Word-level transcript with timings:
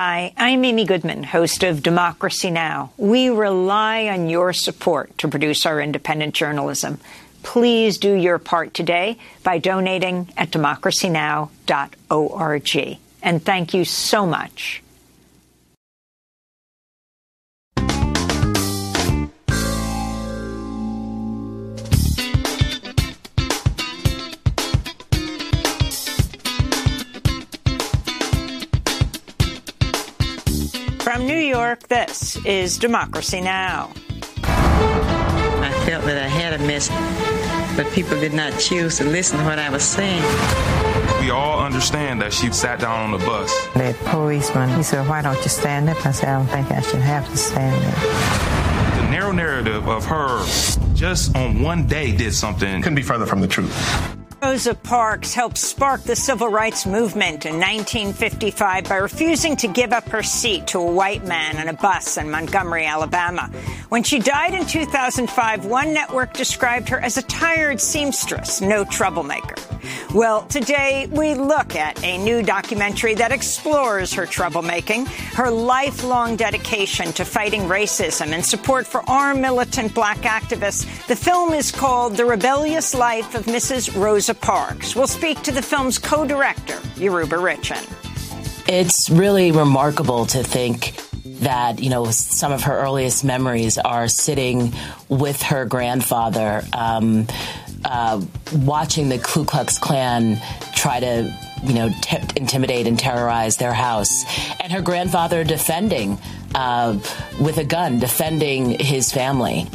Hi, 0.00 0.32
I'm 0.36 0.64
Amy 0.64 0.84
Goodman, 0.84 1.24
host 1.24 1.64
of 1.64 1.82
Democracy 1.82 2.52
Now! 2.52 2.92
We 2.96 3.30
rely 3.30 4.06
on 4.06 4.30
your 4.30 4.52
support 4.52 5.18
to 5.18 5.26
produce 5.26 5.66
our 5.66 5.80
independent 5.80 6.36
journalism. 6.36 7.00
Please 7.42 7.98
do 7.98 8.14
your 8.14 8.38
part 8.38 8.74
today 8.74 9.18
by 9.42 9.58
donating 9.58 10.32
at 10.36 10.52
democracynow.org. 10.52 12.98
And 13.24 13.44
thank 13.44 13.74
you 13.74 13.84
so 13.84 14.24
much. 14.24 14.84
From 31.68 31.76
York, 31.76 31.88
this 31.88 32.42
is 32.46 32.78
Democracy 32.78 33.42
Now! 33.42 33.92
I 34.42 35.70
felt 35.84 36.02
that 36.06 36.16
I 36.16 36.26
had 36.26 36.54
a 36.54 36.58
message, 36.66 36.96
but 37.76 37.92
people 37.92 38.18
did 38.18 38.32
not 38.32 38.58
choose 38.58 38.96
to 38.96 39.04
listen 39.04 39.38
to 39.38 39.44
what 39.44 39.58
I 39.58 39.68
was 39.68 39.82
saying. 39.82 40.22
We 41.20 41.28
all 41.28 41.60
understand 41.60 42.22
that 42.22 42.32
she 42.32 42.50
sat 42.52 42.80
down 42.80 43.12
on 43.12 43.20
the 43.20 43.26
bus. 43.26 43.52
The 43.74 43.94
policeman, 44.06 44.74
he 44.78 44.82
said, 44.82 45.06
why 45.06 45.20
don't 45.20 45.36
you 45.36 45.50
stand 45.50 45.90
up? 45.90 46.06
I 46.06 46.12
said, 46.12 46.30
I 46.30 46.38
don't 46.38 46.46
think 46.46 46.72
I 46.72 46.80
should 46.80 47.02
have 47.02 47.28
to 47.28 47.36
stand 47.36 47.84
up. 47.84 49.02
The 49.02 49.10
narrow 49.10 49.32
narrative 49.32 49.86
of 49.90 50.06
her 50.06 50.46
just 50.94 51.36
on 51.36 51.60
one 51.60 51.86
day 51.86 52.16
did 52.16 52.32
something. 52.32 52.80
Couldn't 52.80 52.96
be 52.96 53.02
further 53.02 53.26
from 53.26 53.42
the 53.42 53.48
truth. 53.48 54.17
Rosa 54.42 54.74
Parks 54.74 55.34
helped 55.34 55.58
spark 55.58 56.02
the 56.02 56.14
civil 56.14 56.48
rights 56.48 56.86
movement 56.86 57.44
in 57.44 57.54
1955 57.54 58.84
by 58.84 58.96
refusing 58.96 59.56
to 59.56 59.66
give 59.66 59.92
up 59.92 60.08
her 60.10 60.22
seat 60.22 60.68
to 60.68 60.78
a 60.78 60.92
white 60.92 61.24
man 61.26 61.56
on 61.58 61.66
a 61.68 61.72
bus 61.72 62.16
in 62.16 62.30
Montgomery, 62.30 62.86
Alabama. 62.86 63.50
When 63.88 64.04
she 64.04 64.20
died 64.20 64.54
in 64.54 64.64
2005, 64.64 65.66
one 65.66 65.92
network 65.92 66.34
described 66.34 66.88
her 66.90 67.00
as 67.00 67.16
a 67.16 67.22
tired 67.22 67.80
seamstress, 67.80 68.60
no 68.60 68.84
troublemaker. 68.84 69.56
Well, 70.14 70.42
today 70.44 71.06
we 71.10 71.34
look 71.34 71.74
at 71.76 72.02
a 72.02 72.18
new 72.18 72.42
documentary 72.42 73.14
that 73.14 73.32
explores 73.32 74.12
her 74.14 74.24
troublemaking, 74.24 75.06
her 75.34 75.50
lifelong 75.50 76.36
dedication 76.36 77.12
to 77.14 77.24
fighting 77.24 77.62
racism 77.62 78.28
and 78.28 78.44
support 78.44 78.86
for 78.86 79.02
armed 79.08 79.40
militant 79.40 79.94
black 79.94 80.18
activists. 80.18 80.84
The 81.06 81.16
film 81.16 81.52
is 81.52 81.70
called 81.70 82.16
The 82.16 82.24
Rebellious 82.24 82.94
Life 82.94 83.34
of 83.34 83.46
Mrs. 83.46 84.00
Rosa 84.00 84.27
Parks. 84.34 84.94
We'll 84.96 85.06
speak 85.06 85.42
to 85.42 85.52
the 85.52 85.62
film's 85.62 85.98
co-director, 85.98 86.78
Yoruba 86.96 87.36
Richen. 87.36 87.84
It's 88.68 89.08
really 89.10 89.52
remarkable 89.52 90.26
to 90.26 90.42
think 90.42 90.94
that 91.40 91.80
you 91.80 91.90
know 91.90 92.06
some 92.10 92.52
of 92.52 92.62
her 92.62 92.78
earliest 92.78 93.24
memories 93.24 93.78
are 93.78 94.08
sitting 94.08 94.72
with 95.08 95.40
her 95.42 95.64
grandfather 95.64 96.62
um, 96.72 97.26
uh, 97.84 98.20
watching 98.52 99.08
the 99.08 99.18
Ku 99.18 99.44
Klux 99.44 99.78
Klan 99.78 100.40
try 100.74 101.00
to 101.00 101.34
you 101.64 101.74
know 101.74 101.90
t- 102.02 102.18
intimidate 102.36 102.86
and 102.86 102.98
terrorize 102.98 103.56
their 103.56 103.72
house 103.72 104.24
and 104.60 104.72
her 104.72 104.80
grandfather 104.82 105.44
defending 105.44 106.18
uh, 106.54 106.98
with 107.40 107.58
a 107.58 107.64
gun 107.64 107.98
defending 107.98 108.70
his 108.78 109.12
family 109.12 109.66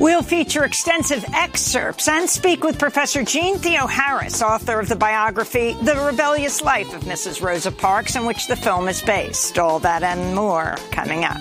We'll 0.00 0.22
feature 0.22 0.64
extensive 0.64 1.24
excerpts 1.34 2.08
and 2.08 2.28
speak 2.28 2.62
with 2.62 2.78
Professor 2.78 3.24
Jean 3.24 3.58
Theo 3.58 3.86
Harris, 3.86 4.42
author 4.42 4.78
of 4.80 4.88
the 4.88 4.96
biography 4.96 5.74
The 5.82 5.96
Rebellious 5.96 6.62
Life 6.62 6.94
of 6.94 7.02
Mrs. 7.02 7.42
Rosa 7.42 7.72
Parks, 7.72 8.16
in 8.16 8.24
which 8.24 8.46
the 8.46 8.56
film 8.56 8.88
is 8.88 9.02
based. 9.02 9.58
All 9.58 9.78
that 9.80 10.02
and 10.02 10.34
more 10.34 10.76
coming 10.90 11.24
up. 11.24 11.38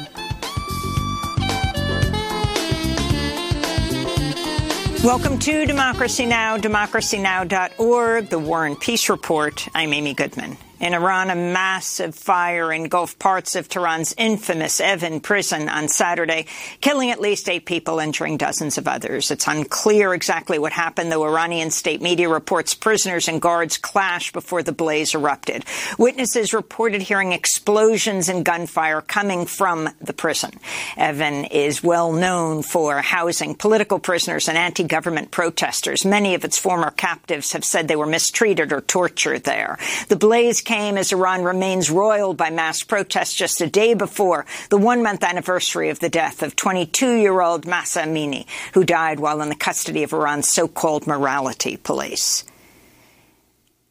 Welcome 5.04 5.40
to 5.40 5.66
Democracy 5.66 6.26
Now!, 6.26 6.58
democracynow.org, 6.58 8.30
the 8.30 8.40
War 8.40 8.66
and 8.66 8.80
Peace 8.80 9.10
Report. 9.10 9.67
I'm 9.73 9.94
Amy 9.94 10.14
Goodman. 10.14 10.58
In 10.80 10.93
Iran, 10.93 11.32
a 11.32 11.36
massive 11.36 12.14
fire 12.14 12.71
engulfed 12.71 13.17
parts 13.17 13.55
of 13.55 13.67
Tehran's 13.67 14.14
infamous 14.15 14.80
Evin 14.80 15.23
prison 15.23 15.70
on 15.70 15.88
Saturday, 15.88 16.45
killing 16.82 17.10
at 17.10 17.20
least 17.20 17.49
eight 17.49 17.65
people, 17.65 17.98
injuring 17.98 18.38
dozens 18.38 18.77
of 18.77 18.87
others. 18.87 19.32
It's 19.32 19.48
unclear 19.48 20.14
exactly 20.14 20.60
what 20.60 20.73
happened, 20.73 21.11
though 21.11 21.26
Iranian 21.26 21.71
state 21.71 21.99
media 21.99 22.30
reports 22.30 22.76
prisoners 22.76 23.27
and 23.27 23.42
guards 23.42 23.77
clashed 23.77 24.33
before 24.33 24.61
the 24.61 24.71
blaze 24.71 25.16
erupted. 25.16 25.66
Witnesses 25.98 26.54
reported 26.54 27.02
hearing 27.02 27.32
explosions 27.32 28.30
and 28.30 28.45
gunfire 28.45 29.02
coming 29.02 29.48
from 29.48 29.89
the 29.99 30.14
prison. 30.14 30.52
Evin 30.95 31.49
is 31.49 31.82
well 31.82 32.11
known 32.11 32.61
for 32.61 33.02
housing 33.02 33.55
political 33.55 33.98
prisoners 33.98 34.48
and 34.48 34.58
anti-government 34.58 35.32
protesters. 35.32 36.05
Many 36.05 36.36
of 36.36 36.45
its 36.45 36.60
former 36.60 36.92
captives 36.92 37.54
have 37.54 37.66
said 37.66 37.87
they 37.87 37.95
were 37.95 38.05
mistreated 38.05 38.71
or 38.71 38.82
tortured 38.82 39.43
there. 39.43 39.80
The 40.10 40.16
blaze 40.16 40.61
came 40.67 40.98
as 40.98 41.14
Iran 41.14 41.45
remains 41.45 41.89
roiled 41.89 42.36
by 42.36 42.50
mass 42.50 42.83
protests 42.83 43.33
just 43.33 43.61
a 43.61 43.70
day 43.70 43.94
before 43.94 44.45
the 44.70 44.78
one-month 44.78 45.23
anniversary 45.23 45.88
of 45.88 46.00
the 46.00 46.10
death 46.10 46.44
of 46.44 46.58
22-year-old 46.58 47.66
Mahsa 47.66 48.02
Amini, 48.02 48.45
who 48.73 48.83
died 48.83 49.22
while 49.22 49.42
in 49.42 49.48
the 49.48 49.55
custody 49.55 50.04
of 50.04 50.11
Iran's 50.11 50.50
so-called 50.50 51.08
morality 51.08 51.78
police. 51.78 52.44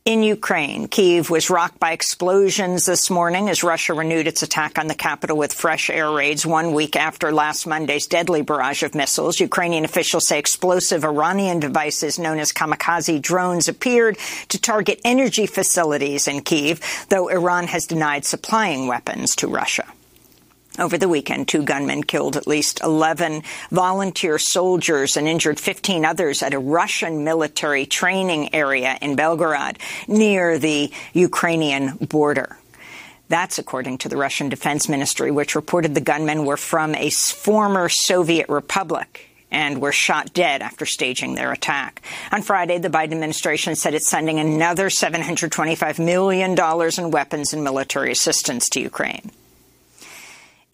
In 0.07 0.23
Ukraine, 0.23 0.87
Kyiv 0.87 1.31
was 1.31 1.51
rocked 1.51 1.81
by 1.81 1.91
explosions 1.91 2.87
this 2.87 3.11
morning 3.11 3.49
as 3.49 3.65
Russia 3.65 3.93
renewed 3.93 4.29
its 4.29 4.41
attack 4.41 4.79
on 4.79 4.87
the 4.87 4.95
capital 4.95 5.37
with 5.37 5.53
fresh 5.53 5.91
air 5.91 6.13
raids 6.13 6.47
one 6.47 6.75
week 6.75 6.95
after 6.95 7.33
last 7.33 7.67
Monday's 7.67 8.07
deadly 8.07 8.43
barrage 8.43 8.85
of 8.85 8.95
missiles. 8.95 9.41
Ukrainian 9.41 9.85
officials 9.85 10.29
say 10.29 10.39
explosive 10.39 11.05
Iranian 11.05 11.59
devices 11.59 12.21
known 12.21 12.39
as 12.39 12.53
kamikaze 12.53 13.21
drones 13.21 13.67
appeared 13.67 14.17
to 14.51 14.61
target 14.61 15.01
energy 15.05 15.45
facilities 15.45 16.29
in 16.29 16.43
Kyiv, 16.43 17.09
though 17.09 17.27
Iran 17.27 17.67
has 17.67 17.85
denied 17.85 18.25
supplying 18.25 18.87
weapons 18.87 19.35
to 19.35 19.49
Russia. 19.49 19.93
Over 20.79 20.99
the 20.99 21.09
weekend, 21.09 21.49
two 21.49 21.63
gunmen 21.63 22.03
killed 22.03 22.37
at 22.37 22.47
least 22.47 22.83
11 22.83 23.45
volunteer 23.71 24.39
soldiers 24.39 25.17
and 25.17 25.27
injured 25.27 25.59
15 25.59 26.05
others 26.05 26.43
at 26.43 26.53
a 26.53 26.59
Russian 26.59 27.25
military 27.25 27.87
training 27.87 28.55
area 28.55 28.99
in 29.01 29.17
Belgorod 29.17 29.79
near 30.07 30.59
the 30.59 30.93
Ukrainian 31.15 31.97
border. 31.97 32.59
That's 33.29 33.59
according 33.59 33.99
to 33.99 34.11
the 34.11 34.19
Russian 34.19 34.51
Defense 34.51 34.87
Ministry, 34.89 35.31
which 35.31 35.55
reported 35.55 35.95
the 35.95 36.01
gunmen 36.03 36.45
were 36.45 36.59
from 36.59 36.95
a 36.95 37.09
former 37.09 37.89
Soviet 37.89 38.49
republic 38.51 39.31
and 39.51 39.81
were 39.81 39.93
shot 39.93 40.35
dead 40.35 40.61
after 40.61 40.85
staging 40.85 41.35
their 41.35 41.53
attack. 41.53 42.03
On 42.31 42.43
Friday, 42.43 42.79
the 42.79 42.91
Biden 42.91 43.13
administration 43.13 43.77
said 43.77 43.95
it's 43.95 44.09
sending 44.09 44.39
another 44.39 44.91
$725 44.91 46.05
million 46.05 46.55
in 46.99 47.11
weapons 47.11 47.55
and 47.55 47.65
military 47.65 48.13
assistance 48.13 48.69
to 48.71 48.81
Ukraine. 48.81 49.31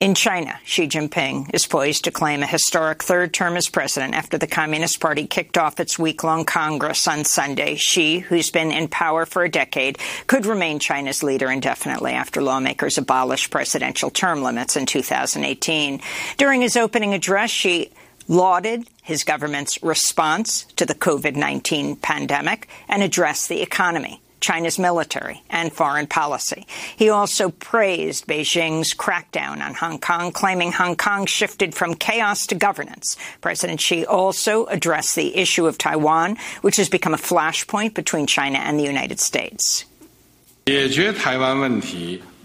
In 0.03 0.17
China, 0.17 0.59
Xi 0.65 0.89
Jinping 0.89 1.55
is 1.55 1.65
poised 1.65 2.03
to 2.03 2.11
claim 2.11 2.43
a 2.43 2.47
historic 2.49 3.05
third 3.05 3.33
term 3.33 3.57
as 3.57 3.69
president 3.69 4.15
after 4.15 4.37
the 4.37 4.49
Communist 4.49 4.99
Party 4.99 5.29
kicked 5.29 5.57
off 5.57 5.79
its 5.79 5.97
week-long 5.97 6.45
Congress 6.45 7.07
on 7.07 7.23
Sunday. 7.23 7.77
Xi, 7.77 8.19
who's 8.19 8.51
been 8.51 8.73
in 8.73 8.89
power 8.89 9.27
for 9.27 9.45
a 9.45 9.49
decade, 9.49 10.01
could 10.27 10.45
remain 10.45 10.81
China's 10.81 11.23
leader 11.23 11.49
indefinitely 11.53 12.15
after 12.15 12.43
lawmakers 12.43 12.99
abolished 12.99 13.53
presidential 13.53 14.11
term 14.11 14.43
limits 14.43 14.75
in 14.75 14.87
2018. 14.87 16.01
During 16.37 16.63
his 16.63 16.77
opening 16.77 17.15
address, 17.15 17.51
Xi 17.51 17.93
lauded 18.27 18.89
his 19.05 19.23
government's 19.23 19.81
response 19.85 20.65
to 20.75 20.85
the 20.85 20.97
COVID-19 20.97 22.03
pandemic 22.03 22.67
and 22.89 23.05
addressed 23.05 23.49
the 23.49 23.63
economy. 23.63 24.21
China's 24.43 24.79
military 24.79 25.43
and 25.49 25.73
foreign 25.73 26.07
policy. 26.07 26.67
He 26.97 27.09
also 27.09 27.49
praised 27.49 28.27
Beijing's 28.27 28.93
crackdown 28.93 29.63
on 29.63 29.75
Hong 29.75 29.99
Kong, 30.01 30.33
claiming 30.33 30.73
Hong 30.73 30.97
Kong 30.97 31.27
shifted 31.27 31.75
from 31.75 31.95
chaos 31.95 32.47
to 32.49 32.55
governance. 32.57 33.17
President 33.41 33.81
Xi 33.81 34.05
also 34.05 34.67
addressed 34.67 35.15
the 35.15 35.37
issue 35.37 35.67
of 35.67 35.79
Taiwan, 35.79 36.37
which 36.61 36.77
has 36.77 36.89
become 36.89 37.15
a 37.15 37.19
flashpoint 37.19 37.95
between 37.95 38.27
China 38.27 38.59
and 38.59 38.79
the 38.79 38.85
United 38.85 39.21
States. 39.21 39.85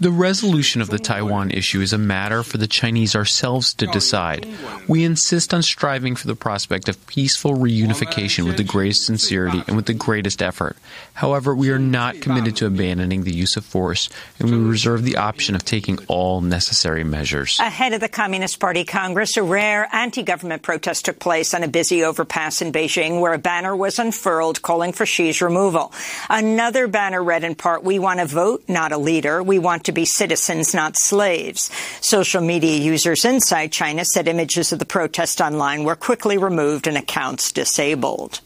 The 0.00 0.12
resolution 0.12 0.80
of 0.80 0.90
the 0.90 0.98
Taiwan 1.00 1.50
issue 1.50 1.80
is 1.80 1.92
a 1.92 1.98
matter 1.98 2.44
for 2.44 2.56
the 2.56 2.68
Chinese 2.68 3.16
ourselves 3.16 3.74
to 3.74 3.86
decide. 3.88 4.46
We 4.86 5.02
insist 5.02 5.52
on 5.52 5.64
striving 5.64 6.14
for 6.14 6.28
the 6.28 6.36
prospect 6.36 6.88
of 6.88 7.04
peaceful 7.08 7.54
reunification 7.54 8.46
with 8.46 8.56
the 8.56 8.62
greatest 8.62 9.06
sincerity 9.06 9.60
and 9.66 9.74
with 9.74 9.86
the 9.86 9.94
greatest 9.94 10.40
effort. 10.40 10.76
However, 11.14 11.52
we 11.52 11.70
are 11.70 11.80
not 11.80 12.20
committed 12.20 12.54
to 12.56 12.66
abandoning 12.66 13.24
the 13.24 13.34
use 13.34 13.56
of 13.56 13.64
force, 13.64 14.08
and 14.38 14.48
we 14.48 14.56
reserve 14.56 15.02
the 15.02 15.16
option 15.16 15.56
of 15.56 15.64
taking 15.64 15.98
all 16.06 16.42
necessary 16.42 17.02
measures. 17.02 17.58
Ahead 17.58 17.92
of 17.92 18.00
the 18.00 18.08
Communist 18.08 18.60
Party 18.60 18.84
Congress, 18.84 19.36
a 19.36 19.42
rare 19.42 19.88
anti-government 19.92 20.62
protest 20.62 21.06
took 21.06 21.18
place 21.18 21.54
on 21.54 21.64
a 21.64 21.68
busy 21.68 22.04
overpass 22.04 22.62
in 22.62 22.72
Beijing 22.72 23.20
where 23.20 23.32
a 23.32 23.38
banner 23.38 23.74
was 23.74 23.98
unfurled 23.98 24.62
calling 24.62 24.92
for 24.92 25.06
Xi's 25.06 25.42
removal. 25.42 25.92
Another 26.30 26.86
banner 26.86 27.20
read 27.20 27.42
in 27.42 27.56
part, 27.56 27.82
we 27.82 27.98
want 27.98 28.20
to 28.20 28.26
vote, 28.26 28.62
not 28.68 28.92
a 28.92 28.98
leader. 28.98 29.42
We 29.42 29.58
want 29.58 29.87
to 29.88 29.92
be 29.92 30.04
citizens, 30.04 30.74
not 30.74 30.98
slaves. 30.98 31.70
Social 32.02 32.42
media 32.42 32.78
users 32.78 33.24
inside 33.24 33.72
China 33.72 34.04
said 34.04 34.28
images 34.28 34.70
of 34.70 34.78
the 34.78 34.84
protest 34.84 35.40
online 35.40 35.84
were 35.84 35.96
quickly 35.96 36.36
removed 36.36 36.86
and 36.86 36.98
accounts 36.98 37.52
disabled. 37.52 38.40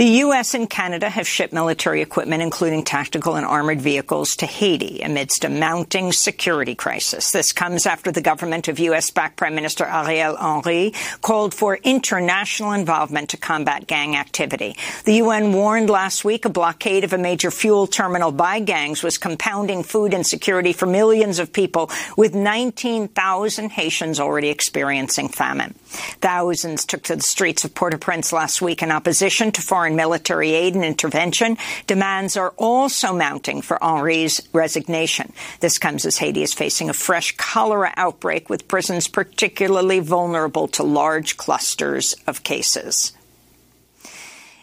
The 0.00 0.20
U.S. 0.24 0.54
and 0.54 0.70
Canada 0.70 1.10
have 1.10 1.28
shipped 1.28 1.52
military 1.52 2.00
equipment, 2.00 2.42
including 2.42 2.84
tactical 2.84 3.34
and 3.34 3.44
armored 3.44 3.82
vehicles, 3.82 4.34
to 4.36 4.46
Haiti 4.46 5.02
amidst 5.02 5.44
a 5.44 5.50
mounting 5.50 6.10
security 6.12 6.74
crisis. 6.74 7.32
This 7.32 7.52
comes 7.52 7.84
after 7.84 8.10
the 8.10 8.22
government 8.22 8.68
of 8.68 8.78
U.S.-backed 8.78 9.36
Prime 9.36 9.54
Minister 9.54 9.84
Ariel 9.84 10.38
Henry 10.38 10.94
called 11.20 11.52
for 11.52 11.76
international 11.76 12.72
involvement 12.72 13.28
to 13.28 13.36
combat 13.36 13.86
gang 13.86 14.16
activity. 14.16 14.74
The 15.04 15.16
UN 15.16 15.52
warned 15.52 15.90
last 15.90 16.24
week 16.24 16.46
a 16.46 16.48
blockade 16.48 17.04
of 17.04 17.12
a 17.12 17.18
major 17.18 17.50
fuel 17.50 17.86
terminal 17.86 18.32
by 18.32 18.60
gangs 18.60 19.02
was 19.02 19.18
compounding 19.18 19.82
food 19.82 20.14
insecurity 20.14 20.72
for 20.72 20.86
millions 20.86 21.38
of 21.38 21.52
people, 21.52 21.90
with 22.16 22.34
19,000 22.34 23.68
Haitians 23.68 24.18
already 24.18 24.48
experiencing 24.48 25.28
famine. 25.28 25.74
Thousands 26.22 26.86
took 26.86 27.02
to 27.02 27.16
the 27.16 27.22
streets 27.22 27.66
of 27.66 27.74
Port-au-Prince 27.74 28.32
last 28.32 28.62
week 28.62 28.82
in 28.82 28.90
opposition 28.90 29.52
to 29.52 29.60
foreign 29.60 29.89
military 29.96 30.52
aid 30.52 30.74
and 30.74 30.84
intervention. 30.84 31.56
Demands 31.86 32.36
are 32.36 32.54
also 32.56 33.12
mounting 33.12 33.62
for 33.62 33.78
Henry's 33.80 34.40
resignation. 34.52 35.32
This 35.60 35.78
comes 35.78 36.04
as 36.06 36.18
Haiti 36.18 36.42
is 36.42 36.54
facing 36.54 36.88
a 36.88 36.94
fresh 36.94 37.36
cholera 37.36 37.92
outbreak 37.96 38.48
with 38.48 38.68
prisons 38.68 39.08
particularly 39.08 40.00
vulnerable 40.00 40.68
to 40.68 40.82
large 40.82 41.36
clusters 41.36 42.14
of 42.26 42.42
cases. 42.42 43.12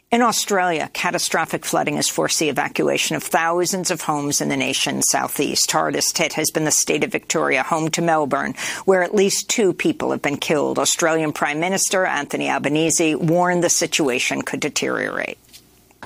In 0.09 0.21
Australia, 0.21 0.89
catastrophic 0.94 1.65
flooding 1.65 1.98
has 1.98 2.07
forced 2.07 2.39
the 2.39 2.48
evacuation 2.48 3.18
of 3.18 3.24
thousands 3.24 3.92
of 3.92 4.00
homes 4.00 4.39
in 4.39 4.48
the 4.48 4.56
nation's 4.56 5.09
southeast. 5.09 5.69
Hardest 5.69 6.18
hit 6.18 6.31
has 6.33 6.50
been 6.50 6.63
the 6.63 6.71
state 6.71 7.04
of 7.04 7.12
Victoria, 7.12 7.62
home 7.62 7.89
to 7.89 8.01
Melbourne, 8.01 8.54
where 8.86 9.04
at 9.04 9.13
least 9.13 9.50
two 9.50 9.74
people 9.74 10.12
have 10.12 10.21
been 10.21 10.38
killed. 10.38 10.80
Australian 10.80 11.33
Prime 11.33 11.59
Minister 11.59 12.06
Anthony 12.06 12.50
Albanese 12.50 13.15
warned 13.15 13.65
the 13.65 13.69
situation 13.69 14.44
could 14.44 14.62
deteriorate. 14.62 15.38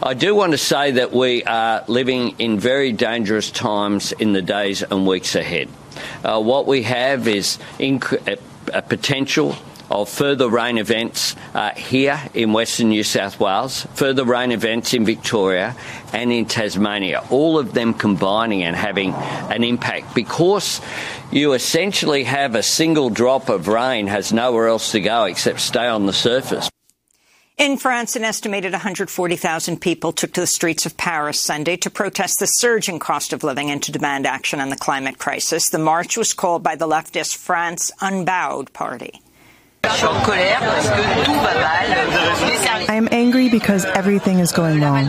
I 0.02 0.16
do 0.16 0.34
want 0.34 0.54
to 0.54 0.58
say 0.58 0.94
that 0.94 1.12
we 1.12 1.44
are 1.44 1.84
living 1.88 2.40
in 2.40 2.60
very 2.60 2.94
dangerous 2.94 3.52
times 3.52 4.14
in 4.14 4.34
the 4.34 4.42
days 4.42 4.82
and 4.82 5.06
weeks 5.06 5.36
ahead. 5.36 5.70
Uh, 6.24 6.42
what 6.42 6.66
we 6.66 6.82
have 6.82 7.28
is 7.28 7.60
inc- 7.78 8.40
a 8.74 8.82
potential 8.82 9.56
of 9.92 10.10
further 10.10 10.50
rain 10.50 10.78
events 10.78 11.36
uh, 11.54 11.72
here 11.72 12.20
in 12.34 12.54
Western 12.54 12.90
New 12.90 13.04
South 13.04 13.40
Wales, 13.40 13.86
further 13.94 14.24
rain 14.24 14.52
events 14.52 14.94
in 14.94 15.06
Victoria 15.06 15.76
and 16.14 16.32
in 16.32 16.46
Tasmania, 16.46 17.24
all 17.30 17.60
of 17.60 17.74
them 17.74 17.94
combining 17.94 18.64
and 18.64 18.76
having 18.76 19.14
an 19.14 19.64
impact 19.64 20.16
because 20.16 20.82
you 21.32 21.54
essentially 21.54 22.24
have 22.24 22.56
a 22.56 22.64
single 22.64 23.10
drop 23.10 23.50
of 23.50 23.68
rain 23.68 24.08
has 24.08 24.34
nowhere 24.34 24.68
else 24.68 24.92
to 24.92 25.00
go 25.00 25.26
except 25.26 25.60
stay 25.60 25.88
on 25.88 26.06
the 26.06 26.14
surface. 26.14 26.70
In 27.58 27.78
France, 27.78 28.16
an 28.16 28.24
estimated 28.24 28.72
140,000 28.72 29.80
people 29.80 30.12
took 30.14 30.34
to 30.34 30.42
the 30.42 30.48
streets 30.48 30.88
of 30.88 30.98
Paris 30.98 31.40
Sunday 31.40 31.78
to 31.78 31.92
protest 31.92 32.40
the 32.40 32.48
surging 32.48 32.98
cost 32.98 33.34
of 33.34 33.44
living 33.44 33.70
and 33.70 33.84
to 33.84 33.92
demand 33.92 34.26
action 34.26 34.60
on 34.60 34.70
the 34.70 34.76
climate 34.76 35.20
crisis. 35.20 35.70
The 35.70 35.78
march 35.78 36.18
was 36.18 36.34
called 36.34 36.64
by 36.64 36.76
the 36.76 36.88
leftist 36.88 37.36
France 37.36 37.92
Unbowed 38.02 38.74
party. 38.74 39.22
I 42.88 42.96
am 42.96 43.08
angry 43.12 43.50
because 43.50 43.86
everything 43.86 44.40
is 44.40 44.52
going 44.52 44.82
wrong. 44.82 45.08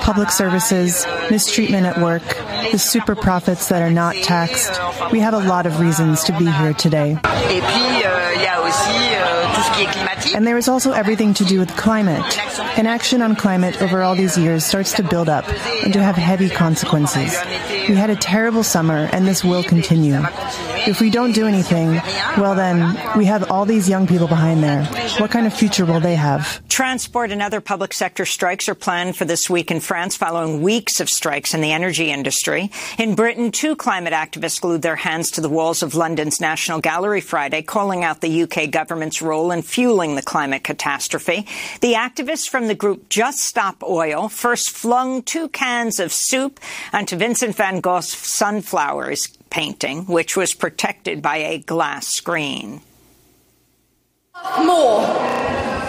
Public 0.00 0.30
services, 0.30 1.06
mistreatment 1.30 1.86
at 1.86 1.98
work, 1.98 2.22
the 2.70 2.78
super 2.78 3.14
profits 3.14 3.68
that 3.68 3.82
are 3.82 3.90
not 3.90 4.14
taxed. 4.16 4.78
We 5.12 5.20
have 5.20 5.34
a 5.34 5.38
lot 5.38 5.66
of 5.66 5.80
reasons 5.80 6.24
to 6.24 6.32
be 6.38 6.50
here 6.50 6.74
today. 6.74 7.18
And 10.34 10.46
there 10.46 10.58
is 10.58 10.68
also 10.68 10.92
everything 10.92 11.34
to 11.34 11.44
do 11.44 11.58
with 11.58 11.74
climate. 11.76 12.22
Inaction 12.76 13.20
on 13.22 13.36
climate 13.36 13.80
over 13.82 14.02
all 14.02 14.14
these 14.14 14.38
years 14.38 14.64
starts 14.64 14.92
to 14.94 15.02
build 15.02 15.28
up 15.28 15.46
and 15.82 15.92
to 15.92 16.02
have 16.02 16.16
heavy 16.16 16.48
consequences. 16.48 17.36
We 17.88 17.94
had 17.96 18.10
a 18.10 18.16
terrible 18.16 18.62
summer, 18.62 19.08
and 19.12 19.26
this 19.26 19.44
will 19.44 19.62
continue. 19.62 20.20
If 20.86 21.00
we 21.00 21.10
don't 21.10 21.32
do 21.32 21.46
anything, 21.46 22.00
well, 22.38 22.54
then 22.54 22.96
we 23.18 23.26
have 23.26 23.50
all 23.50 23.66
these 23.66 23.88
young 23.88 24.06
people 24.06 24.28
behind 24.28 24.62
there. 24.62 24.84
What 25.18 25.30
kind 25.30 25.46
of 25.46 25.52
future 25.52 25.84
will 25.84 26.00
they 26.00 26.14
have? 26.14 26.66
Transport 26.68 27.30
and 27.30 27.42
other 27.42 27.60
public 27.60 27.92
sector 27.92 28.24
strikes 28.24 28.66
are 28.68 28.74
planned 28.74 29.14
for 29.14 29.26
this 29.26 29.50
week 29.50 29.70
in 29.70 29.80
France 29.80 30.16
following 30.16 30.62
weeks 30.62 31.00
of 31.00 31.10
strikes 31.10 31.52
in 31.52 31.60
the 31.60 31.72
energy 31.72 32.10
industry. 32.10 32.70
In 32.96 33.14
Britain, 33.14 33.52
two 33.52 33.76
climate 33.76 34.14
activists 34.14 34.60
glued 34.60 34.80
their 34.80 34.96
hands 34.96 35.32
to 35.32 35.42
the 35.42 35.50
walls 35.50 35.82
of 35.82 35.94
London's 35.94 36.40
National 36.40 36.80
Gallery 36.80 37.20
Friday, 37.20 37.60
calling 37.60 38.02
out 38.02 38.22
the 38.22 38.42
UK 38.44 38.70
government's 38.70 39.20
role 39.20 39.50
in 39.50 39.60
fueling 39.60 40.14
the 40.14 40.22
climate 40.22 40.64
catastrophe. 40.64 41.46
The 41.82 41.92
activists 41.94 42.48
from 42.48 42.59
the 42.68 42.74
group 42.74 43.08
Just 43.08 43.40
Stop 43.40 43.82
Oil 43.82 44.28
first 44.28 44.70
flung 44.70 45.22
two 45.22 45.48
cans 45.48 46.00
of 46.00 46.12
soup 46.12 46.60
onto 46.92 47.16
Vincent 47.16 47.56
van 47.56 47.80
Gogh's 47.80 48.08
Sunflowers 48.08 49.28
painting, 49.50 50.06
which 50.06 50.36
was 50.36 50.54
protected 50.54 51.22
by 51.22 51.36
a 51.38 51.58
glass 51.58 52.06
screen. 52.06 52.80
More 54.58 55.00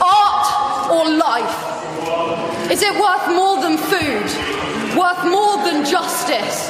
art 0.01 0.91
or 0.91 1.09
life? 1.09 2.71
Is 2.71 2.81
it 2.81 2.94
worth 2.94 3.27
more 3.27 3.62
than 3.62 3.77
food? 3.77 4.97
Worth 4.97 5.23
more 5.25 5.57
than 5.63 5.85
justice? 5.85 6.69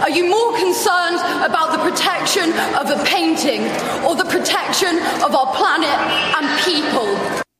Are 0.00 0.10
you 0.10 0.28
more 0.28 0.58
concerned 0.58 1.18
about 1.44 1.70
the 1.70 1.78
protection 1.78 2.50
of 2.74 2.90
a 2.90 3.04
painting 3.04 3.62
or 4.04 4.16
the 4.16 4.26
protection 4.28 4.98
of 5.22 5.34
our 5.34 5.54
planet 5.54 5.96
and 6.36 6.60
people? 6.64 7.51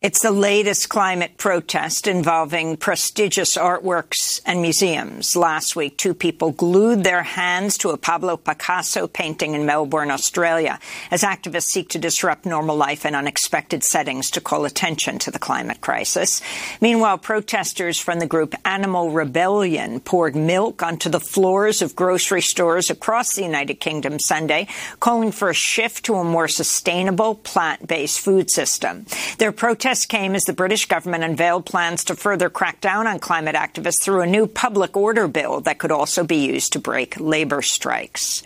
It's 0.00 0.22
the 0.22 0.30
latest 0.30 0.88
climate 0.88 1.38
protest 1.38 2.06
involving 2.06 2.76
prestigious 2.76 3.56
artworks 3.56 4.40
and 4.46 4.62
museums. 4.62 5.34
Last 5.34 5.74
week, 5.74 5.96
two 5.96 6.14
people 6.14 6.52
glued 6.52 7.02
their 7.02 7.24
hands 7.24 7.76
to 7.78 7.88
a 7.88 7.96
Pablo 7.96 8.36
Picasso 8.36 9.08
painting 9.08 9.54
in 9.54 9.66
Melbourne, 9.66 10.12
Australia, 10.12 10.78
as 11.10 11.24
activists 11.24 11.64
seek 11.64 11.88
to 11.88 11.98
disrupt 11.98 12.46
normal 12.46 12.76
life 12.76 13.04
in 13.04 13.16
unexpected 13.16 13.82
settings 13.82 14.30
to 14.30 14.40
call 14.40 14.66
attention 14.66 15.18
to 15.18 15.32
the 15.32 15.38
climate 15.40 15.80
crisis. 15.80 16.42
Meanwhile, 16.80 17.18
protesters 17.18 17.98
from 17.98 18.20
the 18.20 18.26
group 18.26 18.54
Animal 18.64 19.10
Rebellion 19.10 19.98
poured 19.98 20.36
milk 20.36 20.80
onto 20.80 21.08
the 21.08 21.18
floors 21.18 21.82
of 21.82 21.96
grocery 21.96 22.42
stores 22.42 22.88
across 22.88 23.34
the 23.34 23.42
United 23.42 23.80
Kingdom 23.80 24.20
Sunday, 24.20 24.68
calling 25.00 25.32
for 25.32 25.50
a 25.50 25.54
shift 25.54 26.04
to 26.04 26.14
a 26.14 26.22
more 26.22 26.46
sustainable 26.46 27.34
plant-based 27.34 28.20
food 28.20 28.48
system. 28.48 29.04
Their 29.38 29.50
protest 29.50 29.87
protest 29.88 30.10
came 30.10 30.34
as 30.34 30.44
the 30.44 30.52
British 30.52 30.84
government 30.84 31.24
unveiled 31.24 31.64
plans 31.64 32.04
to 32.04 32.14
further 32.14 32.50
crack 32.50 32.78
down 32.78 33.06
on 33.06 33.18
climate 33.18 33.56
activists 33.56 34.02
through 34.02 34.20
a 34.20 34.26
new 34.26 34.46
public 34.46 34.94
order 34.94 35.26
bill 35.26 35.62
that 35.62 35.78
could 35.78 35.90
also 35.90 36.22
be 36.24 36.44
used 36.44 36.74
to 36.74 36.78
break 36.78 37.18
labor 37.18 37.62
strikes. 37.62 38.42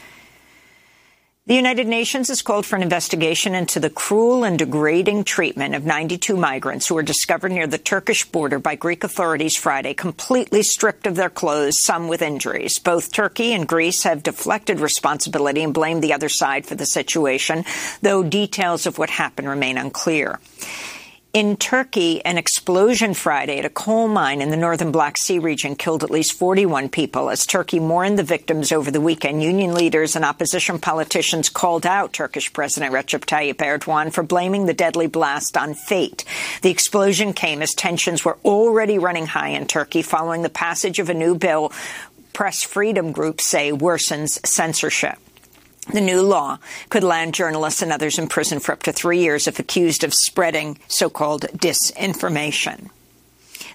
The 1.47 1.57
United 1.57 1.89
Nations 1.89 2.29
has 2.29 2.43
called 2.43 2.65
for 2.65 2.77
an 2.77 2.83
investigation 2.85 3.57
into 3.57 3.81
the 3.81 3.91
cruel 3.91 4.45
and 4.45 4.57
degrading 4.57 5.25
treatment 5.25 5.75
of 5.75 5.85
92 5.85 6.37
migrants 6.37 6.87
who 6.87 6.95
were 6.95 7.03
discovered 7.03 7.51
near 7.51 7.67
the 7.67 7.77
Turkish 7.77 8.25
border 8.25 8.61
by 8.61 8.77
Greek 8.77 9.03
authorities 9.03 9.57
Friday, 9.57 9.95
completely 9.95 10.63
stripped 10.63 11.09
of 11.09 11.17
their 11.17 11.29
clothes, 11.29 11.83
some 11.83 12.07
with 12.07 12.23
injuries. 12.23 12.79
Both 12.79 13.13
Turkey 13.13 13.53
and 13.53 13.67
Greece 13.67 14.05
have 14.05 14.23
deflected 14.23 14.79
responsibility 14.79 15.65
and 15.65 15.75
blamed 15.75 16.05
the 16.05 16.13
other 16.13 16.29
side 16.29 16.67
for 16.67 16.77
the 16.77 16.87
situation, 16.87 17.65
though 18.01 18.23
details 18.23 18.87
of 18.87 18.97
what 18.97 19.11
happened 19.11 19.49
remain 19.49 19.77
unclear. 19.77 20.39
In 21.33 21.57
Turkey, 21.57 22.23
an 22.27 22.37
explosion 22.37 23.15
Friday 23.15 23.59
at 23.59 23.65
a 23.65 23.71
coal 23.71 24.07
mine 24.07 24.43
in 24.43 24.51
the 24.51 24.57
northern 24.59 24.93
Black 24.93 25.17
Sea 25.17 25.39
region 25.39 25.77
killed 25.77 26.05
at 26.05 26.11
least 26.11 26.35
41 26.35 26.91
people. 26.91 27.31
As 27.31 27.47
Turkey 27.47 27.81
mourned 27.81 28.19
the 28.19 28.23
victims 28.23 28.71
over 28.71 28.91
the 28.91 29.01
weekend, 29.01 29.43
union 29.43 29.73
leaders 29.73 30.15
and 30.15 30.27
opposition 30.27 30.79
politicians 30.79 31.49
called 31.49 31.87
out 31.87 32.13
Turkish 32.13 32.53
President 32.53 32.93
Recep 32.93 33.25
Tayyip 33.25 33.55
Erdogan 33.55 34.13
for 34.13 34.23
blaming 34.23 34.67
the 34.67 34.75
deadly 34.75 35.07
blast 35.07 35.57
on 35.57 35.73
fate. 35.73 36.27
The 36.61 36.71
explosion 36.71 37.33
came 37.33 37.63
as 37.63 37.73
tensions 37.73 38.27
were 38.27 38.37
already 38.45 38.99
running 38.99 39.25
high 39.25 39.51
in 39.57 39.67
Turkey 39.67 40.03
following 40.03 40.43
the 40.43 40.51
passage 40.51 40.99
of 40.99 41.09
a 41.09 41.15
new 41.15 41.35
bill 41.35 41.73
press 42.35 42.63
freedom 42.63 43.11
groups 43.11 43.47
say 43.47 43.73
worsens 43.73 44.47
censorship. 44.47 45.17
The 45.91 46.01
new 46.01 46.23
law 46.23 46.59
could 46.91 47.03
land 47.03 47.35
journalists 47.35 47.83
and 47.83 47.93
others 47.93 48.19
in 48.19 48.29
prison 48.29 48.61
for 48.61 48.73
up 48.73 48.85
to 48.85 48.93
three 48.93 49.19
years 49.19 49.49
if 49.49 49.59
accused 49.59 50.05
of 50.05 50.15
spreading 50.15 50.79
so-called 50.87 51.43
disinformation. 51.57 52.91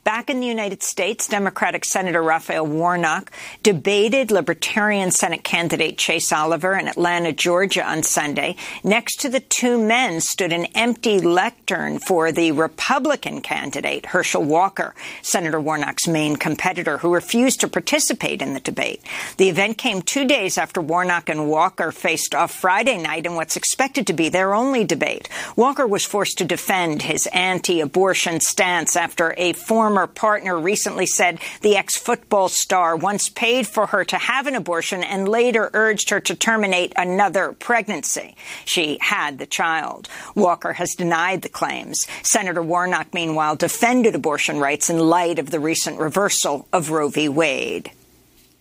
Back 0.07 0.29
in 0.29 0.39
the 0.39 0.47
United 0.47 0.83
States, 0.83 1.27
Democratic 1.27 1.83
Senator 1.83 2.23
Raphael 2.23 2.65
Warnock 2.65 3.29
debated 3.61 4.31
Libertarian 4.31 5.11
Senate 5.11 5.43
candidate 5.43 5.97
Chase 5.97 6.31
Oliver 6.31 6.77
in 6.77 6.87
Atlanta, 6.87 7.33
Georgia 7.33 7.85
on 7.85 8.03
Sunday. 8.03 8.55
Next 8.85 9.19
to 9.19 9.29
the 9.29 9.41
two 9.41 9.77
men 9.77 10.21
stood 10.21 10.53
an 10.53 10.67
empty 10.75 11.19
lectern 11.19 11.99
for 11.99 12.31
the 12.31 12.53
Republican 12.53 13.41
candidate, 13.41 14.05
Herschel 14.05 14.45
Walker, 14.45 14.95
Senator 15.21 15.59
Warnock's 15.59 16.07
main 16.07 16.37
competitor, 16.37 16.99
who 16.99 17.13
refused 17.13 17.59
to 17.59 17.67
participate 17.67 18.41
in 18.41 18.53
the 18.53 18.61
debate. 18.61 19.01
The 19.35 19.49
event 19.49 19.77
came 19.77 20.01
two 20.01 20.25
days 20.25 20.57
after 20.57 20.79
Warnock 20.79 21.27
and 21.27 21.49
Walker 21.49 21.91
faced 21.91 22.33
off 22.33 22.55
Friday 22.55 22.97
night 22.97 23.25
in 23.25 23.35
what's 23.35 23.57
expected 23.57 24.07
to 24.07 24.13
be 24.13 24.29
their 24.29 24.55
only 24.55 24.85
debate. 24.85 25.27
Walker 25.57 25.85
was 25.85 26.05
forced 26.05 26.37
to 26.37 26.45
defend 26.45 27.01
his 27.01 27.27
anti-abortion 27.33 28.39
stance 28.39 28.95
after 28.95 29.35
a 29.37 29.51
former 29.51 29.96
partner 30.05 30.59
recently 30.59 31.07
said 31.07 31.39
the 31.61 31.77
ex-football 31.77 32.49
star 32.49 32.95
once 32.95 33.29
paid 33.29 33.65
for 33.65 33.87
her 33.87 34.03
to 34.05 34.17
have 34.17 34.45
an 34.45 34.53
abortion 34.53 35.03
and 35.03 35.27
later 35.27 35.71
urged 35.73 36.11
her 36.11 36.19
to 36.19 36.35
terminate 36.35 36.93
another 36.95 37.53
pregnancy. 37.53 38.35
She 38.65 38.99
had 39.01 39.39
the 39.39 39.47
child. 39.47 40.09
Walker 40.35 40.73
has 40.73 40.93
denied 40.93 41.41
the 41.41 41.49
claims. 41.49 42.05
Senator 42.21 42.61
Warnock, 42.61 43.13
meanwhile, 43.13 43.55
defended 43.55 44.13
abortion 44.13 44.59
rights 44.59 44.89
in 44.89 44.99
light 44.99 45.39
of 45.39 45.49
the 45.49 45.59
recent 45.59 45.99
reversal 45.99 46.67
of 46.71 46.91
Roe 46.91 47.09
v. 47.09 47.29
Wade. 47.29 47.91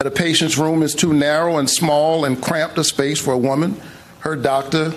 A 0.00 0.10
patient's 0.10 0.58
room 0.58 0.82
is 0.82 0.94
too 0.94 1.12
narrow 1.12 1.56
and 1.56 1.68
small 1.68 2.24
and 2.24 2.40
cramped 2.40 2.78
a 2.78 2.84
space 2.84 3.18
for 3.18 3.32
a 3.32 3.38
woman, 3.38 3.80
her 4.20 4.36
doctor, 4.36 4.94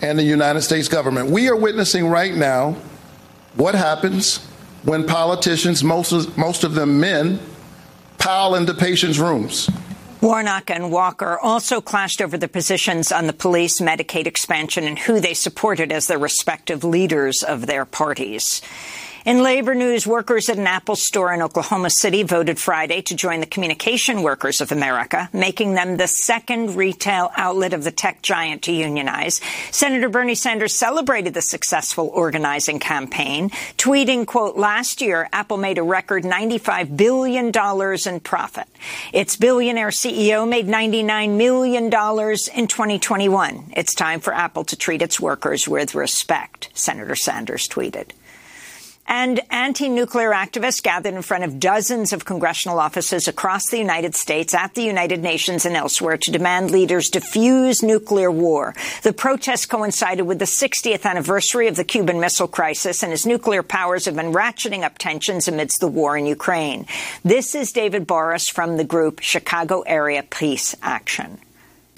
and 0.00 0.18
the 0.18 0.22
United 0.22 0.62
States 0.62 0.88
government. 0.88 1.30
We 1.30 1.48
are 1.48 1.56
witnessing 1.56 2.08
right 2.08 2.34
now 2.34 2.76
what 3.54 3.74
happens 3.74 4.46
when 4.84 5.06
politicians, 5.06 5.82
most 5.82 6.12
of, 6.12 6.36
most 6.38 6.64
of 6.64 6.74
them 6.74 7.00
men, 7.00 7.40
pile 8.18 8.54
into 8.54 8.74
patients' 8.74 9.18
rooms. 9.18 9.70
Warnock 10.20 10.68
and 10.70 10.90
Walker 10.90 11.38
also 11.38 11.80
clashed 11.80 12.20
over 12.20 12.36
the 12.36 12.48
positions 12.48 13.12
on 13.12 13.28
the 13.28 13.32
police 13.32 13.80
Medicaid 13.80 14.26
expansion 14.26 14.84
and 14.84 14.98
who 14.98 15.20
they 15.20 15.34
supported 15.34 15.92
as 15.92 16.08
the 16.08 16.18
respective 16.18 16.82
leaders 16.82 17.44
of 17.44 17.66
their 17.66 17.84
parties. 17.84 18.60
In 19.24 19.42
labor 19.42 19.74
news, 19.74 20.06
workers 20.06 20.48
at 20.48 20.58
an 20.58 20.68
Apple 20.68 20.94
store 20.94 21.34
in 21.34 21.42
Oklahoma 21.42 21.90
City 21.90 22.22
voted 22.22 22.56
Friday 22.56 23.02
to 23.02 23.16
join 23.16 23.40
the 23.40 23.46
Communication 23.46 24.22
Workers 24.22 24.60
of 24.60 24.70
America, 24.70 25.28
making 25.32 25.74
them 25.74 25.96
the 25.96 26.06
second 26.06 26.76
retail 26.76 27.32
outlet 27.36 27.72
of 27.72 27.82
the 27.82 27.90
tech 27.90 28.22
giant 28.22 28.62
to 28.62 28.72
unionize. 28.72 29.40
Senator 29.72 30.08
Bernie 30.08 30.36
Sanders 30.36 30.72
celebrated 30.72 31.34
the 31.34 31.42
successful 31.42 32.08
organizing 32.14 32.78
campaign, 32.78 33.50
tweeting, 33.76 34.24
quote, 34.24 34.56
last 34.56 35.02
year, 35.02 35.28
Apple 35.32 35.56
made 35.56 35.78
a 35.78 35.82
record 35.82 36.22
$95 36.22 36.96
billion 36.96 37.46
in 38.06 38.20
profit. 38.20 38.68
Its 39.12 39.36
billionaire 39.36 39.88
CEO 39.88 40.48
made 40.48 40.68
$99 40.68 41.36
million 41.36 41.84
in 41.86 41.90
2021. 41.90 43.72
It's 43.76 43.94
time 43.96 44.20
for 44.20 44.32
Apple 44.32 44.62
to 44.64 44.76
treat 44.76 45.02
its 45.02 45.18
workers 45.18 45.66
with 45.66 45.96
respect, 45.96 46.70
Senator 46.72 47.16
Sanders 47.16 47.66
tweeted. 47.66 48.12
And 49.10 49.40
anti-nuclear 49.48 50.32
activists 50.32 50.82
gathered 50.82 51.14
in 51.14 51.22
front 51.22 51.42
of 51.42 51.58
dozens 51.58 52.12
of 52.12 52.26
congressional 52.26 52.78
offices 52.78 53.26
across 53.26 53.70
the 53.70 53.78
United 53.78 54.14
States, 54.14 54.52
at 54.52 54.74
the 54.74 54.82
United 54.82 55.22
Nations 55.22 55.64
and 55.64 55.74
elsewhere 55.74 56.18
to 56.18 56.30
demand 56.30 56.70
leaders 56.70 57.10
defuse 57.10 57.82
nuclear 57.82 58.30
war. 58.30 58.74
The 59.02 59.14
protests 59.14 59.64
coincided 59.64 60.26
with 60.26 60.38
the 60.38 60.44
60th 60.44 61.06
anniversary 61.06 61.68
of 61.68 61.76
the 61.76 61.84
Cuban 61.84 62.20
Missile 62.20 62.48
Crisis, 62.48 63.02
and 63.02 63.10
as 63.14 63.24
nuclear 63.24 63.62
powers 63.62 64.04
have 64.04 64.14
been 64.14 64.34
ratcheting 64.34 64.82
up 64.82 64.98
tensions 64.98 65.48
amidst 65.48 65.80
the 65.80 65.88
war 65.88 66.18
in 66.18 66.26
Ukraine. 66.26 66.84
This 67.24 67.54
is 67.54 67.72
David 67.72 68.06
Boris 68.06 68.46
from 68.46 68.76
the 68.76 68.84
group 68.84 69.20
Chicago 69.20 69.80
Area 69.86 70.22
Peace 70.22 70.76
Action. 70.82 71.38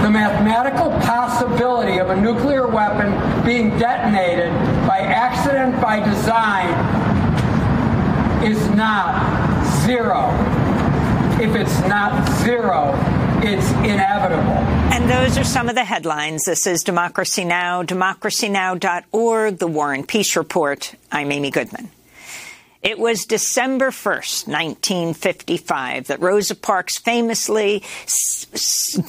The 0.02 0.10
mathematical 0.10 0.90
possibility 1.00 1.98
of 1.98 2.10
a 2.10 2.20
nuclear 2.20 2.66
weapon 2.66 3.12
being 3.44 3.70
detonated 3.78 4.52
by 4.86 5.00
accident, 5.00 5.80
by 5.80 6.00
design, 6.00 6.68
is 8.42 8.68
not 8.70 9.64
zero. 9.84 10.30
If 11.40 11.54
it's 11.54 11.80
not 11.86 12.26
zero, 12.42 12.94
it's 13.42 13.70
inevitable. 13.72 14.52
And 14.92 15.08
those 15.08 15.36
are 15.38 15.44
some 15.44 15.68
of 15.68 15.74
the 15.74 15.84
headlines. 15.84 16.44
This 16.44 16.66
is 16.66 16.82
Democracy 16.82 17.44
Now!, 17.44 17.82
democracynow.org, 17.82 19.58
The 19.58 19.66
War 19.66 19.92
and 19.92 20.08
Peace 20.08 20.36
Report. 20.36 20.94
I'm 21.12 21.30
Amy 21.30 21.50
Goodman. 21.50 21.90
It 22.82 22.98
was 22.98 23.26
December 23.26 23.90
1st, 23.90 24.46
1955, 24.48 26.06
that 26.06 26.20
Rosa 26.20 26.54
Parks 26.54 26.98
famously 26.98 27.82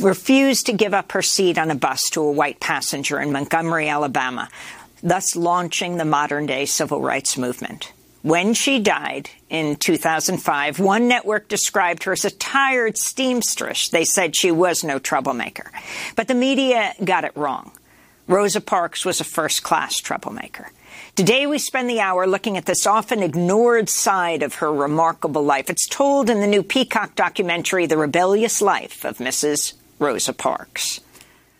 refused 0.01 0.65
to 0.65 0.73
give 0.73 0.93
up 0.93 1.13
her 1.13 1.21
seat 1.21 1.57
on 1.57 1.71
a 1.71 1.75
bus 1.75 2.09
to 2.11 2.21
a 2.21 2.31
white 2.31 2.59
passenger 2.59 3.17
in 3.19 3.31
Montgomery, 3.31 3.87
Alabama, 3.87 4.49
thus 5.01 5.37
launching 5.37 5.95
the 5.95 6.03
modern 6.03 6.47
day 6.47 6.65
civil 6.65 6.99
rights 6.99 7.37
movement. 7.37 7.93
When 8.23 8.53
she 8.53 8.79
died 8.79 9.29
in 9.49 9.77
2005, 9.77 10.79
one 10.79 11.07
network 11.07 11.47
described 11.47 12.03
her 12.03 12.11
as 12.11 12.25
a 12.25 12.29
tired 12.29 12.95
steamstress. 12.95 13.89
They 13.89 14.03
said 14.03 14.35
she 14.35 14.51
was 14.51 14.83
no 14.83 14.99
troublemaker. 14.99 15.71
But 16.17 16.27
the 16.27 16.35
media 16.35 16.93
got 17.03 17.23
it 17.23 17.35
wrong. 17.35 17.71
Rosa 18.27 18.61
Parks 18.61 19.05
was 19.05 19.21
a 19.21 19.23
first 19.25 19.63
class 19.63 19.95
troublemaker. 19.97 20.69
Today 21.21 21.45
we 21.45 21.59
spend 21.59 21.87
the 21.87 21.99
hour 21.99 22.25
looking 22.25 22.57
at 22.57 22.65
this 22.65 22.87
often 22.87 23.21
ignored 23.21 23.89
side 23.89 24.41
of 24.41 24.55
her 24.55 24.73
remarkable 24.73 25.43
life. 25.43 25.69
It's 25.69 25.85
told 25.85 26.31
in 26.31 26.39
the 26.39 26.47
new 26.47 26.63
Peacock 26.63 27.13
documentary, 27.13 27.85
The 27.85 27.95
Rebellious 27.95 28.59
Life 28.59 29.05
of 29.05 29.19
Mrs. 29.19 29.73
Rosa 29.99 30.33
Parks. 30.33 30.99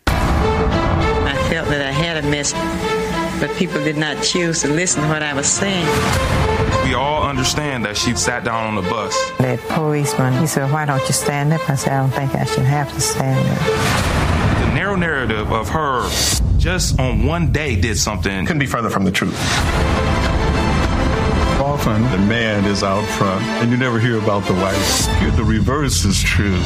I 0.08 1.46
felt 1.48 1.68
that 1.68 1.80
I 1.80 1.92
had 1.92 2.24
a 2.24 2.28
message, 2.28 2.58
but 3.40 3.56
people 3.56 3.78
did 3.84 3.96
not 3.96 4.20
choose 4.24 4.62
to 4.62 4.68
listen 4.68 5.04
to 5.04 5.08
what 5.08 5.22
I 5.22 5.32
was 5.32 5.46
saying. 5.46 5.86
We 6.84 6.94
all 6.94 7.22
understand 7.22 7.84
that 7.84 7.96
she 7.96 8.16
sat 8.16 8.42
down 8.42 8.66
on 8.66 8.74
the 8.74 8.90
bus. 8.90 9.16
That 9.38 9.60
policeman, 9.68 10.40
he 10.40 10.48
said, 10.48 10.72
why 10.72 10.86
don't 10.86 11.06
you 11.06 11.12
stand 11.12 11.52
up? 11.52 11.70
I 11.70 11.76
said, 11.76 11.92
I 11.92 12.00
don't 12.00 12.10
think 12.10 12.34
I 12.34 12.46
should 12.46 12.64
have 12.64 12.92
to 12.92 13.00
stand 13.00 13.48
up. 13.48 14.41
The 14.82 14.88
narrow 14.88 14.98
narrative 14.98 15.52
of 15.52 15.68
her 15.68 16.10
just 16.58 16.98
on 16.98 17.24
one 17.24 17.52
day 17.52 17.80
did 17.80 17.96
something. 17.96 18.44
Couldn't 18.46 18.58
be 18.58 18.66
further 18.66 18.90
from 18.90 19.04
the 19.04 19.12
truth. 19.12 19.38
Often 21.60 22.02
the 22.10 22.18
man 22.18 22.64
is 22.64 22.82
out 22.82 23.04
front 23.10 23.44
and 23.44 23.70
you 23.70 23.76
never 23.76 24.00
hear 24.00 24.18
about 24.18 24.44
the 24.46 24.54
wife. 24.54 25.06
The 25.36 25.44
reverse 25.44 26.04
is 26.04 26.20
true. 26.20 26.60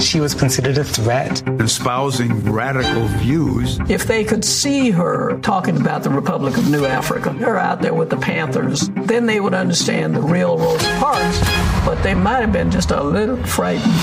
She 0.00 0.18
was 0.18 0.34
considered 0.34 0.76
a 0.78 0.82
threat. 0.82 1.40
Espousing 1.60 2.50
radical 2.50 3.06
views. 3.18 3.78
If 3.88 4.08
they 4.08 4.24
could 4.24 4.44
see 4.44 4.90
her 4.90 5.38
talking 5.42 5.76
about 5.80 6.02
the 6.02 6.10
Republic 6.10 6.56
of 6.58 6.68
New 6.68 6.84
Africa, 6.84 7.30
her 7.30 7.58
out 7.58 7.80
there 7.80 7.94
with 7.94 8.10
the 8.10 8.16
Panthers, 8.16 8.88
then 8.88 9.26
they 9.26 9.38
would 9.38 9.54
understand 9.54 10.16
the 10.16 10.20
real 10.20 10.58
Rosa 10.58 10.84
Parks, 10.98 11.38
but 11.86 12.02
they 12.02 12.16
might 12.16 12.40
have 12.40 12.52
been 12.52 12.72
just 12.72 12.90
a 12.90 13.00
little 13.00 13.36
frightened. 13.44 13.94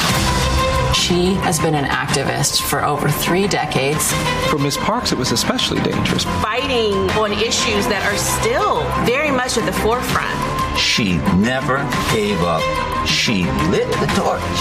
She 1.04 1.34
has 1.34 1.60
been 1.60 1.76
an 1.76 1.84
activist 1.84 2.62
for 2.62 2.82
over 2.82 3.10
three 3.10 3.46
decades. 3.46 4.14
For 4.50 4.58
Ms. 4.58 4.78
Parks, 4.78 5.12
it 5.12 5.18
was 5.18 5.34
especially 5.34 5.82
dangerous. 5.82 6.24
Fighting 6.24 6.94
on 7.20 7.34
issues 7.34 7.86
that 7.88 8.08
are 8.08 8.16
still 8.16 8.84
very 9.06 9.30
much 9.30 9.58
at 9.58 9.66
the 9.66 9.74
forefront. 9.74 10.32
She 10.80 11.18
never 11.36 11.80
gave 12.14 12.40
up. 12.44 12.64
She 13.06 13.44
lit 13.68 13.92
the 14.00 14.08
torch 14.16 14.58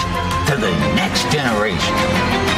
to 0.51 0.57
the 0.59 0.73
next 0.97 1.31
generation. 1.31 2.52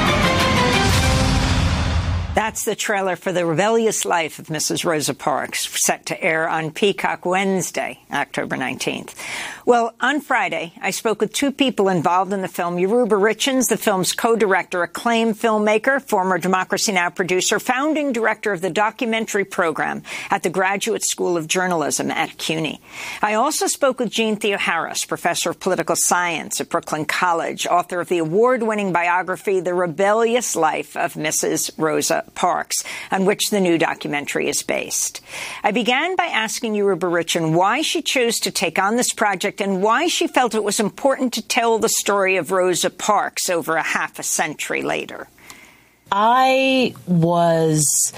That's 2.35 2.65
the 2.65 2.75
trailer 2.75 3.15
for 3.15 3.31
The 3.31 3.47
Rebellious 3.47 4.05
Life 4.05 4.41
of 4.41 4.49
Mrs. 4.49 4.85
Rosa 4.85 5.15
Parks, 5.15 5.69
set 5.81 6.07
to 6.07 6.21
air 6.21 6.49
on 6.49 6.73
Peacock 6.73 7.25
Wednesday, 7.25 8.01
October 8.13 8.57
19th. 8.57 9.15
Well, 9.65 9.95
on 10.01 10.21
Friday, 10.21 10.73
I 10.83 10.91
spoke 10.91 11.21
with 11.21 11.33
two 11.33 11.53
people 11.53 11.89
involved 11.89 12.33
in 12.33 12.43
the 12.43 12.49
film. 12.49 12.81
Yoruba 12.81 13.15
Richens, 13.15 13.69
the 13.69 13.77
film's 13.77 14.13
co-director, 14.13 14.83
acclaimed 14.83 15.37
filmmaker, 15.37 16.03
former 16.03 16.37
Democracy 16.39 16.91
Now! 16.91 17.09
producer, 17.09 17.61
founding 17.61 18.13
director 18.13 18.53
of 18.53 18.61
the 18.61 18.69
documentary 18.69 19.45
program 19.45 20.03
at 20.29 20.43
the 20.43 20.51
Graduate 20.51 21.05
School 21.05 21.37
of 21.37 21.47
Journalism 21.47 22.11
at 22.11 22.37
CUNY. 22.37 22.81
I 23.23 23.35
also 23.35 23.69
spoke 23.69 24.01
with 24.01 24.11
Jeanne 24.11 24.39
Theoharis, 24.39 25.07
professor 25.07 25.51
of 25.51 25.61
political 25.61 25.95
science 25.97 26.61
at 26.61 26.69
Brooklyn 26.69 27.05
College, 27.05 27.65
author 27.69 28.01
of 28.01 28.09
the 28.09 28.19
award-winning 28.19 28.93
biography, 28.93 29.61
The 29.61 29.73
Rebellious 29.73 30.57
Life 30.57 30.97
of 30.97 31.15
Mrs. 31.15 31.71
Rosa 31.79 32.24
Parks, 32.35 32.85
on 33.11 33.25
which 33.25 33.51
the 33.51 33.61
new 33.61 33.79
documentary 33.79 34.49
is 34.49 34.63
based. 34.63 35.21
I 35.63 35.71
began 35.71 36.17
by 36.17 36.27
asking 36.27 36.75
Yoruba 36.75 37.07
Richen 37.07 37.53
why 37.53 37.83
she 37.83 38.03
chose 38.03 38.39
to 38.41 38.51
take 38.51 38.79
on 38.79 38.97
this 38.97 39.13
project 39.13 39.61
and 39.61 39.83
why 39.83 40.09
she 40.09 40.27
felt 40.27 40.55
it 40.55 40.65
was 40.65 40.81
important 40.81 41.33
to 41.35 41.43
tell 41.43 41.79
the 41.79 41.89
story 41.89 42.37
of 42.37 42.51
Rosa 42.51 42.91
Parks 42.91 43.49
over 43.49 43.77
a 43.77 43.83
half 43.83 44.19
a 44.19 44.23
century 44.23 44.83
later. 44.83 45.29
I 46.11 46.95
was 47.07 48.13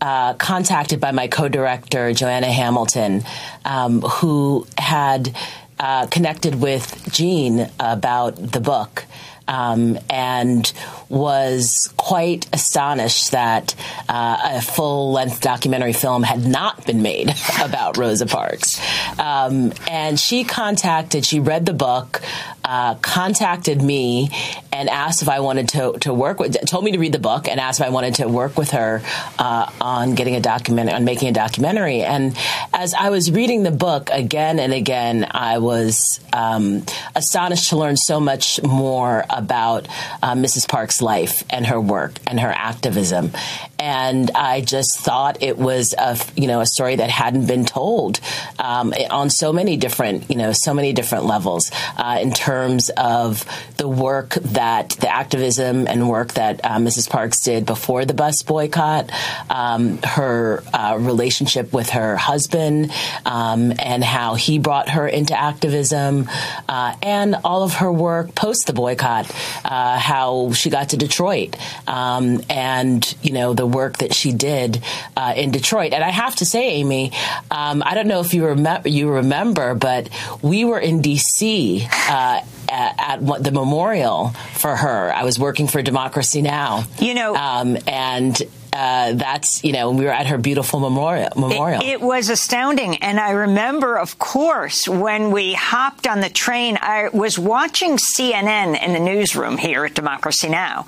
uh, 0.00 0.34
contacted 0.34 1.00
by 1.00 1.12
my 1.12 1.28
co-director 1.28 2.12
Joanna 2.12 2.50
Hamilton, 2.50 3.22
um, 3.64 4.00
who 4.02 4.66
had 4.78 5.34
uh, 5.78 6.06
connected 6.06 6.56
with 6.60 7.12
Jeanne 7.12 7.70
about 7.78 8.36
the 8.36 8.60
book. 8.60 9.04
Um, 9.48 9.98
and 10.10 10.72
was 11.08 11.92
quite 11.96 12.48
astonished 12.52 13.30
that 13.30 13.74
uh, 14.08 14.38
a 14.56 14.60
full 14.60 15.12
length 15.12 15.40
documentary 15.40 15.92
film 15.92 16.24
had 16.24 16.44
not 16.44 16.84
been 16.84 17.00
made 17.02 17.28
about 17.62 17.96
Rosa 17.96 18.26
Parks. 18.26 18.80
Um, 19.18 19.72
and 19.88 20.18
she 20.18 20.44
contacted, 20.44 21.24
she 21.24 21.38
read 21.38 21.64
the 21.64 21.74
book, 21.74 22.22
uh, 22.64 22.96
contacted 22.96 23.80
me, 23.80 24.30
and 24.76 24.90
asked 24.90 25.22
if 25.22 25.28
I 25.30 25.40
wanted 25.40 25.70
to, 25.70 25.92
to 26.00 26.12
work 26.12 26.38
with, 26.38 26.54
told 26.66 26.84
me 26.84 26.92
to 26.92 26.98
read 26.98 27.12
the 27.12 27.18
book 27.18 27.48
and 27.48 27.58
asked 27.58 27.80
if 27.80 27.86
I 27.86 27.88
wanted 27.88 28.16
to 28.16 28.28
work 28.28 28.58
with 28.58 28.72
her 28.72 29.00
uh, 29.38 29.70
on 29.80 30.14
getting 30.14 30.36
a 30.36 30.40
documentary, 30.40 30.92
on 30.92 31.04
making 31.04 31.28
a 31.28 31.32
documentary. 31.32 32.02
And 32.02 32.36
as 32.74 32.92
I 32.92 33.08
was 33.08 33.30
reading 33.30 33.62
the 33.62 33.70
book 33.70 34.10
again 34.12 34.58
and 34.58 34.74
again, 34.74 35.26
I 35.30 35.58
was 35.58 36.20
um, 36.30 36.84
astonished 37.14 37.70
to 37.70 37.78
learn 37.78 37.96
so 37.96 38.20
much 38.20 38.62
more 38.62 39.24
about 39.30 39.88
uh, 40.22 40.34
Mrs. 40.34 40.68
Parks' 40.68 41.00
life 41.00 41.42
and 41.48 41.66
her 41.66 41.80
work 41.80 42.12
and 42.26 42.38
her 42.38 42.52
activism. 42.52 43.30
And 43.78 44.30
I 44.34 44.60
just 44.60 44.98
thought 44.98 45.42
it 45.42 45.56
was 45.56 45.94
a 45.96 46.18
you 46.34 46.48
know 46.48 46.60
a 46.60 46.66
story 46.66 46.96
that 46.96 47.10
hadn't 47.10 47.46
been 47.46 47.66
told 47.66 48.20
um, 48.58 48.94
on 49.10 49.28
so 49.28 49.52
many 49.52 49.76
different 49.76 50.30
you 50.30 50.36
know 50.36 50.52
so 50.52 50.72
many 50.72 50.94
different 50.94 51.26
levels 51.26 51.70
uh, 51.98 52.18
in 52.20 52.32
terms 52.32 52.90
of 52.96 53.44
the 53.76 53.86
work 53.86 54.30
that 54.34 54.65
the 55.00 55.08
activism 55.08 55.86
and 55.86 56.08
work 56.08 56.34
that 56.34 56.60
uh, 56.64 56.76
Mrs. 56.78 57.08
Parks 57.08 57.40
did 57.40 57.66
before 57.66 58.04
the 58.04 58.14
bus 58.14 58.42
boycott, 58.42 59.10
um, 59.50 59.98
her 60.02 60.62
uh, 60.72 60.96
relationship 60.98 61.72
with 61.72 61.90
her 61.90 62.16
husband, 62.16 62.92
um, 63.24 63.72
and 63.78 64.02
how 64.02 64.34
he 64.34 64.58
brought 64.58 64.90
her 64.90 65.06
into 65.06 65.38
activism, 65.38 66.28
uh, 66.68 66.94
and 67.02 67.36
all 67.44 67.62
of 67.62 67.74
her 67.74 67.92
work 67.92 68.34
post 68.34 68.66
the 68.66 68.72
boycott, 68.72 69.30
uh, 69.64 69.98
how 69.98 70.52
she 70.52 70.70
got 70.70 70.90
to 70.90 70.96
Detroit, 70.96 71.56
um, 71.86 72.40
and 72.48 73.16
you 73.22 73.32
know 73.32 73.54
the 73.54 73.66
work 73.66 73.98
that 73.98 74.14
she 74.14 74.32
did 74.32 74.82
uh, 75.16 75.34
in 75.36 75.50
Detroit. 75.50 75.92
And 75.92 76.02
I 76.02 76.10
have 76.10 76.36
to 76.36 76.44
say, 76.44 76.70
Amy, 76.70 77.12
um, 77.50 77.82
I 77.84 77.94
don't 77.94 78.08
know 78.08 78.20
if 78.20 78.34
you 78.34 78.46
remember, 78.46 78.88
you 78.88 79.10
remember, 79.10 79.74
but 79.74 80.08
we 80.42 80.64
were 80.64 80.78
in 80.78 81.02
D.C. 81.02 81.86
Uh, 82.08 82.40
at, 82.68 82.94
at, 82.98 83.44
the 83.44 83.50
memorial 83.52 84.32
for 84.58 84.74
her. 84.74 85.12
I 85.12 85.24
was 85.24 85.38
working 85.38 85.68
for 85.68 85.82
Democracy 85.82 86.42
Now. 86.42 86.84
You 86.98 87.14
know, 87.14 87.34
um, 87.34 87.76
and 87.86 88.40
uh, 88.76 89.14
that's 89.14 89.64
you 89.64 89.72
know 89.72 89.90
we 89.90 90.04
were 90.04 90.10
at 90.10 90.26
her 90.26 90.36
beautiful 90.36 90.80
memorial. 90.80 91.30
Memorial. 91.34 91.80
It, 91.80 91.86
it, 91.86 92.00
was 92.02 92.28
astounding, 92.28 92.96
and 92.98 93.18
I 93.18 93.30
remember, 93.30 93.96
of 93.96 94.18
course, 94.18 94.86
when 94.86 95.30
we 95.30 95.54
hopped 95.54 96.06
on 96.06 96.20
the 96.20 96.28
train. 96.28 96.76
I 96.82 97.08
was 97.08 97.38
watching 97.38 97.96
CNN 97.96 98.78
in 98.80 98.92
the 98.92 99.00
newsroom 99.00 99.56
here 99.56 99.86
at 99.86 99.94
Democracy 99.94 100.50
Now, 100.50 100.84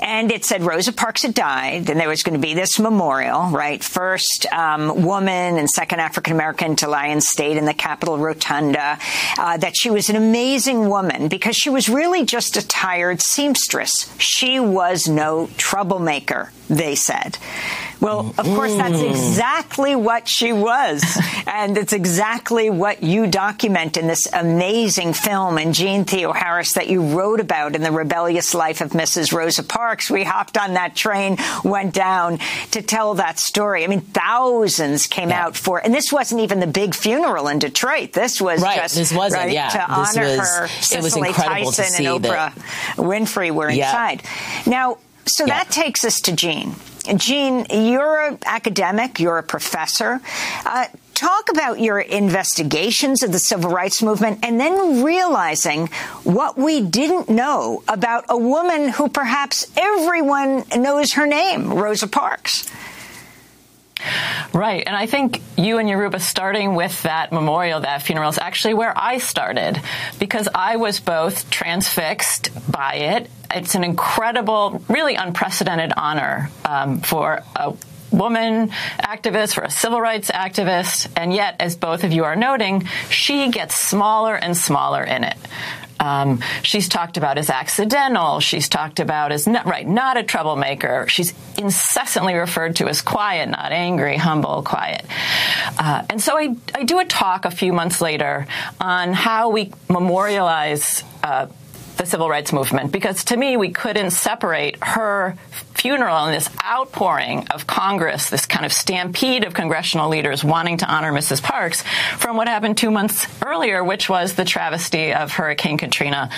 and 0.00 0.30
it 0.30 0.44
said 0.44 0.62
Rosa 0.62 0.92
Parks 0.92 1.22
had 1.22 1.34
died, 1.34 1.90
and 1.90 1.98
there 1.98 2.08
was 2.08 2.22
going 2.22 2.40
to 2.40 2.46
be 2.46 2.54
this 2.54 2.78
memorial, 2.78 3.46
right? 3.50 3.82
First 3.82 4.46
um, 4.52 5.02
woman 5.02 5.58
and 5.58 5.68
second 5.68 5.98
African 5.98 6.34
American 6.34 6.76
to 6.76 6.88
lie 6.88 7.08
in 7.08 7.20
state 7.20 7.56
in 7.56 7.64
the 7.64 7.74
Capitol 7.74 8.18
Rotunda. 8.18 8.96
Uh, 9.36 9.56
that 9.56 9.76
she 9.76 9.90
was 9.90 10.08
an 10.08 10.14
amazing 10.14 10.88
woman 10.88 11.26
because 11.26 11.56
she 11.56 11.68
was 11.68 11.88
really 11.88 12.24
just 12.24 12.56
a 12.56 12.66
tired 12.66 13.20
seamstress. 13.20 14.14
She 14.18 14.60
was 14.60 15.08
no 15.08 15.50
troublemaker 15.56 16.52
they 16.68 16.94
said. 17.08 17.38
Well, 18.00 18.32
of 18.38 18.46
course, 18.46 18.76
that's 18.76 19.00
mm. 19.00 19.10
exactly 19.10 19.96
what 19.96 20.28
she 20.28 20.52
was. 20.52 21.02
and 21.46 21.76
it's 21.76 21.92
exactly 21.92 22.70
what 22.70 23.02
you 23.02 23.26
document 23.26 23.96
in 23.96 24.06
this 24.06 24.28
amazing 24.32 25.14
film 25.14 25.58
and 25.58 25.74
Jeanne 25.74 26.04
Theoharis 26.04 26.74
that 26.74 26.88
you 26.88 27.02
wrote 27.02 27.40
about 27.40 27.74
in 27.74 27.82
The 27.82 27.90
Rebellious 27.90 28.54
Life 28.54 28.80
of 28.80 28.90
Mrs. 28.90 29.32
Rosa 29.32 29.64
Parks. 29.64 30.10
We 30.10 30.22
hopped 30.22 30.56
on 30.56 30.74
that 30.74 30.94
train, 30.94 31.38
went 31.64 31.92
down 31.94 32.38
to 32.72 32.82
tell 32.82 33.14
that 33.14 33.38
story. 33.38 33.82
I 33.82 33.88
mean, 33.88 34.02
thousands 34.02 35.06
came 35.06 35.30
yeah. 35.30 35.46
out 35.46 35.56
for, 35.56 35.78
and 35.78 35.92
this 35.92 36.12
wasn't 36.12 36.42
even 36.42 36.60
the 36.60 36.68
big 36.68 36.94
funeral 36.94 37.48
in 37.48 37.58
Detroit. 37.58 38.12
This 38.12 38.40
was 38.40 38.62
right. 38.62 38.76
just 38.76 38.94
this 38.94 39.12
wasn't, 39.12 39.44
right, 39.44 39.52
yeah. 39.52 39.70
to 39.70 39.78
this 39.78 40.16
honor 40.16 40.36
was, 40.36 40.38
her. 40.38 40.98
It 40.98 41.02
was 41.02 41.16
incredible 41.16 41.72
Tyson 41.72 41.84
to 41.84 41.90
see 41.90 42.06
and 42.06 42.22
Oprah 42.22 42.54
that. 42.54 42.96
Winfrey 42.96 43.50
were 43.50 43.70
yeah. 43.70 43.86
inside. 43.86 44.22
Now, 44.66 44.98
so 45.28 45.46
yeah. 45.46 45.64
that 45.64 45.70
takes 45.70 46.04
us 46.04 46.20
to 46.22 46.32
Jeanne. 46.32 46.74
Jeanne, 47.16 47.66
you're 47.70 48.28
an 48.28 48.38
academic, 48.44 49.18
you're 49.18 49.38
a 49.38 49.42
professor. 49.42 50.20
Uh, 50.66 50.86
talk 51.14 51.50
about 51.50 51.80
your 51.80 51.98
investigations 51.98 53.22
of 53.22 53.32
the 53.32 53.38
civil 53.38 53.70
rights 53.70 54.02
movement 54.02 54.38
and 54.42 54.60
then 54.60 55.02
realizing 55.02 55.88
what 56.22 56.56
we 56.56 56.80
didn't 56.80 57.28
know 57.28 57.82
about 57.88 58.24
a 58.28 58.38
woman 58.38 58.88
who 58.88 59.08
perhaps 59.08 59.66
everyone 59.76 60.64
knows 60.76 61.14
her 61.14 61.26
name, 61.26 61.72
Rosa 61.72 62.06
Parks. 62.06 62.70
Right. 64.52 64.82
And 64.86 64.96
I 64.96 65.06
think 65.06 65.42
you 65.56 65.78
and 65.78 65.88
Yoruba 65.88 66.20
starting 66.20 66.74
with 66.74 67.02
that 67.02 67.32
memorial, 67.32 67.80
that 67.80 68.02
funeral, 68.02 68.30
is 68.30 68.38
actually 68.38 68.74
where 68.74 68.92
I 68.96 69.18
started 69.18 69.80
because 70.18 70.48
I 70.54 70.76
was 70.76 71.00
both 71.00 71.50
transfixed 71.50 72.50
by 72.70 72.94
it. 72.94 73.30
It's 73.54 73.74
an 73.74 73.84
incredible, 73.84 74.82
really 74.88 75.14
unprecedented 75.14 75.92
honor 75.96 76.50
um, 76.64 77.00
for 77.00 77.42
a 77.56 77.74
woman 78.10 78.68
activist, 79.02 79.54
for 79.54 79.62
a 79.62 79.70
civil 79.70 80.00
rights 80.00 80.30
activist, 80.30 81.08
and 81.16 81.32
yet, 81.32 81.56
as 81.60 81.76
both 81.76 82.04
of 82.04 82.12
you 82.12 82.24
are 82.24 82.36
noting, 82.36 82.86
she 83.10 83.50
gets 83.50 83.78
smaller 83.78 84.34
and 84.34 84.56
smaller 84.56 85.04
in 85.04 85.24
it. 85.24 85.36
Um, 86.00 86.40
she's 86.62 86.88
talked 86.88 87.16
about 87.16 87.38
as 87.38 87.50
accidental. 87.50 88.40
She's 88.40 88.68
talked 88.68 89.00
about 89.00 89.32
as 89.32 89.46
not, 89.46 89.66
right, 89.66 89.86
not 89.86 90.16
a 90.16 90.22
troublemaker. 90.22 91.06
She's 91.08 91.34
incessantly 91.56 92.34
referred 92.34 92.76
to 92.76 92.88
as 92.88 93.02
quiet, 93.02 93.48
not 93.48 93.72
angry, 93.72 94.16
humble, 94.16 94.62
quiet. 94.62 95.04
Uh, 95.78 96.04
and 96.10 96.22
so 96.22 96.38
I, 96.38 96.56
I 96.74 96.84
do 96.84 96.98
a 96.98 97.04
talk 97.04 97.44
a 97.44 97.50
few 97.50 97.72
months 97.72 98.00
later 98.00 98.46
on 98.80 99.12
how 99.12 99.50
we 99.50 99.72
memorialize. 99.88 101.02
Uh, 101.22 101.46
the 101.98 102.06
civil 102.06 102.28
rights 102.28 102.52
movement 102.52 102.92
because 102.92 103.24
to 103.24 103.36
me 103.36 103.56
we 103.56 103.70
couldn't 103.70 104.10
separate 104.10 104.76
her 104.82 105.36
funeral 105.74 106.16
and 106.24 106.34
this 106.34 106.48
outpouring 106.64 107.46
of 107.48 107.66
Congress, 107.66 108.30
this 108.30 108.46
kind 108.46 108.64
of 108.64 108.72
stampede 108.72 109.44
of 109.44 109.54
congressional 109.54 110.08
leaders 110.08 110.42
wanting 110.42 110.78
to 110.78 110.86
honor 110.86 111.12
Mrs. 111.12 111.42
Parks 111.42 111.82
from 112.16 112.36
what 112.36 112.48
happened 112.48 112.76
two 112.76 112.90
months 112.90 113.26
earlier, 113.44 113.84
which 113.84 114.08
was 114.08 114.34
the 114.34 114.44
travesty 114.44 115.12
of 115.12 115.30
Hurricane 115.32 115.78
Katrina 115.78 116.30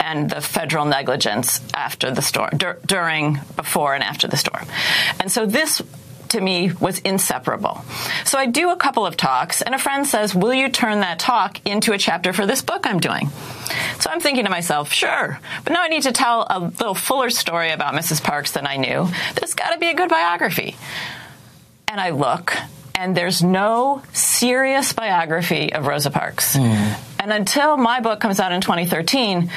and 0.00 0.30
the 0.30 0.40
federal 0.40 0.86
negligence 0.86 1.60
after 1.74 2.10
the 2.10 2.22
storm, 2.22 2.50
dur- 2.56 2.78
during, 2.86 3.40
before, 3.56 3.94
and 3.94 4.02
after 4.02 4.28
the 4.28 4.36
storm. 4.36 4.64
And 5.20 5.30
so 5.30 5.44
this 5.46 5.82
to 6.36 6.40
me 6.40 6.72
was 6.80 6.98
inseparable. 7.00 7.84
So 8.24 8.38
I 8.38 8.46
do 8.46 8.70
a 8.70 8.76
couple 8.76 9.06
of 9.06 9.16
talks, 9.16 9.62
and 9.62 9.74
a 9.74 9.78
friend 9.78 10.06
says, 10.06 10.34
Will 10.34 10.54
you 10.54 10.68
turn 10.68 11.00
that 11.00 11.18
talk 11.18 11.60
into 11.66 11.92
a 11.92 11.98
chapter 11.98 12.32
for 12.32 12.46
this 12.46 12.62
book 12.62 12.86
I'm 12.86 13.00
doing? 13.00 13.30
So 13.98 14.10
I'm 14.10 14.20
thinking 14.20 14.44
to 14.44 14.50
myself, 14.50 14.92
Sure, 14.92 15.40
but 15.64 15.72
now 15.72 15.82
I 15.82 15.88
need 15.88 16.02
to 16.02 16.12
tell 16.12 16.46
a 16.48 16.60
little 16.60 16.94
fuller 16.94 17.30
story 17.30 17.70
about 17.70 17.94
Mrs. 17.94 18.22
Parks 18.22 18.52
than 18.52 18.66
I 18.66 18.76
knew. 18.76 19.08
There's 19.34 19.54
got 19.54 19.70
to 19.70 19.78
be 19.78 19.88
a 19.88 19.94
good 19.94 20.10
biography. 20.10 20.76
And 21.88 22.00
I 22.00 22.10
look, 22.10 22.54
and 22.94 23.16
there's 23.16 23.42
no 23.42 24.02
serious 24.12 24.92
biography 24.92 25.72
of 25.72 25.86
Rosa 25.86 26.10
Parks. 26.10 26.56
Mm. 26.56 26.98
And 27.20 27.32
until 27.32 27.76
my 27.76 28.00
book 28.00 28.20
comes 28.20 28.40
out 28.40 28.52
in 28.52 28.60
2013, 28.60 29.50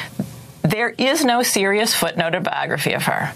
there 0.69 0.89
is 0.89 1.25
no 1.25 1.41
serious 1.41 1.93
footnoted 1.93 2.43
biography 2.43 2.93
of 2.93 3.03
her. 3.03 3.33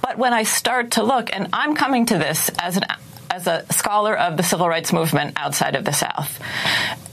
But 0.00 0.18
when 0.18 0.32
I 0.32 0.42
start 0.42 0.92
to 0.92 1.02
look, 1.02 1.30
and 1.32 1.48
I'm 1.52 1.74
coming 1.74 2.06
to 2.06 2.18
this 2.18 2.50
as 2.58 2.76
an 2.76 2.84
as 3.30 3.46
a 3.46 3.64
scholar 3.72 4.14
of 4.14 4.36
the 4.36 4.42
civil 4.42 4.68
rights 4.68 4.92
movement 4.92 5.32
outside 5.36 5.74
of 5.74 5.84
the 5.84 5.92
South, 5.92 6.38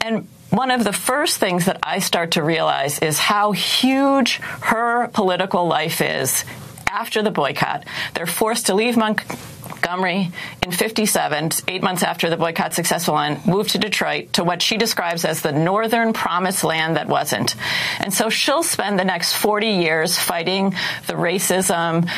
and 0.02 0.28
one 0.50 0.72
of 0.72 0.84
the 0.84 0.92
first 0.92 1.38
things 1.38 1.66
that 1.66 1.80
I 1.84 2.00
start 2.00 2.32
to 2.32 2.44
realize 2.44 3.00
is 3.00 3.20
how 3.20 3.52
huge 3.52 4.38
her 4.38 5.08
political 5.10 5.68
life 5.68 6.02
is 6.02 6.44
after 6.90 7.22
the 7.22 7.32
boycott. 7.32 7.86
They're 8.14 8.26
forced 8.26 8.68
to 8.68 8.74
leave 8.74 8.98
Montgomery 8.98 10.32
in 10.64 10.72
57, 10.72 11.52
eight 11.68 11.84
months 11.84 12.04
after 12.04 12.30
the 12.30 12.38
boycott 12.38 12.74
successful 12.74 13.18
end, 13.18 13.46
moved 13.46 13.72
to 13.72 13.78
Detroit 13.78 14.34
to 14.34 14.44
what 14.44 14.62
she 14.62 14.78
describes 14.78 15.26
as 15.26 15.42
the 15.42 15.52
northern 15.52 16.14
promised 16.14 16.64
land 16.64 16.96
that 16.96 17.08
wasn't. 17.08 17.56
And 18.00 18.14
so 18.14 18.30
she'll 18.30 18.64
spend 18.64 19.00
the 19.00 19.06
next 19.06 19.34
40 19.34 19.68
years 19.68 20.18
fighting 20.18 20.72
the 21.08 21.14
racism, 21.14 22.10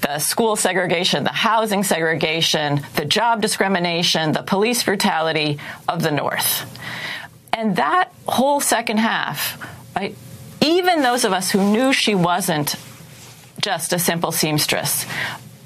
the 0.00 0.18
school 0.18 0.56
segregation, 0.56 1.24
the 1.24 1.30
housing 1.30 1.82
segregation, 1.82 2.80
the 2.96 3.04
job 3.04 3.42
discrimination, 3.42 4.32
the 4.32 4.42
police 4.42 4.82
brutality 4.82 5.58
of 5.88 6.02
the 6.02 6.10
North. 6.10 6.66
And 7.52 7.76
that 7.76 8.10
whole 8.26 8.60
second 8.60 8.98
half, 8.98 9.60
right, 9.94 10.16
even 10.62 11.02
those 11.02 11.24
of 11.24 11.32
us 11.32 11.50
who 11.50 11.72
knew 11.72 11.92
she 11.92 12.14
wasn't 12.14 12.76
just 13.60 13.92
a 13.92 13.98
simple 13.98 14.32
seamstress, 14.32 15.06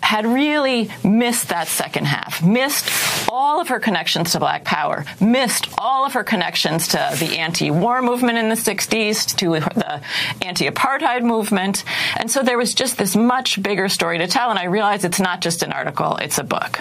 had 0.01 0.27
really 0.27 0.91
missed 1.03 1.49
that 1.49 1.67
second 1.67 2.05
half, 2.05 2.45
missed 2.45 2.91
all 3.29 3.59
of 3.59 3.69
her 3.69 3.81
connections 3.81 4.33
to 4.33 4.39
Black 4.39 4.63
Power, 4.63 5.07
missed 5.19 5.67
all 5.79 6.05
of 6.05 6.13
her 6.13 6.23
connections 6.23 6.89
to 6.89 7.17
the 7.19 7.39
anti-war 7.39 8.03
movement 8.03 8.37
in 8.37 8.51
the 8.51 8.55
60s, 8.55 9.35
to 9.37 9.61
the 9.75 10.03
anti-apartheid 10.45 11.23
movement. 11.23 11.85
And 12.17 12.31
so 12.31 12.43
there 12.43 12.59
was 12.59 12.75
just 12.75 12.99
this 12.99 13.17
much 13.17 13.63
bigger 13.63 13.89
story 13.89 14.19
to 14.19 14.27
tell. 14.27 14.51
And 14.51 14.59
I 14.59 14.65
realized 14.65 15.07
it's 15.07 15.21
not 15.21 15.41
just 15.41 15.63
an 15.63 15.73
article, 15.73 16.17
it's 16.17 16.39
a 16.39 16.45
book. 16.45 16.81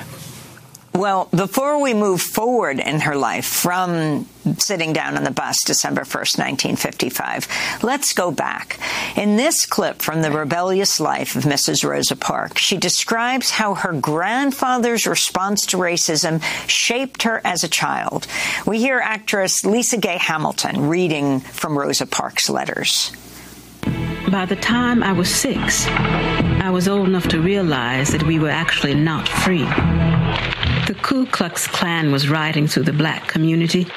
Well, 0.96 1.28
before 1.32 1.82
we 1.82 1.96
move 1.96 2.22
forward 2.22 2.80
in 2.80 3.00
her 3.00 3.16
life 3.16 3.46
from 3.46 4.28
sitting 4.60 4.94
down 4.94 5.18
on 5.18 5.24
the 5.24 5.32
bus 5.32 5.58
December 5.66 6.02
1st, 6.02 6.38
1955, 6.38 7.48
let's 7.82 8.14
go 8.14 8.30
back. 8.30 8.80
In 9.18 9.36
this 9.36 9.66
clip 9.66 10.04
from 10.04 10.22
the 10.22 10.30
rebellious 10.30 11.00
life 11.00 11.36
of 11.36 11.46
Mrs. 11.46 11.84
Rosa 11.84 12.16
Parks, 12.16 12.62
she 12.62 12.78
describes 12.78 13.50
how 13.50 13.74
her 13.74 13.92
grandfather's 13.92 15.08
response 15.08 15.66
to 15.68 15.78
racism 15.78 16.44
shaped 16.70 17.24
her 17.24 17.42
as 17.44 17.64
a 17.64 17.70
child. 17.70 18.28
We 18.68 18.78
hear 18.78 19.00
actress 19.00 19.66
Lisa 19.66 19.98
Gay 19.98 20.18
Hamilton 20.20 20.90
reading 20.90 21.40
from 21.40 21.78
Rosa 21.78 22.06
Parks' 22.06 22.52
letters. 22.52 23.12
By 24.30 24.46
the 24.46 24.56
time 24.56 25.02
I 25.02 25.12
was 25.12 25.34
six, 25.34 25.88
I 25.88 26.70
was 26.70 26.88
old 26.88 27.08
enough 27.08 27.28
to 27.30 27.42
realize 27.42 28.10
that 28.10 28.24
we 28.24 28.38
were 28.38 28.50
actually 28.50 28.94
not 28.94 29.28
free. 29.28 29.68
The 30.88 30.96
Ku 30.96 31.26
Klux 31.28 31.66
Klan 31.66 32.12
was 32.12 32.28
riding 32.28 32.68
through 32.68 32.84
the 32.84 32.92
black 32.92 33.30
community, 33.30 33.88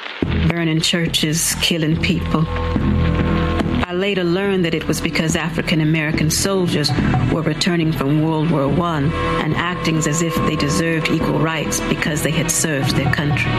burning 0.47 0.79
churches, 0.79 1.53
killing 1.61 2.01
people. 2.01 2.45
I 2.47 3.91
later 3.93 4.23
learned 4.23 4.63
that 4.63 4.73
it 4.73 4.87
was 4.87 5.01
because 5.01 5.35
African 5.35 5.81
American 5.81 6.31
soldiers 6.31 6.89
were 7.29 7.41
returning 7.41 7.91
from 7.91 8.21
World 8.21 8.49
War 8.51 8.69
I 8.85 9.01
and 9.43 9.53
acting 9.55 9.97
as 9.97 10.21
if 10.21 10.33
they 10.47 10.55
deserved 10.55 11.09
equal 11.09 11.39
rights 11.39 11.81
because 11.89 12.23
they 12.23 12.31
had 12.31 12.49
served 12.49 12.95
their 12.95 13.11
country. 13.13 13.51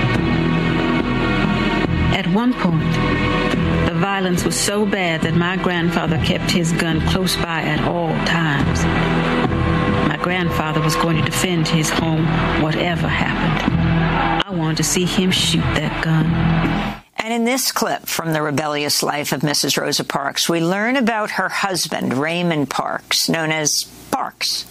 At 2.16 2.26
one 2.28 2.54
point, 2.54 2.92
the 3.86 3.94
violence 3.94 4.42
was 4.42 4.58
so 4.58 4.86
bad 4.86 5.20
that 5.20 5.34
my 5.34 5.56
grandfather 5.58 6.16
kept 6.24 6.50
his 6.50 6.72
gun 6.72 7.06
close 7.08 7.36
by 7.36 7.60
at 7.60 7.86
all 7.86 8.14
times 8.24 9.07
grandfather 10.28 10.82
was 10.82 10.94
going 10.96 11.16
to 11.16 11.22
defend 11.22 11.66
his 11.66 11.88
home, 11.88 12.22
whatever 12.62 13.08
happened. 13.08 14.44
I 14.46 14.50
wanted 14.50 14.76
to 14.76 14.84
see 14.84 15.06
him 15.06 15.30
shoot 15.30 15.62
that 15.62 16.04
gun. 16.04 16.26
And 17.16 17.32
in 17.32 17.44
this 17.46 17.72
clip 17.72 18.06
from 18.06 18.34
the 18.34 18.42
rebellious 18.42 19.02
life 19.02 19.32
of 19.32 19.40
Mrs. 19.40 19.80
Rosa 19.80 20.04
Parks, 20.04 20.46
we 20.46 20.60
learn 20.60 20.96
about 20.96 21.30
her 21.30 21.48
husband, 21.48 22.12
Raymond 22.12 22.68
Parks, 22.68 23.30
known 23.30 23.50
as 23.50 23.84
Parks. 24.10 24.66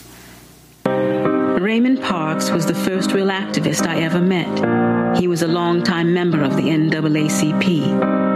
Raymond 0.85 2.03
Parks 2.03 2.51
was 2.51 2.67
the 2.67 2.75
first 2.75 3.11
real 3.11 3.29
activist 3.29 3.87
I 3.87 4.01
ever 4.03 4.21
met. 4.21 5.17
He 5.17 5.27
was 5.27 5.41
a 5.41 5.47
longtime 5.47 6.13
member 6.13 6.43
of 6.43 6.55
the 6.55 6.69
NAACP 6.69 8.26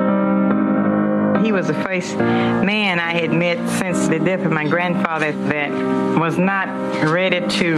he 1.45 1.51
was 1.51 1.67
the 1.67 1.73
first 1.73 2.17
man 2.17 2.99
I 2.99 3.13
had 3.13 3.31
met 3.31 3.57
since 3.79 4.07
the 4.07 4.19
death 4.19 4.45
of 4.45 4.51
my 4.51 4.67
grandfather 4.67 5.31
that 5.31 5.71
was 6.19 6.37
not 6.37 6.67
ready 7.09 7.45
to 7.59 7.77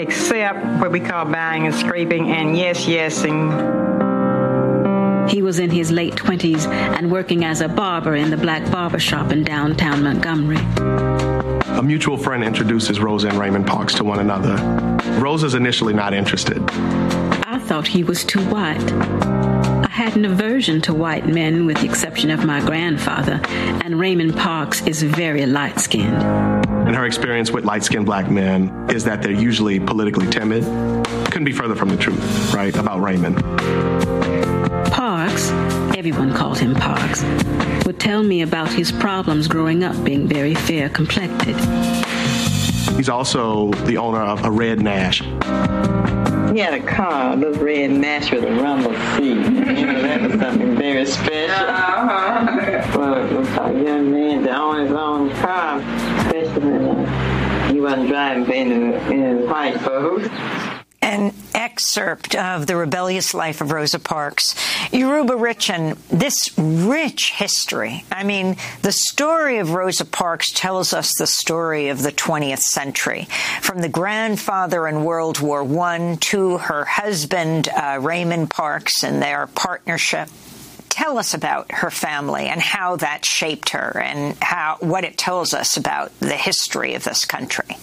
accept 0.00 0.64
what 0.80 0.92
we 0.92 1.00
call 1.00 1.24
buying 1.24 1.66
and 1.66 1.74
scraping 1.74 2.30
and 2.30 2.56
yes, 2.56 2.86
yes, 2.86 3.24
and 3.24 3.88
he 5.30 5.42
was 5.42 5.58
in 5.58 5.70
his 5.70 5.90
late 5.90 6.14
20s 6.14 6.66
and 6.66 7.10
working 7.10 7.44
as 7.44 7.60
a 7.60 7.68
barber 7.68 8.14
in 8.14 8.30
the 8.30 8.36
black 8.36 8.70
barber 8.70 8.98
shop 8.98 9.30
in 9.30 9.44
downtown 9.44 10.02
Montgomery. 10.02 10.58
A 11.78 11.82
mutual 11.82 12.16
friend 12.16 12.42
introduces 12.42 12.98
Rosa 12.98 13.28
and 13.28 13.38
Raymond 13.38 13.66
Parks 13.66 13.94
to 13.94 14.04
one 14.04 14.20
another. 14.20 14.56
Rosa's 15.20 15.54
initially 15.54 15.92
not 15.92 16.14
interested. 16.14 16.62
I 17.46 17.58
thought 17.58 17.86
he 17.86 18.02
was 18.02 18.24
too 18.24 18.42
white 18.48 19.37
had 19.98 20.14
an 20.14 20.24
aversion 20.24 20.80
to 20.80 20.94
white 20.94 21.26
men, 21.26 21.66
with 21.66 21.76
the 21.78 21.84
exception 21.84 22.30
of 22.30 22.44
my 22.44 22.64
grandfather, 22.64 23.40
and 23.82 23.98
Raymond 23.98 24.36
Parks 24.36 24.80
is 24.86 25.02
very 25.02 25.44
light 25.44 25.80
skinned. 25.80 26.22
And 26.86 26.94
her 26.94 27.04
experience 27.04 27.50
with 27.50 27.64
light 27.64 27.82
skinned 27.82 28.06
black 28.06 28.30
men 28.30 28.72
is 28.90 29.02
that 29.02 29.22
they're 29.22 29.32
usually 29.32 29.80
politically 29.80 30.28
timid. 30.28 30.62
Couldn't 31.32 31.46
be 31.46 31.52
further 31.52 31.74
from 31.74 31.88
the 31.88 31.96
truth, 31.96 32.54
right, 32.54 32.76
about 32.76 33.00
Raymond. 33.00 33.42
Parks, 34.92 35.50
everyone 35.98 36.32
called 36.32 36.60
him 36.60 36.76
Parks, 36.76 37.24
would 37.84 37.98
tell 37.98 38.22
me 38.22 38.42
about 38.42 38.72
his 38.72 38.92
problems 38.92 39.48
growing 39.48 39.82
up 39.82 40.04
being 40.04 40.28
very 40.28 40.54
fair 40.54 40.88
complected. 40.88 41.56
He's 42.94 43.08
also 43.08 43.72
the 43.84 43.96
owner 43.96 44.20
of 44.20 44.44
a 44.44 44.50
red 44.52 44.80
Nash. 44.80 45.24
He 46.58 46.64
had 46.64 46.74
a 46.74 46.82
car, 46.84 47.36
this 47.36 47.56
red 47.58 47.92
Nash 47.92 48.32
with 48.32 48.42
a 48.42 48.52
rumble 48.52 48.92
seat. 49.14 49.28
You 49.78 49.86
know, 49.86 50.02
that 50.02 50.22
was 50.22 50.40
something 50.40 50.74
very 50.74 51.06
special. 51.06 51.54
Uh-huh. 51.54 52.82
For 52.90 53.62
a 53.62 53.80
young 53.80 54.10
man 54.10 54.42
to 54.42 54.56
own 54.56 54.84
his 54.84 54.90
own 54.90 55.30
car, 55.34 55.78
especially 55.78 56.72
when 56.72 57.06
uh, 57.06 57.72
he 57.72 57.80
wasn't 57.80 58.08
driving 58.08 58.72
in, 58.72 58.92
in 59.12 59.48
white 59.48 59.78
folks 59.82 60.28
an 61.00 61.32
excerpt 61.78 62.34
of 62.34 62.66
the 62.66 62.74
rebellious 62.74 63.32
life 63.34 63.60
of 63.60 63.70
Rosa 63.70 64.00
Parks. 64.00 64.52
Yoruba 64.92 65.34
Richen, 65.34 65.96
this 66.08 66.50
rich 66.58 67.30
history. 67.30 68.04
I 68.10 68.24
mean, 68.24 68.56
the 68.82 68.90
story 68.90 69.58
of 69.58 69.70
Rosa 69.70 70.04
Parks 70.04 70.50
tells 70.50 70.92
us 70.92 71.12
the 71.16 71.28
story 71.28 71.86
of 71.86 72.02
the 72.02 72.10
20th 72.10 72.58
century, 72.58 73.28
from 73.60 73.80
the 73.80 73.88
grandfather 73.88 74.88
in 74.88 75.04
World 75.04 75.38
War 75.38 75.62
I 75.62 76.16
to 76.18 76.58
her 76.58 76.84
husband, 76.84 77.68
uh, 77.68 78.00
Raymond 78.00 78.50
Parks, 78.50 79.04
and 79.04 79.22
their 79.22 79.46
partnership 79.46 80.28
tell 80.88 81.16
us 81.16 81.32
about 81.32 81.70
her 81.70 81.92
family 81.92 82.46
and 82.46 82.60
how 82.60 82.96
that 82.96 83.24
shaped 83.24 83.68
her 83.68 84.00
and 84.04 84.36
how 84.42 84.78
what 84.80 85.04
it 85.04 85.16
tells 85.16 85.54
us 85.54 85.76
about 85.76 86.10
the 86.18 86.36
history 86.36 86.94
of 86.94 87.04
this 87.04 87.24
country. 87.24 87.76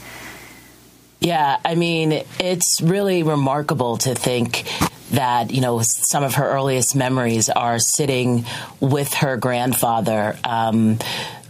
Yeah, 1.19 1.57
I 1.63 1.75
mean, 1.75 2.23
it's 2.39 2.81
really 2.81 3.23
remarkable 3.23 3.97
to 3.97 4.13
think 4.13 4.65
that 5.11 5.51
you 5.51 5.61
know 5.61 5.81
some 5.81 6.23
of 6.23 6.35
her 6.35 6.49
earliest 6.49 6.95
memories 6.95 7.49
are 7.49 7.79
sitting 7.79 8.45
with 8.79 9.13
her 9.15 9.37
grandfather 9.37 10.37
um, 10.43 10.97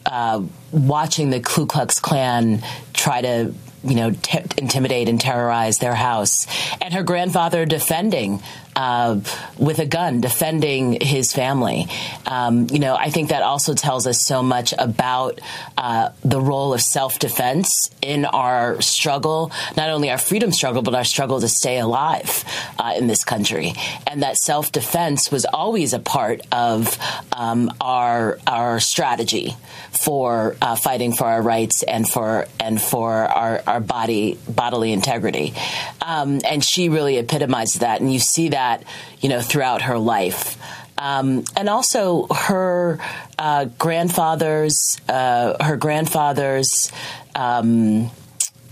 uh, 0.06 0.42
watching 0.72 1.30
the 1.30 1.40
Ku 1.40 1.66
Klux 1.66 2.00
Klan 2.00 2.62
try 2.94 3.22
to 3.22 3.54
you 3.84 3.96
know 3.96 4.12
t- 4.12 4.40
intimidate 4.58 5.10
and 5.10 5.20
terrorize 5.20 5.78
their 5.80 5.96
house 5.96 6.48
and 6.82 6.94
her 6.94 7.04
grandfather 7.04 7.66
defending 7.66 8.42
uh, 8.76 9.20
with 9.58 9.80
a 9.80 9.86
gun 9.86 10.22
defending 10.22 11.00
his 11.00 11.32
family. 11.32 11.88
Um, 12.26 12.68
you 12.70 12.80
know, 12.80 12.96
I 12.96 13.10
think 13.10 13.30
that 13.30 13.42
also 13.42 13.74
tells 13.74 14.06
us 14.08 14.22
so 14.22 14.44
much 14.44 14.74
about 14.78 15.40
uh, 15.78 16.10
the 16.24 16.42
role 16.42 16.74
of 16.74 16.82
self 16.82 17.20
defense 17.20 17.90
in 18.02 18.26
our 18.26 18.82
struggle, 18.82 19.52
not 19.78 19.90
only 19.90 20.10
our 20.10 20.18
freedom 20.18 20.52
struggle, 20.52 20.82
but 20.82 20.94
our 20.94 21.04
struggle 21.04 21.40
to 21.40 21.48
stay 21.48 21.80
alive 21.80 22.44
uh, 22.78 22.94
in 22.98 23.08
this 23.08 23.24
country. 23.24 23.74
And 24.08 24.24
that 24.24 24.38
self 24.38 24.72
defense 24.72 25.32
was 25.32 25.46
always 25.46 25.94
a 25.94 26.00
part 26.00 26.42
of 26.52 26.98
um, 27.32 27.72
our 27.80 28.40
our 28.46 28.80
strategy 28.80 29.56
for 29.92 30.58
uh, 30.62 30.76
fighting 30.76 31.14
for 31.14 31.26
our 31.26 31.42
rights 31.42 31.84
and 31.84 32.08
for 32.08 32.48
and 32.60 32.82
for 32.82 33.14
our, 33.14 33.64
our 33.66 33.80
body 33.80 34.38
bodily 34.50 34.92
integrity. 34.92 35.54
Um, 36.02 36.42
and 36.44 36.64
she 36.64 36.90
really 36.90 37.18
epitomized 37.18 37.80
that, 37.80 38.02
and 38.02 38.12
you 38.12 38.20
see 38.20 38.50
that 38.50 38.65
that, 38.66 38.84
you 39.22 39.30
know, 39.30 39.42
throughout 39.42 39.84
her 39.84 39.98
life. 39.98 40.58
Um, 40.98 41.44
and 41.56 41.70
also 41.70 42.28
her 42.28 43.00
uh, 43.38 43.66
grandfather's, 43.78 45.00
uh, 45.08 45.64
her 45.64 45.78
grandfather's, 45.78 46.92
um, 47.36 48.10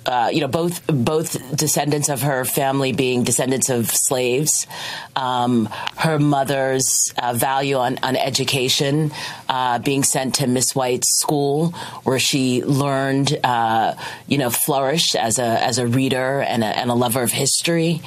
uh, 0.06 0.30
you 0.32 0.42
know, 0.42 0.48
both 0.48 0.86
both 0.88 1.56
descendants 1.56 2.10
of 2.10 2.22
her 2.22 2.46
family 2.46 2.92
being 2.92 3.24
descendants 3.24 3.70
of 3.70 3.90
slaves. 3.90 4.68
Um, 5.16 5.68
her 5.98 6.20
mother's 6.20 7.14
uh, 7.18 7.34
value 7.34 7.78
on, 7.78 8.00
on 8.04 8.16
education, 8.16 9.12
uh, 9.48 9.80
being 9.80 10.04
sent 10.04 10.36
to 10.36 10.48
Miss 10.48 10.76
White's 10.76 11.20
school, 11.20 11.72
where 12.04 12.20
she 12.20 12.64
learned, 12.64 13.38
uh, 13.44 13.96
you 14.28 14.38
know, 14.38 14.50
flourished 14.50 15.16
as 15.16 15.40
a 15.40 15.64
as 15.64 15.78
a 15.78 15.88
reader 15.88 16.42
and 16.42 16.64
a, 16.64 16.68
and 16.68 16.90
a 16.90 16.96
lover 16.96 17.22
of 17.22 17.32
history. 17.32 18.02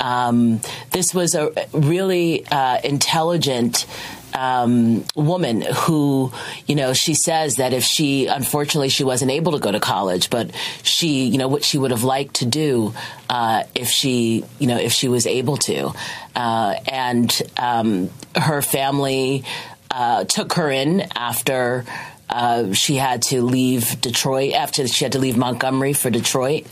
Um, 0.00 0.60
this 0.90 1.14
was 1.14 1.34
a 1.34 1.52
really 1.72 2.46
uh, 2.46 2.78
intelligent 2.82 3.86
um, 4.34 5.04
woman 5.14 5.62
who, 5.62 6.32
you 6.66 6.74
know, 6.74 6.92
she 6.92 7.14
says 7.14 7.56
that 7.56 7.72
if 7.72 7.84
she, 7.84 8.26
unfortunately, 8.26 8.88
she 8.88 9.04
wasn't 9.04 9.30
able 9.30 9.52
to 9.52 9.58
go 9.58 9.70
to 9.70 9.80
college, 9.80 10.30
but 10.30 10.50
she, 10.82 11.26
you 11.26 11.38
know, 11.38 11.48
what 11.48 11.64
she 11.64 11.78
would 11.78 11.90
have 11.90 12.04
liked 12.04 12.36
to 12.36 12.46
do 12.46 12.94
uh, 13.28 13.64
if 13.74 13.88
she, 13.88 14.44
you 14.58 14.66
know, 14.66 14.78
if 14.78 14.92
she 14.92 15.08
was 15.08 15.26
able 15.26 15.56
to. 15.56 15.92
Uh, 16.34 16.74
and 16.86 17.42
um, 17.56 18.10
her 18.36 18.62
family 18.62 19.44
uh, 19.90 20.24
took 20.24 20.54
her 20.54 20.70
in 20.70 21.02
after 21.14 21.84
uh, 22.32 22.72
she 22.72 22.96
had 22.96 23.22
to 23.22 23.42
leave 23.42 24.00
Detroit 24.00 24.54
after 24.54 24.88
she 24.88 25.04
had 25.04 25.12
to 25.12 25.18
leave 25.18 25.36
Montgomery 25.36 25.92
for 25.92 26.10
Detroit, 26.10 26.66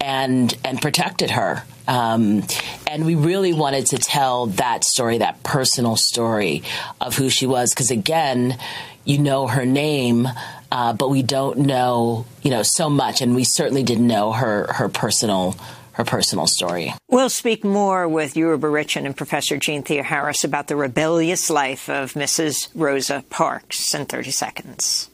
and 0.00 0.56
and 0.64 0.80
protected 0.80 1.30
her. 1.30 1.62
Um, 1.86 2.44
and 2.86 3.04
we 3.04 3.14
really 3.14 3.52
wanted 3.52 3.86
to 3.88 3.98
tell 3.98 4.46
that 4.46 4.84
story, 4.84 5.18
that 5.18 5.42
personal 5.42 5.96
story 5.96 6.62
of 7.00 7.14
who 7.14 7.28
she 7.28 7.46
was, 7.46 7.74
because 7.74 7.90
again, 7.90 8.58
you 9.04 9.18
know 9.18 9.46
her 9.46 9.66
name, 9.66 10.26
uh, 10.72 10.94
but 10.94 11.10
we 11.10 11.22
don't 11.22 11.58
know, 11.58 12.24
you 12.42 12.50
know, 12.50 12.62
so 12.62 12.88
much, 12.88 13.20
and 13.20 13.34
we 13.34 13.44
certainly 13.44 13.82
didn't 13.82 14.06
know 14.06 14.32
her 14.32 14.72
her 14.72 14.88
personal 14.88 15.54
her 15.94 16.04
personal 16.04 16.46
story. 16.46 16.92
We'll 17.08 17.30
speak 17.30 17.64
more 17.64 18.08
with 18.08 18.36
Yoruba 18.36 18.66
Richen 18.66 19.06
and 19.06 19.16
Professor 19.16 19.56
Jeanne 19.56 19.82
Theoharis 19.82 20.44
about 20.44 20.68
the 20.68 20.76
rebellious 20.76 21.50
life 21.50 21.88
of 21.88 22.14
Mrs. 22.14 22.68
Rosa 22.74 23.24
Parks 23.30 23.94
in 23.94 24.06
30 24.06 24.30
seconds. 24.30 25.10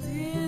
see 0.00 0.44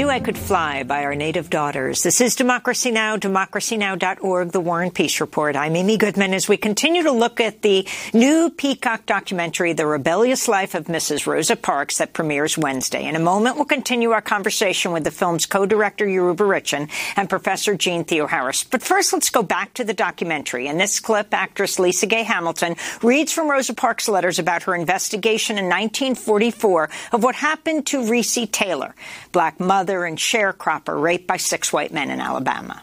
Knew 0.00 0.08
I 0.08 0.20
Could 0.20 0.38
Fly 0.38 0.82
by 0.82 1.04
Our 1.04 1.14
Native 1.14 1.50
Daughters. 1.50 2.00
This 2.00 2.22
is 2.22 2.34
Democracy 2.34 2.90
Now!, 2.90 3.18
democracynow.org, 3.18 4.50
The 4.50 4.58
War 4.58 4.80
and 4.80 4.94
Peace 4.94 5.20
Report. 5.20 5.54
I'm 5.56 5.76
Amy 5.76 5.98
Goodman 5.98 6.32
as 6.32 6.48
we 6.48 6.56
continue 6.56 7.02
to 7.02 7.12
look 7.12 7.38
at 7.38 7.60
the 7.60 7.86
new 8.14 8.48
Peacock 8.48 9.04
documentary, 9.04 9.74
The 9.74 9.84
Rebellious 9.84 10.48
Life 10.48 10.74
of 10.74 10.86
Mrs. 10.86 11.26
Rosa 11.26 11.54
Parks, 11.54 11.98
that 11.98 12.14
premieres 12.14 12.56
Wednesday. 12.56 13.06
In 13.06 13.14
a 13.14 13.20
moment, 13.20 13.56
we'll 13.56 13.66
continue 13.66 14.12
our 14.12 14.22
conversation 14.22 14.92
with 14.92 15.04
the 15.04 15.10
film's 15.10 15.44
co-director, 15.44 16.08
Yoruba 16.08 16.44
Richen, 16.44 16.88
and 17.14 17.28
Professor 17.28 17.76
Jeanne 17.76 18.06
Theoharis. 18.06 18.64
But 18.70 18.82
first, 18.82 19.12
let's 19.12 19.28
go 19.28 19.42
back 19.42 19.74
to 19.74 19.84
the 19.84 19.92
documentary. 19.92 20.66
In 20.66 20.78
this 20.78 20.98
clip, 20.98 21.34
actress 21.34 21.78
Lisa 21.78 22.06
Gay 22.06 22.22
Hamilton 22.22 22.76
reads 23.02 23.34
from 23.34 23.50
Rosa 23.50 23.74
Parks' 23.74 24.08
letters 24.08 24.38
about 24.38 24.62
her 24.62 24.74
investigation 24.74 25.58
in 25.58 25.66
1944 25.66 26.88
of 27.12 27.22
what 27.22 27.34
happened 27.34 27.86
to 27.88 27.98
Recy 27.98 28.50
Taylor, 28.50 28.94
black 29.32 29.60
mother 29.60 29.89
mother 29.90 30.04
and 30.04 30.18
sharecropper 30.18 31.02
raped 31.02 31.26
by 31.26 31.36
six 31.36 31.72
white 31.72 31.92
men 31.92 32.10
in 32.10 32.20
Alabama. 32.20 32.80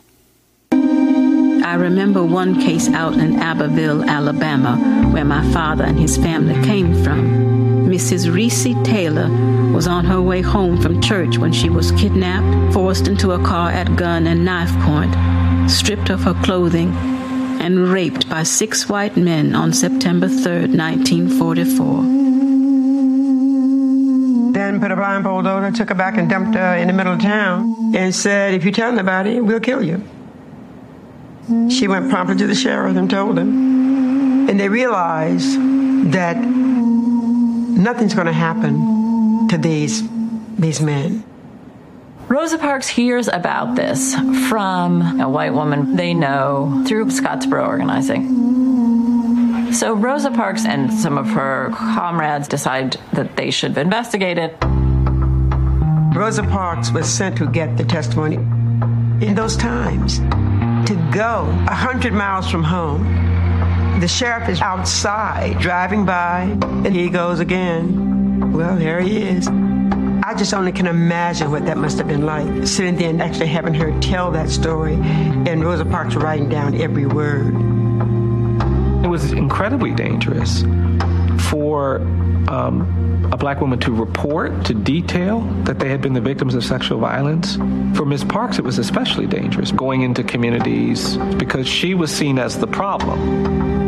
I 0.74 1.76
remember 1.76 2.22
one 2.22 2.60
case 2.60 2.90
out 2.90 3.14
in 3.14 3.40
Abbeville, 3.40 4.04
Alabama, 4.04 4.76
where 5.14 5.24
my 5.24 5.42
father 5.54 5.86
and 5.86 5.98
his 5.98 6.18
family 6.18 6.62
came 6.66 7.02
from. 7.06 7.88
Mrs. 7.88 8.30
Recy 8.30 8.76
Taylor 8.84 9.30
was 9.74 9.88
on 9.88 10.04
her 10.04 10.22
way 10.22 10.42
home 10.42 10.82
from 10.82 11.02
church 11.02 11.38
when 11.38 11.54
she 11.54 11.70
was 11.70 11.94
kidnapped, 11.94 12.74
forced 12.74 13.08
into 13.08 13.32
a 13.32 13.42
car 13.42 13.70
at 13.70 13.96
gun 13.96 14.28
and 14.28 14.44
knife 14.44 14.74
point, 14.84 15.16
stripped 15.72 16.10
of 16.10 16.24
her 16.24 16.36
clothing, 16.44 16.90
and 17.62 17.88
raped 17.88 18.30
by 18.30 18.44
six 18.44 18.90
white 18.90 19.16
men 19.16 19.56
on 19.56 19.72
September 19.72 20.28
3, 20.28 20.76
1944 20.76 22.27
then 24.78 24.90
put 24.90 24.92
a 24.92 24.96
blindfold 24.96 25.48
on 25.48 25.64
her, 25.64 25.72
took 25.72 25.90
her 25.90 25.96
back 25.96 26.18
and 26.18 26.30
dumped 26.30 26.56
her 26.56 26.76
in 26.76 26.88
the 26.88 26.94
middle 26.94 27.14
of 27.14 27.22
town, 27.22 27.96
and 27.96 28.14
said, 28.14 28.54
If 28.54 28.64
you 28.64 28.72
tell 28.72 28.92
nobody, 28.92 29.40
we'll 29.40 29.60
kill 29.60 29.84
you. 29.84 30.04
She 31.70 31.88
went 31.88 32.10
promptly 32.10 32.36
to 32.38 32.48
the 32.48 32.56
sheriff 32.56 32.96
and 32.96 33.10
told 33.10 33.40
him. 33.40 34.50
And 34.50 34.60
they 34.60 34.70
realized 34.70 35.58
that 36.12 36.38
nothing's 36.38 38.14
going 38.14 38.28
to 38.28 38.34
happen 38.34 39.48
to 39.50 39.58
these, 39.58 40.04
these 40.58 40.82
men. 40.82 41.24
Rosa 42.28 42.58
Parks 42.58 42.88
hears 42.88 43.30
about 43.30 43.76
this 43.76 44.14
from 44.50 45.22
a 45.22 45.30
white 45.30 45.54
woman 45.54 45.96
they 45.96 46.14
know 46.14 46.84
through 46.86 47.06
Scottsboro 47.06 47.66
organizing. 47.66 48.47
So 49.74 49.94
Rosa 49.94 50.32
Parks 50.32 50.66
and 50.66 50.92
some 50.92 51.18
of 51.18 51.28
her 51.28 51.72
comrades 51.74 52.48
decide 52.48 52.98
that 53.14 53.36
they 53.36 53.52
should 53.52 53.78
investigate 53.78 54.38
it. 54.38 54.56
Rosa 56.16 56.44
Parks 56.44 56.92
was 56.92 57.08
sent 57.08 57.38
to 57.38 57.48
get 57.48 57.78
the 57.78 57.84
testimony 57.84 58.36
in 59.26 59.36
those 59.36 59.56
times 59.56 60.20
to 60.88 61.10
go 61.14 61.46
100 61.46 62.14
miles 62.14 62.50
from 62.50 62.64
home. 62.64 63.04
The 64.00 64.08
sheriff 64.08 64.48
is 64.50 64.62
outside 64.62 65.60
driving 65.60 66.06
by, 66.06 66.42
and 66.62 66.96
he 66.96 67.10
goes 67.10 67.40
again. 67.40 68.54
Well, 68.54 68.78
there 68.78 69.02
he 69.02 69.18
is. 69.18 69.48
I 69.48 70.34
just 70.36 70.54
only 70.54 70.72
can 70.72 70.88
imagine 70.88 71.52
what 71.52 71.66
that 71.66 71.78
must 71.78 71.98
have 71.98 72.08
been 72.08 72.26
like, 72.26 72.68
sitting 72.68 72.96
there 72.96 73.10
and 73.10 73.22
actually 73.22 73.48
having 73.48 73.74
her 73.76 73.98
tell 74.00 74.32
that 74.32 74.50
story, 74.50 74.96
and 74.96 75.64
Rosa 75.64 75.86
Parks 75.86 76.16
writing 76.16 76.50
down 76.50 76.80
every 76.82 77.06
word. 77.06 77.54
It 79.08 79.10
was 79.10 79.32
incredibly 79.32 79.94
dangerous 79.94 80.64
for 81.50 82.00
um, 82.50 83.30
a 83.32 83.38
black 83.38 83.62
woman 83.62 83.80
to 83.80 83.94
report, 83.94 84.66
to 84.66 84.74
detail 84.74 85.40
that 85.64 85.80
they 85.80 85.88
had 85.88 86.02
been 86.02 86.12
the 86.12 86.20
victims 86.20 86.56
of 86.56 86.66
sexual 86.66 87.00
violence. 87.00 87.56
For 87.96 88.06
Ms. 88.06 88.26
Parks, 88.26 88.60
it 88.60 88.66
was 88.66 88.80
especially 88.80 89.26
dangerous 89.26 89.72
going 89.72 90.02
into 90.02 90.26
communities 90.26 91.16
because 91.38 91.70
she 91.70 91.94
was 91.94 92.14
seen 92.14 92.38
as 92.38 92.60
the 92.60 92.68
problem 92.68 93.87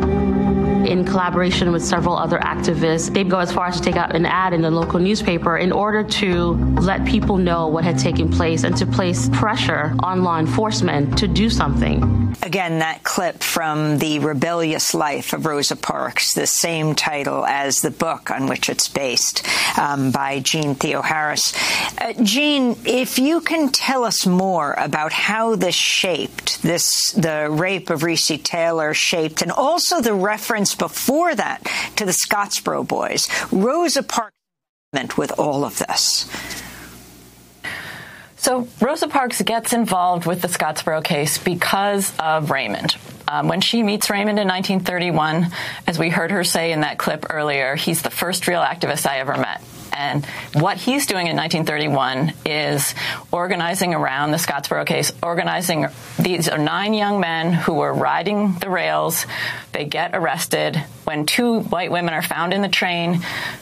in 0.86 1.06
collaboration 1.06 1.72
with 1.72 1.84
several 1.84 2.18
other 2.18 2.40
activists. 2.40 3.14
They'd 3.14 3.30
go 3.30 3.40
as 3.40 3.52
far 3.52 3.68
as 3.68 3.78
to 3.78 3.84
take 3.84 3.96
out 3.96 4.16
an 4.16 4.26
ad 4.26 4.54
in 4.54 4.62
the 4.62 4.72
local 4.72 5.00
newspaper 5.00 5.58
in 5.58 5.72
order 5.72 6.04
to 6.04 6.54
let 6.82 7.06
people 7.06 7.38
know 7.38 7.68
what 7.68 7.84
had 7.84 7.98
taken 7.98 8.30
place 8.30 8.64
and 8.64 8.76
to 8.78 8.86
place 8.86 9.30
pressure 9.30 9.96
on 10.00 10.24
law 10.24 10.40
enforcement 10.40 11.18
to 11.20 11.28
do 11.28 11.50
something. 11.50 12.30
Again, 12.42 12.80
that 12.80 13.04
clip 13.04 13.44
from 13.44 13.98
The 13.98 14.20
Rebellious 14.20 14.94
Life 14.94 15.34
of 15.34 15.46
Rosa 15.46 15.76
Parks, 15.76 16.34
the 16.34 16.48
same 16.48 16.96
title 16.96 17.46
as 17.46 17.82
the 17.82 17.92
book 17.92 18.32
on 18.32 18.48
which 18.48 18.70
it's 18.70 18.88
based 18.88 19.46
um, 19.78 20.12
by 20.12 20.40
Jeanne 20.40 20.76
Theoharis. 20.76 21.54
Uh, 22.00 22.14
Jeanne, 22.24 22.78
if 22.86 23.20
you 23.20 23.42
can 23.42 23.70
tell 23.70 24.04
us 24.04 24.26
more 24.26 24.74
about 24.74 25.12
how 25.12 25.56
this 25.56 25.76
shaped, 25.76 26.62
this 26.62 27.12
the 27.12 27.48
rape 27.50 27.90
of 27.90 28.02
Recy 28.02 28.42
Taylor 28.42 28.94
shaped, 28.94 29.42
and 29.42 29.52
also 29.52 30.02
the 30.02 30.14
reference 30.14 30.69
before 30.76 31.34
that 31.36 31.64
to 31.98 32.06
the 32.06 32.12
Scottsboro 32.12 32.88
boys. 32.88 33.28
Rosa 33.52 34.04
Parks 34.04 34.34
with 35.18 35.38
all 35.38 35.64
of 35.64 35.78
this. 35.78 36.28
So 38.38 38.68
Rosa 38.82 39.08
Parks 39.08 39.42
gets 39.42 39.74
involved 39.74 40.26
with 40.26 40.42
the 40.42 40.48
Scottsboro 40.48 41.04
case 41.04 41.38
because 41.38 42.12
of 42.18 42.50
Raymond. 42.50 42.96
Um, 43.28 43.48
when 43.48 43.62
she 43.62 43.84
meets 43.84 44.10
Raymond 44.10 44.40
in 44.40 44.48
1931, 44.48 45.52
as 45.86 46.00
we 46.00 46.10
heard 46.10 46.32
her 46.32 46.44
say 46.44 46.72
in 46.72 46.82
that 46.82 46.98
clip 46.98 47.28
earlier, 47.30 47.76
he's 47.76 48.02
the 48.02 48.10
first 48.10 48.48
real 48.48 48.62
activist 48.62 49.06
I 49.06 49.20
ever 49.20 49.38
met. 49.38 49.62
And 50.00 50.26
what 50.54 50.78
he's 50.78 51.08
doing 51.08 51.28
in 51.28 51.36
1931 51.36 52.34
is 52.46 52.96
organizing 53.34 53.94
around 53.94 54.32
the 54.32 54.38
Scottsboro 54.38 54.86
case, 54.86 55.12
organizing. 55.22 55.88
These 56.18 56.48
are 56.48 56.58
nine 56.58 56.94
young 56.94 57.20
men 57.20 57.52
who 57.52 57.74
were 57.74 57.94
riding 57.94 58.54
the 58.54 58.70
rails. 58.70 59.26
They 59.74 59.84
get 59.84 60.16
arrested. 60.16 60.78
When 61.04 61.26
two 61.26 61.60
white 61.60 61.92
women 61.92 62.14
are 62.14 62.22
found 62.22 62.54
in 62.54 62.62
the 62.62 62.70
train, 62.70 63.20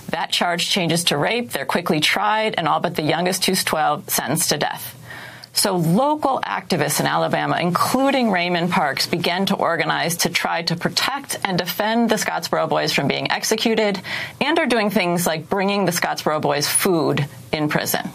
that 0.10 0.30
charge 0.30 0.70
changes 0.70 1.06
to 1.06 1.18
rape. 1.18 1.50
They're 1.50 1.66
quickly 1.66 2.02
tried, 2.02 2.54
and 2.56 2.68
all 2.68 2.82
but 2.82 2.96
the 2.96 3.02
youngest, 3.02 3.46
who's 3.46 3.64
12, 3.64 4.08
sentenced 4.08 4.50
to 4.50 4.58
death. 4.58 4.94
So 5.58 5.76
local 5.76 6.40
activists 6.42 7.00
in 7.00 7.08
Alabama, 7.08 7.58
including 7.60 8.30
Raymond 8.30 8.70
Parks, 8.70 9.08
began 9.08 9.48
to 9.48 9.56
organize 9.56 10.18
to 10.18 10.30
try 10.30 10.62
to 10.62 10.76
protect 10.76 11.40
and 11.44 11.58
defend 11.58 12.12
the 12.12 12.16
Scottsboro 12.16 12.70
Boys 12.70 12.94
from 12.94 13.08
being 13.08 13.32
executed 13.32 14.00
and 14.40 14.60
are 14.60 14.68
doing 14.68 14.92
things 14.92 15.26
like 15.26 15.50
bringing 15.50 15.86
the 15.86 15.92
Scottsboro 15.92 16.40
Boys 16.40 16.68
food 16.68 17.28
in 17.52 17.70
prison. 17.70 18.08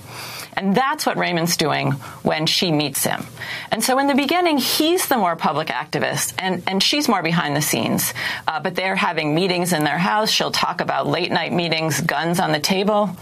And 0.52 0.72
that's 0.72 1.05
what 1.05 1.16
Raymond's 1.16 1.57
doing 1.57 1.92
when 2.22 2.46
she 2.46 2.70
meets 2.70 3.05
him. 3.05 3.26
And 3.72 3.83
so 3.83 3.98
in 3.98 4.07
the 4.07 4.14
beginning, 4.14 4.59
he's 4.59 5.09
the 5.09 5.16
more 5.16 5.35
public 5.35 5.66
activist, 5.66 6.35
and, 6.38 6.62
and 6.68 6.81
she's 6.81 7.09
more 7.09 7.24
behind 7.24 7.57
the 7.57 7.62
scenes. 7.62 8.14
Uh, 8.46 8.61
but 8.61 8.76
they're 8.76 8.94
having 8.94 9.35
meetings 9.35 9.72
in 9.72 9.83
their 9.83 9.98
house. 9.98 10.31
She'll 10.31 10.52
talk 10.52 10.81
about 10.81 11.09
late 11.09 11.33
night 11.33 11.52
meetings, 11.52 12.00
guns 12.00 12.38
on 12.38 12.52
the 12.52 12.61
table. 12.61 13.16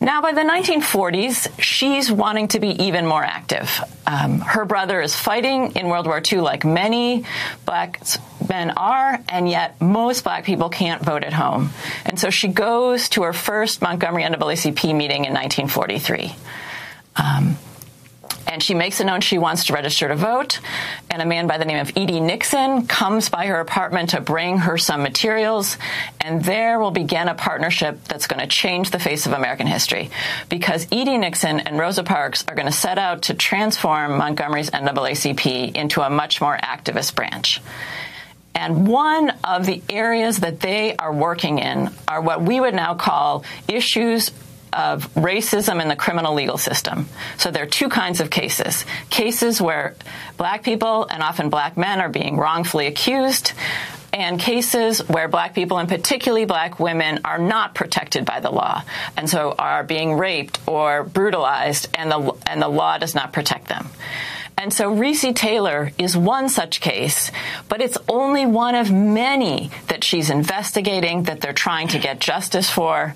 Now, 0.00 0.20
by 0.20 0.32
the 0.32 0.42
1940s, 0.42 1.48
she's 1.58 2.12
wanting 2.12 2.48
to 2.48 2.60
be 2.60 2.84
even 2.84 3.06
more 3.06 3.24
active. 3.24 3.82
Um, 4.06 4.40
her 4.40 4.64
brother 4.64 5.00
is 5.00 5.14
fighting 5.14 5.72
in 5.72 5.88
World 5.88 6.06
War 6.06 6.20
II, 6.20 6.40
like 6.40 6.64
many 6.64 7.24
black 7.64 8.00
men 8.48 8.72
are, 8.72 9.18
and 9.28 9.48
yet 9.48 9.80
most 9.80 10.22
black 10.22 10.44
people 10.44 10.68
can't 10.68 11.02
vote 11.02 11.24
at 11.24 11.32
home. 11.32 11.70
And 12.04 12.20
so 12.20 12.30
she 12.30 12.48
goes 12.48 13.08
to 13.10 13.22
her 13.22 13.32
first 13.32 13.80
Montgomery 13.80 14.22
NAACP 14.24 14.94
meeting 14.94 15.24
in 15.24 15.32
1943. 15.32 16.34
Um, 17.16 17.56
and 18.46 18.62
she 18.62 18.74
makes 18.74 19.00
it 19.00 19.04
known 19.04 19.20
she 19.20 19.38
wants 19.38 19.64
to 19.66 19.72
register 19.72 20.08
to 20.08 20.16
vote. 20.16 20.60
And 21.10 21.20
a 21.22 21.26
man 21.26 21.46
by 21.46 21.58
the 21.58 21.64
name 21.64 21.78
of 21.78 21.96
E.D. 21.96 22.20
Nixon 22.20 22.86
comes 22.86 23.28
by 23.28 23.46
her 23.46 23.60
apartment 23.60 24.10
to 24.10 24.20
bring 24.20 24.58
her 24.58 24.78
some 24.78 25.02
materials. 25.02 25.76
And 26.20 26.44
there 26.44 26.78
will 26.78 26.90
begin 26.90 27.28
a 27.28 27.34
partnership 27.34 28.04
that's 28.04 28.26
going 28.26 28.40
to 28.40 28.46
change 28.46 28.90
the 28.90 28.98
face 28.98 29.26
of 29.26 29.32
American 29.32 29.66
history. 29.66 30.10
Because 30.48 30.86
E.D. 30.90 31.18
Nixon 31.18 31.60
and 31.60 31.78
Rosa 31.78 32.04
Parks 32.04 32.44
are 32.48 32.54
going 32.54 32.66
to 32.66 32.72
set 32.72 32.98
out 32.98 33.22
to 33.22 33.34
transform 33.34 34.16
Montgomery's 34.16 34.70
NAACP 34.70 35.74
into 35.74 36.02
a 36.02 36.10
much 36.10 36.40
more 36.40 36.56
activist 36.56 37.14
branch. 37.14 37.60
And 38.56 38.88
one 38.88 39.34
of 39.44 39.66
the 39.66 39.82
areas 39.90 40.38
that 40.38 40.60
they 40.60 40.96
are 40.96 41.12
working 41.12 41.58
in 41.58 41.90
are 42.08 42.22
what 42.22 42.40
we 42.40 42.58
would 42.58 42.74
now 42.74 42.94
call 42.94 43.44
issues 43.68 44.30
of 44.72 45.12
racism 45.14 45.80
in 45.80 45.88
the 45.88 45.96
criminal 45.96 46.34
legal 46.34 46.58
system. 46.58 47.08
So 47.38 47.50
there 47.50 47.62
are 47.62 47.66
two 47.66 47.88
kinds 47.88 48.20
of 48.20 48.30
cases 48.30 48.84
cases 49.10 49.60
where 49.60 49.94
black 50.36 50.62
people 50.62 51.06
and 51.10 51.22
often 51.22 51.50
black 51.50 51.76
men 51.76 52.00
are 52.00 52.08
being 52.08 52.36
wrongfully 52.36 52.86
accused. 52.86 53.52
And 54.12 54.40
cases 54.40 55.00
where 55.08 55.28
black 55.28 55.54
people, 55.54 55.76
and 55.76 55.90
particularly 55.90 56.46
black 56.46 56.80
women, 56.80 57.20
are 57.22 57.38
not 57.38 57.74
protected 57.74 58.24
by 58.24 58.40
the 58.40 58.50
law, 58.50 58.82
and 59.14 59.28
so 59.28 59.54
are 59.58 59.84
being 59.84 60.14
raped 60.14 60.58
or 60.66 61.04
brutalized, 61.04 61.88
and 61.92 62.10
the 62.10 62.34
and 62.46 62.62
the 62.62 62.68
law 62.68 62.96
does 62.96 63.14
not 63.14 63.34
protect 63.34 63.68
them. 63.68 63.88
And 64.58 64.72
so 64.72 64.94
Recy 64.94 65.34
Taylor 65.34 65.92
is 65.98 66.16
one 66.16 66.48
such 66.48 66.80
case, 66.80 67.30
but 67.68 67.82
it's 67.82 67.98
only 68.08 68.46
one 68.46 68.74
of 68.74 68.90
many 68.90 69.70
that 69.88 70.02
she's 70.02 70.30
investigating, 70.30 71.24
that 71.24 71.40
they're 71.40 71.52
trying 71.52 71.88
to 71.88 71.98
get 71.98 72.20
justice 72.20 72.70
for. 72.70 73.14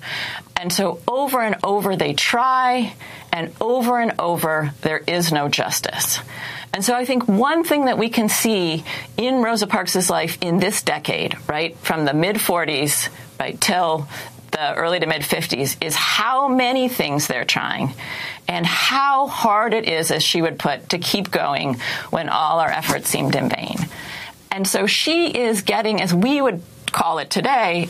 And 0.55 0.71
so 0.71 0.99
over 1.07 1.41
and 1.41 1.55
over 1.63 1.95
they 1.95 2.13
try, 2.13 2.93
and 3.33 3.51
over 3.59 3.99
and 3.99 4.13
over 4.19 4.71
there 4.81 4.99
is 4.99 5.31
no 5.31 5.49
justice. 5.49 6.19
And 6.73 6.85
so 6.85 6.93
I 6.93 7.05
think 7.05 7.27
one 7.27 7.63
thing 7.63 7.85
that 7.85 7.97
we 7.97 8.09
can 8.09 8.29
see 8.29 8.83
in 9.17 9.41
Rosa 9.41 9.67
Parks' 9.67 10.09
life 10.09 10.37
in 10.41 10.59
this 10.59 10.83
decade, 10.83 11.35
right, 11.49 11.75
from 11.77 12.05
the 12.05 12.13
mid 12.13 12.37
40s, 12.37 13.09
right, 13.39 13.59
till 13.59 14.07
the 14.51 14.73
early 14.75 14.99
to 14.99 15.07
mid 15.07 15.21
50s, 15.21 15.77
is 15.81 15.95
how 15.95 16.47
many 16.47 16.89
things 16.89 17.27
they're 17.27 17.45
trying 17.45 17.93
and 18.47 18.65
how 18.65 19.27
hard 19.27 19.73
it 19.73 19.87
is, 19.87 20.11
as 20.11 20.23
she 20.23 20.41
would 20.41 20.59
put, 20.59 20.89
to 20.89 20.97
keep 20.97 21.31
going 21.31 21.79
when 22.09 22.29
all 22.29 22.59
our 22.59 22.69
efforts 22.69 23.09
seemed 23.09 23.35
in 23.35 23.49
vain. 23.49 23.77
And 24.51 24.67
so 24.67 24.85
she 24.85 25.27
is 25.27 25.61
getting, 25.61 26.01
as 26.01 26.13
we 26.13 26.41
would 26.41 26.61
call 26.91 27.19
it 27.19 27.29
today, 27.29 27.89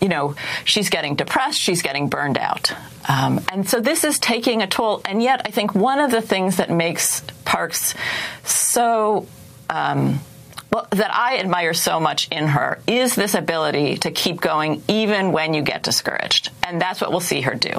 you 0.00 0.08
know, 0.08 0.34
she's 0.64 0.90
getting 0.90 1.14
depressed, 1.14 1.60
she's 1.60 1.82
getting 1.82 2.08
burned 2.08 2.36
out. 2.36 2.72
Um, 3.08 3.40
and 3.50 3.68
so 3.68 3.80
this 3.80 4.04
is 4.04 4.18
taking 4.18 4.60
a 4.62 4.66
toll. 4.66 5.00
And 5.04 5.22
yet, 5.22 5.42
I 5.44 5.50
think 5.50 5.74
one 5.74 6.00
of 6.00 6.10
the 6.10 6.20
things 6.20 6.56
that 6.56 6.70
makes 6.70 7.22
Parks 7.44 7.94
so. 8.42 9.26
Um, 9.70 10.20
that 10.90 11.14
I 11.14 11.38
admire 11.38 11.74
so 11.74 12.00
much 12.00 12.28
in 12.28 12.48
her 12.48 12.80
is 12.86 13.14
this 13.14 13.34
ability 13.34 13.98
to 13.98 14.10
keep 14.10 14.40
going 14.40 14.82
even 14.88 15.32
when 15.32 15.54
you 15.54 15.62
get 15.62 15.82
discouraged. 15.82 16.50
And 16.62 16.80
that's 16.80 17.00
what 17.00 17.10
we'll 17.10 17.20
see 17.20 17.42
her 17.42 17.54
do. 17.54 17.76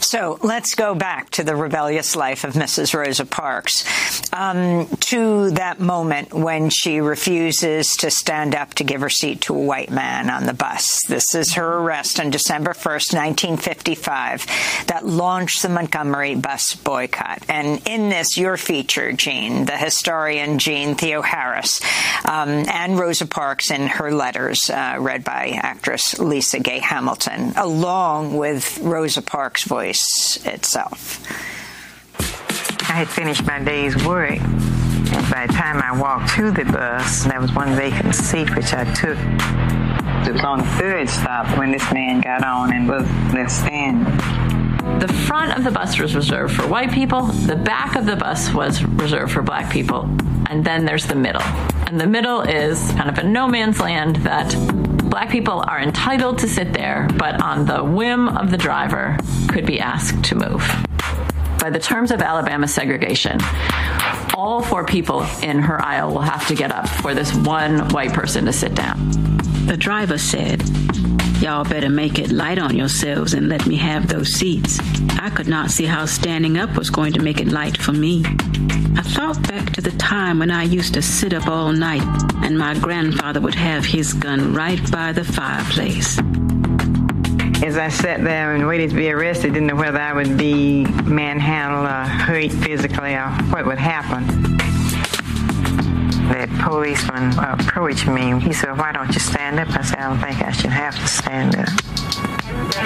So 0.00 0.38
let's 0.42 0.74
go 0.74 0.94
back 0.94 1.30
to 1.30 1.44
the 1.44 1.54
rebellious 1.54 2.16
life 2.16 2.44
of 2.44 2.54
Mrs. 2.54 2.94
Rosa 2.94 3.26
Parks, 3.26 3.84
um, 4.32 4.86
to 5.00 5.50
that 5.50 5.80
moment 5.80 6.32
when 6.32 6.70
she 6.70 7.00
refuses 7.00 7.88
to 7.98 8.10
stand 8.10 8.54
up 8.54 8.74
to 8.74 8.84
give 8.84 9.00
her 9.00 9.10
seat 9.10 9.42
to 9.42 9.54
a 9.54 9.58
white 9.58 9.90
man 9.90 10.30
on 10.30 10.46
the 10.46 10.54
bus. 10.54 11.02
This 11.08 11.34
is 11.34 11.54
her 11.54 11.78
arrest 11.78 12.20
on 12.20 12.30
December 12.30 12.70
1st, 12.70 13.14
1955, 13.14 14.46
that 14.86 15.04
launched 15.04 15.62
the 15.62 15.68
Montgomery 15.68 16.36
bus 16.36 16.74
boycott. 16.74 17.42
And 17.48 17.86
in 17.86 18.08
this, 18.08 18.38
your 18.38 18.56
feature, 18.56 19.12
Jeanne, 19.12 19.66
the 19.66 19.76
historian 19.76 20.58
Jeanne 20.58 20.94
Theoharis, 20.94 21.82
um, 22.24 22.48
and 22.48 22.98
Rosa 22.98 23.26
Parks 23.26 23.70
in 23.70 23.86
her 23.86 24.10
letters, 24.10 24.70
uh, 24.70 24.96
read 24.98 25.24
by 25.24 25.58
actress 25.62 26.14
LisaGay 26.14 26.80
Hamilton, 26.80 27.52
along 27.56 28.36
with 28.36 28.78
Rosa 28.78 29.22
Parks' 29.22 29.64
voice 29.64 30.38
itself. 30.44 31.24
I 32.88 32.92
had 32.92 33.08
finished 33.08 33.46
my 33.46 33.62
day's 33.62 33.96
work, 34.06 34.40
and 34.40 35.30
by 35.30 35.46
the 35.46 35.52
time 35.52 35.82
I 35.82 35.98
walked 35.98 36.34
to 36.36 36.50
the 36.50 36.64
bus, 36.64 37.24
there 37.24 37.40
was 37.40 37.52
one 37.52 37.74
vacant 37.76 38.14
seat 38.14 38.54
which 38.56 38.72
I 38.72 38.84
took. 38.94 39.18
It 40.26 40.32
was 40.32 40.44
on 40.44 40.58
the 40.58 40.66
third 40.78 41.08
stop 41.08 41.56
when 41.58 41.70
this 41.70 41.92
man 41.92 42.20
got 42.20 42.44
on 42.44 42.72
and 42.74 42.88
was 42.88 43.04
left 43.32 43.50
standing. 43.50 44.67
The 44.98 45.12
front 45.26 45.56
of 45.56 45.62
the 45.62 45.70
bus 45.70 45.98
was 46.00 46.16
reserved 46.16 46.54
for 46.54 46.66
white 46.66 46.90
people, 46.90 47.22
the 47.22 47.54
back 47.54 47.94
of 47.94 48.04
the 48.04 48.16
bus 48.16 48.52
was 48.52 48.82
reserved 48.82 49.32
for 49.32 49.42
black 49.42 49.72
people, 49.72 50.10
and 50.50 50.64
then 50.64 50.84
there's 50.84 51.06
the 51.06 51.14
middle. 51.14 51.42
And 51.86 52.00
the 52.00 52.06
middle 52.06 52.40
is 52.40 52.90
kind 52.92 53.08
of 53.08 53.16
a 53.18 53.22
no 53.22 53.46
man's 53.46 53.78
land 53.78 54.16
that 54.16 54.52
black 55.08 55.30
people 55.30 55.64
are 55.68 55.80
entitled 55.80 56.38
to 56.38 56.48
sit 56.48 56.72
there, 56.72 57.08
but 57.16 57.40
on 57.40 57.64
the 57.64 57.84
whim 57.84 58.28
of 58.28 58.50
the 58.50 58.56
driver, 58.56 59.16
could 59.48 59.64
be 59.64 59.78
asked 59.78 60.24
to 60.24 60.34
move. 60.34 60.66
By 61.60 61.70
the 61.70 61.78
terms 61.78 62.10
of 62.10 62.20
Alabama 62.20 62.66
segregation, 62.66 63.38
all 64.34 64.62
four 64.62 64.84
people 64.84 65.22
in 65.42 65.60
her 65.60 65.80
aisle 65.80 66.12
will 66.12 66.22
have 66.22 66.48
to 66.48 66.54
get 66.56 66.72
up 66.72 66.88
for 66.88 67.14
this 67.14 67.32
one 67.34 67.88
white 67.90 68.12
person 68.12 68.46
to 68.46 68.52
sit 68.52 68.74
down. 68.74 69.10
The 69.66 69.76
driver 69.76 70.18
said, 70.18 70.60
Y'all 71.40 71.62
better 71.62 71.88
make 71.88 72.18
it 72.18 72.32
light 72.32 72.58
on 72.58 72.74
yourselves 72.74 73.32
and 73.32 73.48
let 73.48 73.64
me 73.64 73.76
have 73.76 74.08
those 74.08 74.28
seats. 74.34 74.80
I 75.20 75.30
could 75.30 75.46
not 75.46 75.70
see 75.70 75.84
how 75.84 76.04
standing 76.04 76.58
up 76.58 76.76
was 76.76 76.90
going 76.90 77.12
to 77.12 77.22
make 77.22 77.40
it 77.40 77.46
light 77.46 77.76
for 77.76 77.92
me. 77.92 78.24
I 78.96 79.02
thought 79.02 79.40
back 79.46 79.72
to 79.74 79.80
the 79.80 79.92
time 79.92 80.40
when 80.40 80.50
I 80.50 80.64
used 80.64 80.94
to 80.94 81.02
sit 81.02 81.32
up 81.32 81.46
all 81.46 81.72
night 81.72 82.02
and 82.42 82.58
my 82.58 82.76
grandfather 82.80 83.40
would 83.40 83.54
have 83.54 83.84
his 83.84 84.12
gun 84.14 84.52
right 84.52 84.90
by 84.90 85.12
the 85.12 85.22
fireplace. 85.22 86.18
As 87.64 87.78
I 87.78 87.88
sat 87.88 88.24
there 88.24 88.56
and 88.56 88.66
waited 88.66 88.90
to 88.90 88.96
be 88.96 89.08
arrested, 89.08 89.54
didn't 89.54 89.68
know 89.68 89.76
whether 89.76 90.00
I 90.00 90.12
would 90.12 90.36
be 90.36 90.86
manhandled 91.04 91.86
or 91.86 92.10
hurt 92.10 92.50
physically 92.50 93.14
or 93.14 93.28
what 93.50 93.64
would 93.64 93.78
happen. 93.78 94.58
That 96.28 96.48
policeman 96.62 97.38
uh, 97.38 97.56
approached 97.58 98.06
me. 98.06 98.38
He 98.40 98.52
said, 98.52 98.76
Why 98.76 98.92
don't 98.92 99.12
you 99.12 99.20
stand 99.20 99.58
up? 99.58 99.68
I 99.70 99.82
said, 99.82 99.98
I 99.98 100.08
don't 100.08 100.20
think 100.20 100.42
I 100.42 100.52
should 100.52 100.70
have 100.70 100.94
to 100.94 101.06
stand 101.06 101.56
up. 101.56 101.68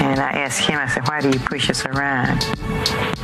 And 0.01 0.21
I 0.21 0.31
asked 0.31 0.61
him, 0.61 0.79
I 0.79 0.87
said, 0.89 1.07
Why 1.09 1.21
do 1.21 1.29
you 1.29 1.41
push 1.41 1.69
us 1.69 1.85
around? 1.85 2.43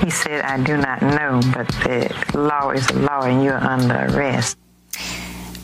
He 0.03 0.11
said, 0.11 0.43
I 0.45 0.63
do 0.63 0.77
not 0.77 1.03
know, 1.03 1.41
but 1.55 1.69
the 1.69 2.13
law 2.35 2.71
is 2.71 2.89
a 2.91 2.99
law 2.99 3.23
and 3.23 3.45
you're 3.45 3.55
under 3.55 3.95
arrest. 4.11 4.59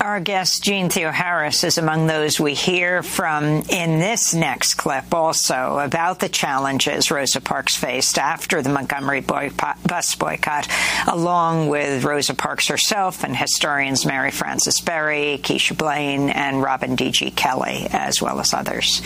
Our 0.05 0.21
guest, 0.21 0.63
Jeanne 0.63 0.91
Theoharis, 0.91 1.65
is 1.65 1.79
among 1.79 2.07
those 2.07 2.39
we 2.39 2.53
hear 2.53 3.03
from 3.03 3.63
in 3.71 4.01
this 4.01 4.35
next 4.35 4.75
clip 4.75 5.15
also 5.15 5.79
about 5.79 6.21
the 6.21 6.29
challenges 6.29 7.11
Rosa 7.11 7.41
Parks 7.41 7.75
faced 7.75 8.19
after 8.19 8.61
the 8.61 8.69
Montgomery 8.69 9.23
bus 9.23 10.15
boycott, 10.17 10.69
along 11.07 11.69
with 11.69 12.05
Rosa 12.05 12.35
Parks 12.35 12.69
herself 12.69 13.25
and 13.25 13.35
historians 13.35 14.05
Mary 14.05 14.31
Frances 14.31 14.83
Berry, 14.83 15.41
Keisha 15.43 15.75
Blain, 15.75 16.29
and 16.29 16.63
Robin 16.63 16.97
D.G. 16.97 17.31
Kelley, 17.31 17.87
as 17.91 18.21
well 18.21 18.41
as 18.41 18.53
others 18.53 19.01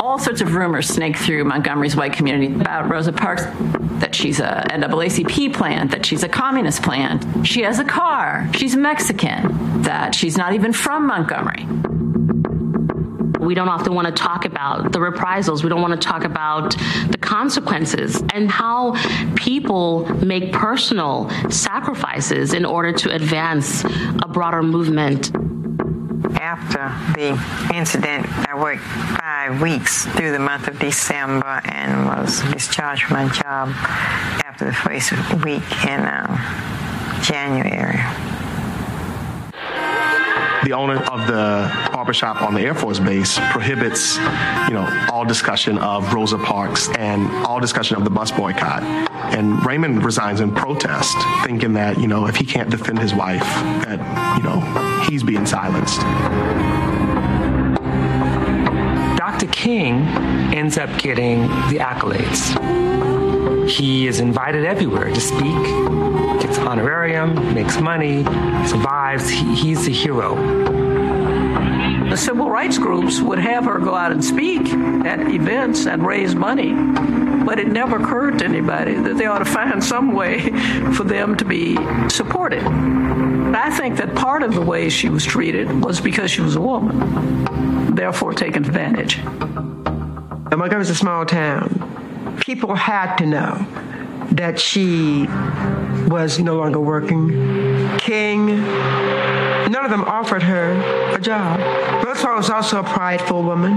all 0.00 0.18
sorts 0.18 0.40
of 0.40 0.54
rumors 0.54 0.88
snake 0.88 1.16
through 1.16 1.44
Montgomery's 1.44 1.96
white 1.96 2.12
community 2.12 2.54
about 2.54 2.90
Rosa 2.90 3.12
Parks 3.12 3.44
that 4.00 4.14
she's 4.14 4.40
a 4.40 4.64
NAACP 4.70 5.54
plant, 5.54 5.90
that 5.90 6.04
she's 6.04 6.22
a 6.22 6.28
communist 6.28 6.82
plant, 6.82 7.46
she 7.46 7.62
has 7.62 7.78
a 7.78 7.84
car, 7.84 8.48
she's 8.54 8.76
Mexican, 8.76 9.82
that 9.82 10.14
she's 10.14 10.36
not 10.36 10.54
even 10.54 10.72
from 10.72 11.06
Montgomery. 11.06 11.66
We 13.40 13.54
don't 13.54 13.68
often 13.68 13.94
want 13.94 14.08
to 14.08 14.12
talk 14.12 14.44
about 14.44 14.92
the 14.92 15.00
reprisals. 15.00 15.62
We 15.62 15.68
don't 15.70 15.80
want 15.80 16.00
to 16.00 16.08
talk 16.08 16.24
about 16.24 16.76
the 17.08 17.18
consequences 17.20 18.20
and 18.34 18.50
how 18.50 18.96
people 19.36 20.04
make 20.16 20.52
personal 20.52 21.30
sacrifices 21.48 22.54
in 22.54 22.64
order 22.64 22.92
to 22.92 23.14
advance 23.14 23.84
a 23.84 24.28
broader 24.28 24.64
movement 24.64 25.30
after 26.40 26.92
the 27.18 27.30
incident, 27.74 28.26
I 28.48 28.54
worked 28.54 28.82
five 28.82 29.60
weeks 29.60 30.06
through 30.06 30.32
the 30.32 30.38
month 30.38 30.68
of 30.68 30.78
December 30.78 31.60
and 31.64 32.06
was 32.06 32.40
discharged 32.52 33.04
from 33.04 33.16
my 33.16 33.28
job 33.32 33.68
after 34.46 34.64
the 34.64 34.72
first 34.72 35.12
week 35.44 35.64
in 35.86 36.00
uh, 36.00 37.22
January 37.22 38.35
the 40.66 40.72
owner 40.72 40.96
of 40.96 41.28
the 41.28 41.70
barbershop 41.92 42.42
on 42.42 42.52
the 42.52 42.60
Air 42.60 42.74
Force 42.74 42.98
Base 42.98 43.38
prohibits, 43.52 44.16
you 44.16 44.74
know, 44.74 45.08
all 45.12 45.24
discussion 45.24 45.78
of 45.78 46.12
Rosa 46.12 46.38
Parks 46.38 46.88
and 46.96 47.30
all 47.46 47.60
discussion 47.60 47.96
of 47.96 48.02
the 48.02 48.10
bus 48.10 48.32
boycott. 48.32 48.82
And 49.32 49.64
Raymond 49.64 50.04
resigns 50.04 50.40
in 50.40 50.52
protest, 50.52 51.16
thinking 51.44 51.74
that, 51.74 52.00
you 52.00 52.08
know, 52.08 52.26
if 52.26 52.34
he 52.34 52.44
can't 52.44 52.68
defend 52.68 52.98
his 52.98 53.14
wife, 53.14 53.44
that, 53.84 54.00
you 54.38 54.42
know, 54.42 55.04
he's 55.08 55.22
being 55.22 55.46
silenced. 55.46 56.00
Dr. 59.16 59.46
King 59.52 60.02
ends 60.52 60.78
up 60.78 60.90
getting 60.98 61.42
the 61.42 61.78
accolades. 61.78 62.58
He 63.68 64.08
is 64.08 64.18
invited 64.18 64.64
everywhere 64.64 65.12
to 65.12 65.20
speak, 65.20 66.35
honorarium, 66.66 67.54
makes 67.54 67.80
money, 67.80 68.24
survives. 68.66 69.28
He, 69.28 69.54
he's 69.54 69.86
a 69.86 69.90
hero. 69.90 70.34
The 72.10 72.16
civil 72.16 72.50
rights 72.50 72.78
groups 72.78 73.20
would 73.20 73.38
have 73.38 73.64
her 73.64 73.78
go 73.78 73.94
out 73.94 74.12
and 74.12 74.24
speak 74.24 74.68
at 75.04 75.20
events 75.20 75.86
and 75.86 76.06
raise 76.06 76.34
money, 76.34 76.72
but 77.44 77.58
it 77.58 77.68
never 77.68 77.96
occurred 77.96 78.38
to 78.40 78.44
anybody 78.44 78.94
that 78.94 79.16
they 79.16 79.26
ought 79.26 79.38
to 79.38 79.44
find 79.44 79.82
some 79.82 80.12
way 80.12 80.50
for 80.92 81.04
them 81.04 81.36
to 81.36 81.44
be 81.44 81.76
supported. 82.08 82.62
I 82.64 83.70
think 83.70 83.96
that 83.96 84.14
part 84.14 84.42
of 84.42 84.54
the 84.54 84.60
way 84.60 84.88
she 84.88 85.08
was 85.08 85.24
treated 85.24 85.84
was 85.84 86.00
because 86.00 86.30
she 86.30 86.40
was 86.40 86.56
a 86.56 86.60
woman, 86.60 87.94
therefore 87.94 88.34
taken 88.34 88.64
advantage. 88.64 89.22
Montgomery's 90.66 90.90
a 90.90 90.94
small 90.94 91.26
town. 91.26 92.38
People 92.40 92.74
had 92.74 93.16
to 93.16 93.26
know 93.26 93.66
that 94.32 94.58
she 94.58 95.26
was 96.08 96.38
no 96.38 96.56
longer 96.56 96.80
working. 96.80 97.28
King, 97.98 98.46
none 98.46 99.84
of 99.84 99.90
them 99.90 100.04
offered 100.04 100.42
her 100.42 100.72
a 101.14 101.20
job. 101.20 101.60
Rosa 102.04 102.28
was 102.28 102.50
also 102.50 102.80
a 102.80 102.84
prideful 102.84 103.42
woman 103.42 103.72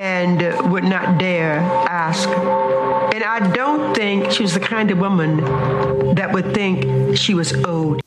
and 0.00 0.70
would 0.70 0.84
not 0.84 1.18
dare 1.18 1.58
ask. 1.88 2.28
And 2.28 3.24
I 3.24 3.52
don't 3.52 3.94
think 3.94 4.30
she 4.30 4.42
was 4.42 4.54
the 4.54 4.60
kind 4.60 4.90
of 4.90 4.98
woman 4.98 6.14
that 6.14 6.32
would 6.32 6.54
think 6.54 7.16
she 7.16 7.34
was 7.34 7.52
owed. 7.64 8.00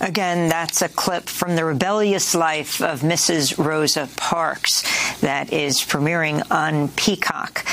Again, 0.00 0.48
that's 0.48 0.80
a 0.80 0.88
clip 0.88 1.28
from 1.28 1.56
the 1.56 1.64
rebellious 1.64 2.34
life 2.34 2.80
of 2.80 3.00
Mrs. 3.00 3.58
Rosa 3.62 4.08
Parks 4.16 4.82
that 5.20 5.52
is 5.52 5.80
premiering 5.80 6.48
on 6.52 6.88
Peacock. 6.90 7.64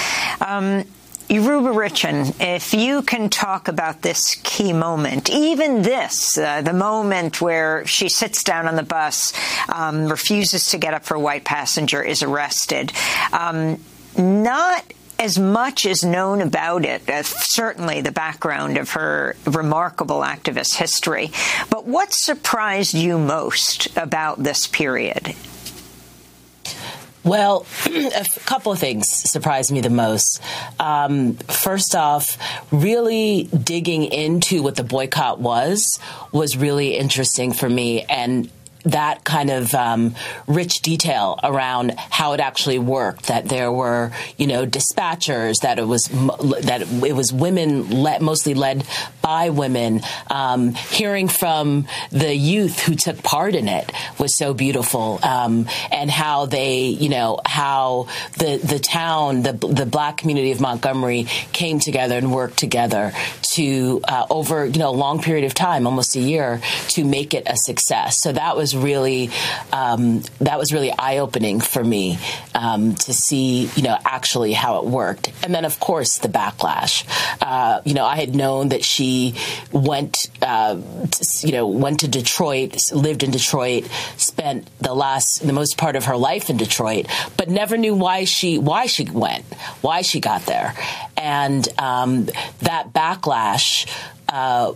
Um, 0.42 0.86
Yoruba 1.28 1.70
Richen, 1.70 2.36
if 2.40 2.74
you 2.76 3.02
can 3.02 3.30
talk 3.30 3.68
about 3.68 4.04
this 4.04 4.36
key 4.44 4.74
moment, 4.74 5.30
even 5.30 5.82
this, 5.82 6.38
uh, 6.38 6.62
the 6.62 6.74
moment 6.74 7.42
where 7.42 7.86
she 7.88 8.10
sits 8.10 8.44
down 8.44 8.68
on 8.68 8.76
the 8.76 8.84
bus, 8.84 9.34
um, 9.68 10.08
refuses 10.08 10.68
to 10.68 10.78
get 10.78 10.94
up 10.94 11.04
for 11.04 11.16
a 11.16 11.20
white 11.20 11.44
passenger, 11.44 12.04
is 12.04 12.22
arrested. 12.22 12.94
Um, 13.34 13.84
not 14.16 14.86
as 15.18 15.40
much 15.40 15.86
is 15.88 16.04
known 16.04 16.42
about 16.42 16.86
it, 16.86 17.10
uh, 17.10 17.24
certainly 17.24 18.02
the 18.02 18.12
background 18.12 18.78
of 18.78 18.92
her 18.92 19.36
remarkable 19.46 20.20
activist 20.20 20.76
history. 20.76 21.32
But 21.72 21.88
what 21.88 22.14
surprised 22.14 22.94
you 22.94 23.18
most 23.18 23.88
about 23.98 24.44
this 24.44 24.68
period? 24.68 25.36
Well, 27.26 27.66
a 27.88 28.26
couple 28.46 28.72
of 28.72 28.78
things 28.78 29.10
surprised 29.10 29.72
me 29.72 29.82
the 29.82 29.90
most. 29.90 30.42
Um, 30.80 31.34
first 31.34 31.96
off, 31.96 32.38
really 32.72 33.46
digging 33.46 34.04
into 34.04 34.62
what 34.62 34.76
the 34.76 34.84
boycott 34.84 35.40
was 35.40 36.00
was 36.32 36.56
really 36.56 36.96
interesting 36.96 37.52
for 37.52 37.68
me, 37.68 38.04
and 38.04 38.52
that 38.86 39.24
kind 39.24 39.50
of 39.50 39.74
um, 39.74 40.16
rich 40.48 40.82
detail 40.82 41.40
around 41.44 41.94
how 41.98 42.34
it 42.34 42.40
actually 42.40 42.80
worked. 42.80 43.28
That 43.28 43.50
there 43.50 43.72
were, 43.72 44.12
you 44.38 44.48
know, 44.48 44.66
dispatchers. 44.66 45.62
That 45.62 45.80
it 45.80 45.88
was 45.88 46.04
that 46.66 46.82
it 46.82 47.14
was 47.14 47.34
women, 47.34 47.90
led, 47.90 48.22
mostly 48.22 48.54
led 48.54 48.86
by 49.22 49.50
women. 49.50 50.02
Um, 50.30 50.74
hearing 50.74 51.28
from 51.28 51.88
the 52.12 52.34
youth 52.34 52.80
who 52.80 52.96
took 52.96 53.22
part 53.24 53.56
in 53.56 53.68
it 53.68 53.92
was 54.20 54.38
so 54.38 54.54
beautiful, 54.54 55.20
um, 55.24 55.68
and 55.92 56.10
how 56.10 56.46
they, 56.46 56.86
you 56.88 57.10
know, 57.10 57.40
how 57.46 58.08
the 58.38 58.58
the 58.58 58.80
town, 58.80 59.42
the 59.42 59.54
the 59.54 59.86
black 59.86 60.18
community 60.18 60.52
of 60.52 60.62
Montgomery 60.62 61.24
came 61.52 61.80
together 61.80 62.18
and 62.18 62.32
worked 62.32 62.58
together 62.58 63.14
to 63.54 64.02
uh, 64.08 64.26
over 64.30 64.66
you 64.66 64.80
know 64.80 64.90
a 64.90 64.92
long 64.92 65.22
period 65.22 65.46
of 65.46 65.54
time, 65.54 65.88
almost 65.88 66.16
a 66.16 66.20
year, 66.20 66.62
to 66.90 67.04
make 67.04 67.34
it 67.34 67.44
a 67.48 67.58
success. 67.58 68.22
So 68.22 68.32
that 68.32 68.56
was 68.56 68.75
really 68.76 69.30
um, 69.72 70.22
that 70.40 70.58
was 70.58 70.74
really 70.74 70.92
eye 70.92 71.18
opening 71.20 71.60
for 71.60 71.84
me 71.84 72.18
um, 72.54 72.96
to 72.96 73.14
see 73.14 73.70
you 73.76 73.84
know 73.84 73.98
actually 74.06 74.54
how 74.54 74.80
it 74.80 74.86
worked, 74.86 75.32
and 75.44 75.54
then 75.54 75.66
of 75.66 75.80
course 75.80 76.20
the 76.20 76.28
backlash. 76.28 77.06
Uh, 77.42 77.82
you 77.86 77.94
know, 77.94 78.06
I 78.06 78.16
had 78.16 78.36
known 78.36 78.70
that 78.70 78.84
she 78.84 79.36
went 79.72 80.30
uh, 80.42 80.76
to, 80.76 81.48
you 81.48 81.52
know 81.52 81.68
went 81.68 82.02
to 82.02 82.08
Detroit, 82.08 82.92
lived 82.92 83.24
in 83.24 83.32
Detroit, 83.32 83.90
spent 84.18 84.70
the 84.80 84.94
last 84.94 85.46
the 85.46 85.54
most 85.54 85.78
part 85.78 85.96
of 85.96 86.06
her 86.06 86.18
life 86.18 86.50
in 86.50 86.58
Detroit, 86.58 87.08
but 87.38 87.50
never 87.50 87.78
knew 87.78 87.96
why 87.96 88.24
she 88.26 88.58
why 88.58 88.86
she 88.86 89.06
went, 89.06 89.46
why 89.82 90.02
she 90.02 90.20
got 90.20 90.46
there, 90.46 90.74
and 91.18 91.68
um, 91.80 92.26
that 92.62 92.94
backlash. 92.94 93.90
Uh, 94.28 94.74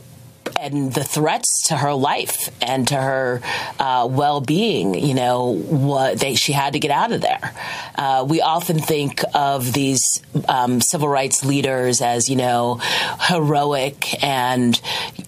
and 0.60 0.94
the 0.94 1.04
threats 1.04 1.68
to 1.68 1.78
her 1.78 1.94
life 1.94 2.50
and 2.62 2.88
to 2.88 2.96
her 2.96 3.42
uh, 3.80 4.08
well-being, 4.10 4.94
you 4.94 5.14
know, 5.14 5.54
what 5.54 6.20
they, 6.20 6.36
she 6.36 6.54
had 6.54 6.74
to 6.74 6.80
get 6.80 6.92
out 6.92 7.12
of 7.12 7.22
there. 7.22 7.54
Uh, 7.96 8.26
we 8.28 8.42
often 8.42 8.80
think 8.80 9.24
of 9.34 9.74
these 9.74 10.22
um, 10.48 10.82
civil 10.82 11.10
rights 11.10 11.44
leaders 11.46 12.02
as, 12.02 12.30
you 12.30 12.36
know, 12.36 12.80
heroic 13.22 14.24
and 14.24 14.82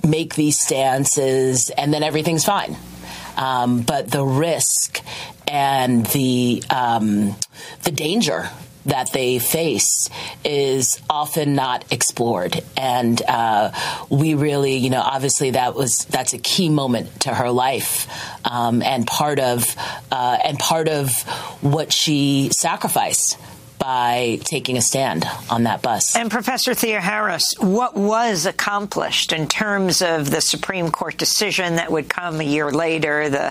make 0.08 0.36
these 0.36 0.60
stances, 0.60 1.70
and 1.72 1.94
then 1.94 2.04
everything's 2.04 2.46
fine. 2.46 2.76
Um, 3.38 3.82
but 3.82 4.12
the 4.12 4.24
risk 4.26 5.02
and 5.48 6.06
the 6.08 6.64
um, 6.70 7.36
the 7.84 7.92
danger 7.92 8.50
that 8.86 9.12
they 9.14 9.40
face 9.40 10.10
is 10.44 11.00
often 11.10 11.56
not 11.56 11.86
explored 11.92 12.62
and 12.78 13.22
uh, 13.28 13.72
we 14.10 14.34
really 14.34 14.78
you 14.78 14.90
know 14.90 15.02
obviously 15.02 15.52
that 15.52 15.76
was 15.76 16.06
that's 16.06 16.34
a 16.34 16.40
key 16.40 16.70
moment 16.70 17.22
to 17.22 17.34
her 17.34 17.52
life 17.52 18.08
um, 18.46 18.82
and 18.82 19.06
part 19.08 19.40
of 19.40 19.76
uh, 20.12 20.38
and 20.44 20.58
part 20.60 20.88
of 20.88 21.12
what 21.62 21.92
she 21.94 22.50
sacrificed 22.52 23.38
by 23.82 24.40
taking 24.44 24.78
a 24.78 24.82
stand 24.82 25.26
on 25.50 25.64
that 25.64 25.82
bus. 25.82 26.16
And 26.16 26.30
Professor 26.30 26.74
Theoharis, 26.74 27.60
what 27.60 27.96
was 27.96 28.46
accomplished 28.46 29.34
in 29.34 29.48
terms 29.48 30.04
of 30.04 30.30
the 30.30 30.40
Supreme 30.40 30.92
Court 30.92 31.18
decision 31.18 31.78
that 31.78 31.92
would 31.92 32.08
come 32.08 32.40
a 32.40 32.44
year 32.44 32.70
later, 32.70 33.28
the 33.30 33.48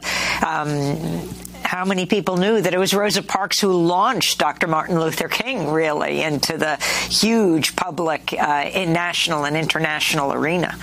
um, 0.47 1.29
how 1.71 1.85
many 1.85 2.05
people 2.05 2.37
knew 2.37 2.61
that 2.61 2.75
it 2.75 2.79
was 2.79 2.93
Rosa 2.93 3.23
Parks 3.23 3.61
who 3.61 3.73
launched 3.73 4.41
Dr. 4.41 4.67
Martin 4.67 4.99
Luther 4.99 5.29
King 5.29 5.71
really 5.71 6.21
into 6.21 6.59
the 6.59 6.75
huge 7.09 7.77
public, 7.77 8.33
uh, 8.37 8.69
in 8.75 8.93
national 8.93 9.45
and 9.45 9.57
international 9.57 10.33
arena? 10.33 10.77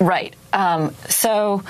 Right. 0.00 0.34
Um, 0.52 0.92
so 1.08 1.62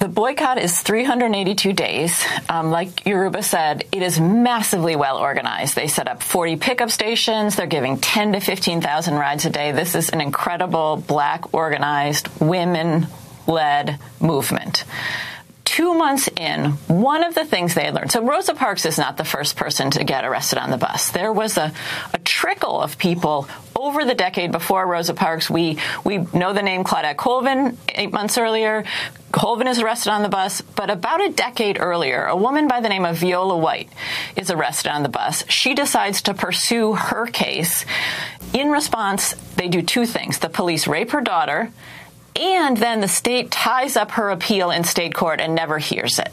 the 0.00 0.08
boycott 0.08 0.58
is 0.58 0.78
382 0.78 1.72
days. 1.72 2.26
Um, 2.50 2.70
like 2.70 3.06
Yoruba 3.06 3.42
said, 3.42 3.86
it 3.90 4.02
is 4.02 4.20
massively 4.20 4.96
well 4.96 5.16
organized. 5.16 5.76
They 5.76 5.88
set 5.88 6.08
up 6.08 6.22
40 6.22 6.56
pickup 6.56 6.90
stations. 6.90 7.56
They're 7.56 7.66
giving 7.66 7.96
10 7.96 8.34
to 8.34 8.40
15,000 8.40 9.14
rides 9.14 9.46
a 9.46 9.50
day. 9.50 9.72
This 9.72 9.94
is 9.94 10.10
an 10.10 10.20
incredible 10.20 10.98
black 10.98 11.54
organized 11.54 12.28
women 12.38 13.06
led 13.46 13.98
movement 14.20 14.84
two 15.70 15.94
months 15.94 16.28
in, 16.36 16.72
one 16.88 17.22
of 17.22 17.36
the 17.36 17.44
things 17.44 17.74
they 17.74 17.84
had 17.84 17.94
learned. 17.94 18.10
So 18.10 18.24
Rosa 18.24 18.54
Parks 18.54 18.84
is 18.84 18.98
not 18.98 19.16
the 19.16 19.24
first 19.24 19.54
person 19.54 19.92
to 19.92 20.02
get 20.02 20.24
arrested 20.24 20.58
on 20.58 20.70
the 20.70 20.76
bus. 20.76 21.12
There 21.12 21.32
was 21.32 21.56
a, 21.56 21.72
a 22.12 22.18
trickle 22.18 22.80
of 22.80 22.98
people 22.98 23.48
over 23.76 24.04
the 24.04 24.16
decade 24.16 24.50
before 24.50 24.84
Rosa 24.84 25.14
Parks. 25.14 25.48
We 25.48 25.78
we 26.02 26.18
know 26.34 26.52
the 26.52 26.62
name 26.62 26.82
Claudette 26.82 27.16
Colvin 27.16 27.78
eight 27.88 28.10
months 28.12 28.36
earlier. 28.36 28.82
Colvin 29.30 29.68
is 29.68 29.78
arrested 29.78 30.10
on 30.10 30.22
the 30.22 30.28
bus, 30.28 30.60
but 30.60 30.90
about 30.90 31.24
a 31.24 31.30
decade 31.30 31.78
earlier, 31.78 32.24
a 32.24 32.36
woman 32.36 32.66
by 32.66 32.80
the 32.80 32.88
name 32.88 33.04
of 33.04 33.18
Viola 33.18 33.56
White 33.56 33.88
is 34.34 34.50
arrested 34.50 34.90
on 34.90 35.04
the 35.04 35.08
bus. 35.08 35.44
She 35.48 35.74
decides 35.74 36.22
to 36.22 36.34
pursue 36.34 36.94
her 36.94 37.26
case. 37.26 37.84
In 38.52 38.70
response, 38.70 39.34
they 39.54 39.68
do 39.68 39.82
two 39.82 40.04
things. 40.04 40.40
The 40.40 40.48
police 40.48 40.88
rape 40.88 41.12
her 41.12 41.20
daughter 41.20 41.70
and 42.40 42.76
then 42.76 43.00
the 43.00 43.08
state 43.08 43.50
ties 43.50 43.96
up 43.96 44.12
her 44.12 44.30
appeal 44.30 44.70
in 44.70 44.82
state 44.84 45.14
court 45.14 45.40
and 45.40 45.54
never 45.54 45.78
hears 45.78 46.18
it. 46.18 46.32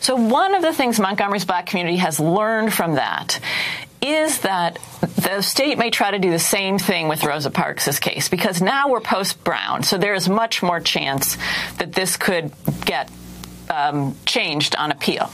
So 0.00 0.14
one 0.16 0.54
of 0.54 0.62
the 0.62 0.72
things 0.72 1.00
Montgomery's 1.00 1.44
black 1.44 1.66
community 1.66 1.96
has 1.96 2.20
learned 2.20 2.72
from 2.72 2.94
that 2.94 3.40
is 4.02 4.40
that 4.40 4.78
the 5.16 5.42
state 5.42 5.78
may 5.78 5.90
try 5.90 6.10
to 6.10 6.18
do 6.18 6.30
the 6.30 6.38
same 6.38 6.78
thing 6.78 7.08
with 7.08 7.24
Rosa 7.24 7.50
Parks' 7.50 7.98
case 7.98 8.28
because 8.28 8.62
now 8.62 8.88
we're 8.88 9.00
post 9.00 9.42
Brown, 9.44 9.82
so 9.82 9.98
there 9.98 10.14
is 10.14 10.28
much 10.28 10.62
more 10.62 10.80
chance 10.80 11.36
that 11.78 11.92
this 11.92 12.16
could 12.16 12.52
get 12.84 13.10
um, 13.68 14.16
changed 14.24 14.74
on 14.76 14.90
appeal. 14.90 15.30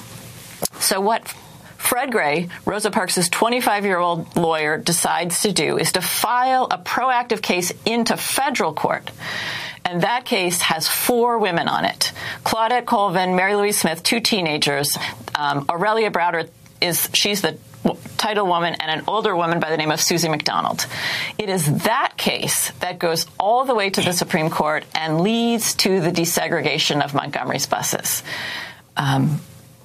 So 0.81 1.01
what 1.01 1.29
Fred 1.77 2.11
Gray, 2.11 2.49
Rosa 2.65 2.91
Parks' 2.91 3.29
25 3.29 3.85
year 3.85 3.99
old 3.99 4.35
lawyer, 4.37 4.79
decides 4.79 5.43
to 5.43 5.53
do 5.53 5.79
is 5.79 5.93
to 5.93 6.01
file 6.01 6.67
a 6.71 6.79
proactive 6.79 7.41
case 7.41 7.73
into 7.85 8.17
federal 8.17 8.73
court 8.73 9.11
and 9.87 10.03
that 10.03 10.25
case 10.25 10.61
has 10.61 10.89
four 10.89 11.39
women 11.39 11.69
on 11.69 11.85
it 11.85 12.13
Claudette 12.45 12.85
Colvin, 12.85 13.37
Mary 13.37 13.55
Louise 13.55 13.79
Smith, 13.79 14.03
two 14.03 14.21
teenagers. 14.21 14.99
Um, 15.35 15.67
Aurelia 15.71 16.11
Browder 16.11 16.49
is 16.81 17.09
she's 17.13 17.43
the 17.43 17.59
title 18.17 18.47
woman 18.47 18.75
and 18.75 19.01
an 19.01 19.05
older 19.07 19.37
woman 19.37 19.61
by 19.61 19.71
the 19.71 19.77
name 19.77 19.91
of 19.91 20.01
Susie 20.01 20.29
McDonald. 20.29 20.87
It 21.39 21.49
is 21.49 21.85
that 21.85 22.15
case 22.17 22.71
that 22.81 22.99
goes 22.99 23.27
all 23.39 23.65
the 23.65 23.75
way 23.75 23.91
to 23.91 24.01
the 24.01 24.13
Supreme 24.13 24.51
Court 24.51 24.85
and 24.95 25.21
leads 25.21 25.75
to 25.77 26.01
the 26.01 26.11
desegregation 26.11 27.05
of 27.05 27.15
Montgomery's 27.15 27.67
buses. 27.67 28.23
Um, 28.97 29.41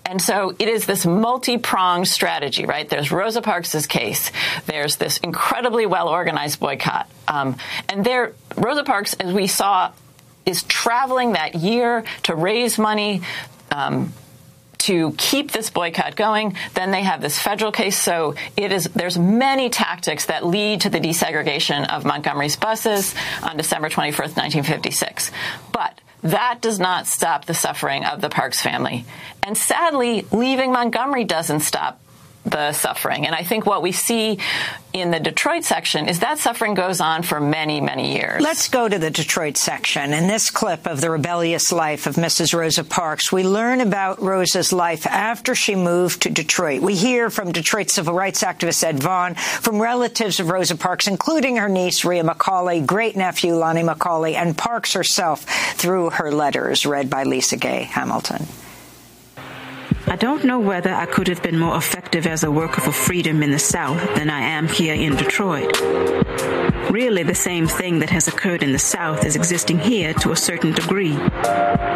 and 0.05 0.21
so 0.21 0.55
it 0.57 0.67
is 0.67 0.85
this 0.85 1.05
multi-pronged 1.05 2.07
strategy, 2.07 2.65
right? 2.65 2.89
There's 2.89 3.11
Rosa 3.11 3.41
Parks' 3.41 3.85
case. 3.85 4.31
There's 4.65 4.97
this 4.97 5.19
incredibly 5.19 5.85
well-organized 5.85 6.59
boycott. 6.59 7.09
Um, 7.27 7.55
and 7.87 8.03
there, 8.03 8.33
Rosa 8.57 8.83
Parks, 8.83 9.13
as 9.13 9.33
we 9.33 9.47
saw, 9.47 9.91
is 10.45 10.63
traveling 10.63 11.33
that 11.33 11.55
year 11.55 12.03
to 12.23 12.35
raise 12.35 12.77
money 12.77 13.21
um, 13.71 14.13
to 14.79 15.11
keep 15.17 15.51
this 15.51 15.69
boycott 15.69 16.15
going. 16.15 16.55
Then 16.73 16.91
they 16.91 17.03
have 17.03 17.21
this 17.21 17.39
federal 17.39 17.71
case. 17.71 17.97
So 17.97 18.35
it 18.57 18.71
is 18.71 18.85
there's 18.85 19.17
many 19.17 19.69
tactics 19.69 20.25
that 20.25 20.45
lead 20.45 20.81
to 20.81 20.89
the 20.89 20.99
desegregation 20.99 21.87
of 21.87 22.03
Montgomery's 22.03 22.55
buses 22.55 23.13
on 23.43 23.57
December 23.57 23.89
21st, 23.89 24.37
1956. 24.37 25.31
But 25.71 26.01
that 26.23 26.61
does 26.61 26.79
not 26.79 27.07
stop 27.07 27.45
the 27.45 27.53
suffering 27.53 28.05
of 28.05 28.21
the 28.21 28.29
Parks 28.29 28.61
family. 28.61 29.05
And 29.43 29.57
sadly, 29.57 30.25
leaving 30.31 30.71
Montgomery 30.71 31.25
doesn't 31.25 31.61
stop 31.61 31.99
the 32.45 32.73
suffering. 32.73 33.25
And 33.25 33.35
I 33.35 33.43
think 33.43 33.65
what 33.65 33.81
we 33.81 33.91
see 33.91 34.39
in 34.93 35.11
the 35.11 35.19
Detroit 35.19 35.63
section 35.63 36.09
is 36.09 36.19
that 36.19 36.39
suffering 36.39 36.73
goes 36.73 36.99
on 36.99 37.23
for 37.23 37.39
many, 37.39 37.79
many 37.79 38.13
years. 38.17 38.41
Let's 38.41 38.67
go 38.67 38.89
to 38.89 38.97
the 38.97 39.11
Detroit 39.11 39.57
section. 39.57 40.11
In 40.11 40.27
this 40.27 40.49
clip 40.49 40.87
of 40.87 41.01
the 41.01 41.09
rebellious 41.09 41.71
life 41.71 42.07
of 42.07 42.15
Mrs. 42.15 42.53
Rosa 42.53 42.83
Parks, 42.83 43.31
we 43.31 43.43
learn 43.43 43.79
about 43.79 44.21
Rosa's 44.21 44.73
life 44.73 45.05
after 45.05 45.55
she 45.55 45.75
moved 45.75 46.23
to 46.23 46.29
Detroit. 46.29 46.81
We 46.81 46.95
hear 46.95 47.29
from 47.29 47.51
Detroit 47.51 47.89
civil 47.89 48.13
rights 48.13 48.43
activist 48.43 48.83
Ed 48.83 49.01
Vaughn, 49.01 49.35
from 49.35 49.81
relatives 49.81 50.39
of 50.39 50.49
Rosa 50.49 50.75
Parks, 50.75 51.07
including 51.07 51.57
her 51.57 51.69
niece, 51.69 52.03
Rhea 52.03 52.23
McCauley, 52.23 52.85
great 52.85 53.15
nephew, 53.15 53.55
Lonnie 53.55 53.83
McCauley, 53.83 54.33
and 54.33 54.57
Parks 54.57 54.93
herself 54.93 55.45
through 55.75 56.09
her 56.09 56.31
letters, 56.31 56.85
read 56.85 57.09
by 57.09 57.23
LisaGay 57.23 57.83
Hamilton. 57.83 58.47
I 60.11 60.17
don't 60.17 60.43
know 60.43 60.59
whether 60.59 60.93
I 60.93 61.05
could 61.05 61.29
have 61.29 61.41
been 61.41 61.57
more 61.57 61.77
effective 61.77 62.27
as 62.27 62.43
a 62.43 62.51
worker 62.51 62.81
for 62.81 62.91
freedom 62.91 63.41
in 63.41 63.51
the 63.51 63.57
South 63.57 63.97
than 64.15 64.29
I 64.29 64.41
am 64.41 64.67
here 64.67 64.93
in 64.93 65.15
Detroit. 65.15 65.79
Really, 66.91 67.23
the 67.23 67.33
same 67.33 67.65
thing 67.65 67.99
that 67.99 68.09
has 68.09 68.27
occurred 68.27 68.61
in 68.61 68.73
the 68.73 68.77
South 68.77 69.25
is 69.25 69.37
existing 69.37 69.79
here 69.79 70.13
to 70.15 70.33
a 70.33 70.35
certain 70.35 70.73
degree. 70.73 71.17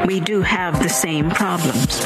We 0.06 0.22
do 0.22 0.42
have 0.44 0.82
the 0.82 0.88
same 0.88 1.30
problems. 1.30 2.06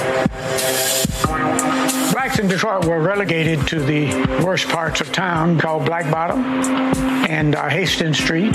Blacks 2.11 2.39
in 2.39 2.47
Detroit 2.47 2.85
were 2.85 2.99
relegated 2.99 3.67
to 3.67 3.79
the 3.79 4.07
worst 4.43 4.67
parts 4.67 5.01
of 5.01 5.11
town 5.11 5.59
called 5.59 5.85
Black 5.85 6.09
Bottom 6.11 6.43
and 7.29 7.53
uh, 7.53 7.69
Hastings 7.69 8.17
Street. 8.17 8.53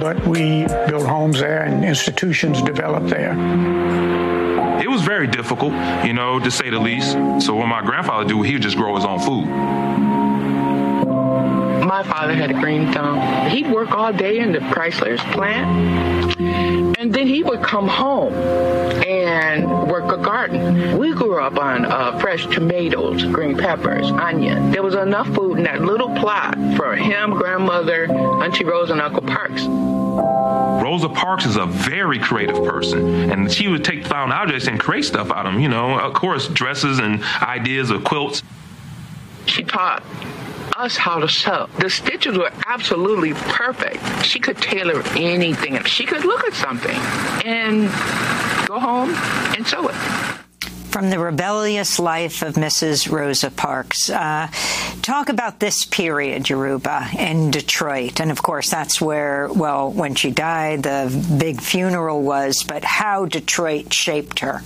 But 0.00 0.26
we 0.26 0.66
built 0.88 1.06
homes 1.06 1.38
there 1.38 1.62
and 1.62 1.84
institutions 1.84 2.60
developed 2.60 3.10
there 3.10 4.33
it 4.80 4.88
was 4.88 5.02
very 5.02 5.26
difficult, 5.26 5.72
you 6.04 6.12
know, 6.12 6.38
to 6.40 6.50
say 6.50 6.70
the 6.70 6.78
least. 6.78 7.12
So 7.44 7.54
what 7.54 7.66
my 7.66 7.82
grandfather 7.82 8.26
do, 8.26 8.42
he 8.42 8.54
would 8.54 8.62
just 8.62 8.76
grow 8.76 8.96
his 8.96 9.04
own 9.04 9.20
food. 9.20 9.46
My 11.84 12.02
father 12.02 12.34
had 12.34 12.50
a 12.50 12.54
green 12.54 12.92
thumb. 12.92 13.50
He'd 13.50 13.70
work 13.70 13.92
all 13.92 14.12
day 14.12 14.38
in 14.38 14.52
the 14.52 14.58
Chrysler's 14.58 15.20
plant, 15.32 16.38
and 16.98 17.14
then 17.14 17.26
he 17.26 17.42
would 17.42 17.62
come 17.62 17.86
home 17.86 18.32
and 18.34 19.88
work 19.88 20.10
a 20.10 20.16
garden. 20.16 20.98
We 20.98 21.12
grew 21.12 21.40
up 21.40 21.58
on 21.58 21.84
uh, 21.84 22.18
fresh 22.18 22.46
tomatoes, 22.46 23.24
green 23.24 23.56
peppers, 23.56 24.10
onion. 24.10 24.72
There 24.72 24.82
was 24.82 24.94
enough 24.94 25.28
food 25.34 25.58
in 25.58 25.64
that 25.64 25.82
little 25.82 26.08
plot 26.16 26.56
for 26.76 26.96
him, 26.96 27.30
grandmother, 27.30 28.10
Auntie 28.10 28.64
Rose, 28.64 28.90
and 28.90 29.00
Uncle 29.00 29.22
Parks. 29.22 29.66
Rosa 30.82 31.08
Parks 31.08 31.46
is 31.46 31.56
a 31.56 31.66
very 31.66 32.18
creative 32.18 32.56
person, 32.64 33.30
and 33.30 33.50
she 33.50 33.68
would 33.68 33.84
take 33.84 34.06
found 34.06 34.32
objects 34.32 34.66
and 34.66 34.78
create 34.78 35.04
stuff 35.04 35.30
out 35.30 35.46
of 35.46 35.52
them. 35.52 35.62
You 35.62 35.68
know, 35.68 35.98
of 35.98 36.12
course, 36.14 36.48
dresses 36.48 36.98
and 36.98 37.22
ideas 37.42 37.90
of 37.90 38.04
quilts. 38.04 38.42
She 39.46 39.62
taught 39.62 40.02
us 40.76 40.96
how 40.96 41.20
to 41.20 41.28
sew. 41.28 41.68
The 41.78 41.90
stitches 41.90 42.36
were 42.36 42.50
absolutely 42.66 43.34
perfect. 43.34 44.24
She 44.24 44.40
could 44.40 44.58
tailor 44.58 45.02
anything. 45.14 45.82
She 45.84 46.04
could 46.04 46.24
look 46.24 46.44
at 46.44 46.54
something 46.54 46.96
and 47.44 47.88
go 48.66 48.78
home 48.78 49.10
and 49.54 49.66
sew 49.66 49.88
it 49.88 50.43
from 50.94 51.10
the 51.10 51.18
rebellious 51.18 51.98
life 51.98 52.42
of 52.42 52.54
Mrs. 52.54 53.10
Rosa 53.10 53.50
Parks. 53.50 54.08
Uh, 54.08 54.46
talk 55.02 55.28
about 55.28 55.58
this 55.58 55.84
period, 55.84 56.48
Yoruba, 56.48 57.08
in 57.18 57.50
Detroit. 57.50 58.20
And 58.20 58.30
of 58.30 58.40
course, 58.40 58.70
that's 58.70 59.00
where, 59.00 59.48
well, 59.52 59.90
when 59.90 60.14
she 60.14 60.30
died, 60.30 60.84
the 60.84 61.10
big 61.36 61.60
funeral 61.60 62.22
was, 62.22 62.62
but 62.62 62.84
how 62.84 63.26
Detroit 63.26 63.92
shaped 63.92 64.38
her. 64.38 64.62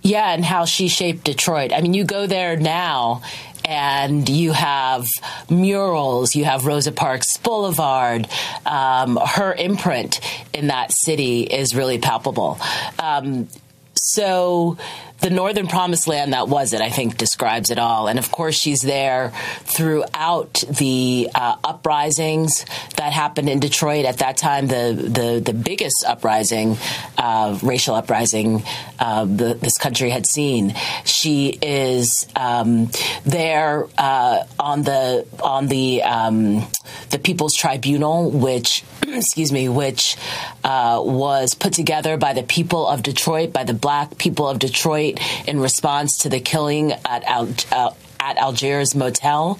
Yeah, 0.00 0.32
and 0.32 0.44
how 0.44 0.64
she 0.64 0.86
shaped 0.86 1.24
Detroit. 1.24 1.72
I 1.72 1.80
mean, 1.80 1.92
you 1.92 2.04
go 2.04 2.28
there 2.28 2.56
now 2.56 3.22
and 3.64 4.28
you 4.28 4.52
have 4.52 5.06
murals, 5.50 6.36
you 6.36 6.44
have 6.44 6.66
Rosa 6.66 6.92
Parks 6.92 7.36
Boulevard. 7.38 8.28
Um, 8.64 9.16
her 9.16 9.52
imprint 9.52 10.20
in 10.52 10.68
that 10.68 10.92
city 10.92 11.42
is 11.42 11.74
really 11.74 11.98
palpable. 11.98 12.60
Um, 12.98 13.48
so 13.94 14.76
the 15.22 15.30
northern 15.30 15.66
promised 15.66 16.06
land 16.06 16.32
that 16.32 16.48
was 16.48 16.72
it 16.72 16.80
i 16.80 16.90
think 16.90 17.16
describes 17.16 17.70
it 17.70 17.78
all. 17.78 18.08
And 18.08 18.18
of 18.18 18.30
course 18.30 18.54
she's 18.54 18.80
there 18.80 19.32
throughout 19.64 20.64
the 20.68 21.28
uh, 21.34 21.56
uprisings 21.64 22.64
that 22.96 23.12
happened 23.12 23.48
in 23.48 23.60
detroit. 23.60 24.04
At 24.04 24.18
that 24.18 24.36
time 24.36 24.66
the 24.66 24.94
the, 25.18 25.42
the 25.44 25.54
biggest 25.54 26.04
uprising 26.06 26.76
uh, 27.18 27.58
racial 27.62 27.94
uprising 27.94 28.62
uh, 28.98 29.24
the, 29.24 29.54
this 29.54 29.78
country 29.78 30.10
had 30.10 30.26
seen. 30.26 30.74
She 31.04 31.58
is 31.62 32.26
um, 32.36 32.90
there 33.24 33.88
uh, 33.98 34.44
on 34.58 34.82
the 34.82 35.26
on 35.42 35.68
the 35.68 36.02
um, 36.02 36.66
the 37.10 37.18
people's 37.18 37.54
tribunal 37.54 38.30
which 38.30 38.84
excuse 39.02 39.52
me 39.52 39.68
which 39.68 40.16
uh, 40.64 41.00
was 41.04 41.54
put 41.54 41.72
together 41.72 42.16
by 42.16 42.32
the 42.32 42.42
people 42.42 42.86
of 42.86 43.02
detroit 43.02 43.52
by 43.52 43.64
the 43.64 43.74
black 43.74 44.18
people 44.18 44.48
of 44.48 44.58
detroit 44.58 45.11
in 45.46 45.60
response 45.60 46.18
to 46.18 46.28
the 46.28 46.40
killing 46.40 46.92
at 46.92 47.24
Al- 47.24 47.54
uh, 47.70 47.90
at 48.22 48.36
Algiers 48.36 48.94
Motel 48.94 49.58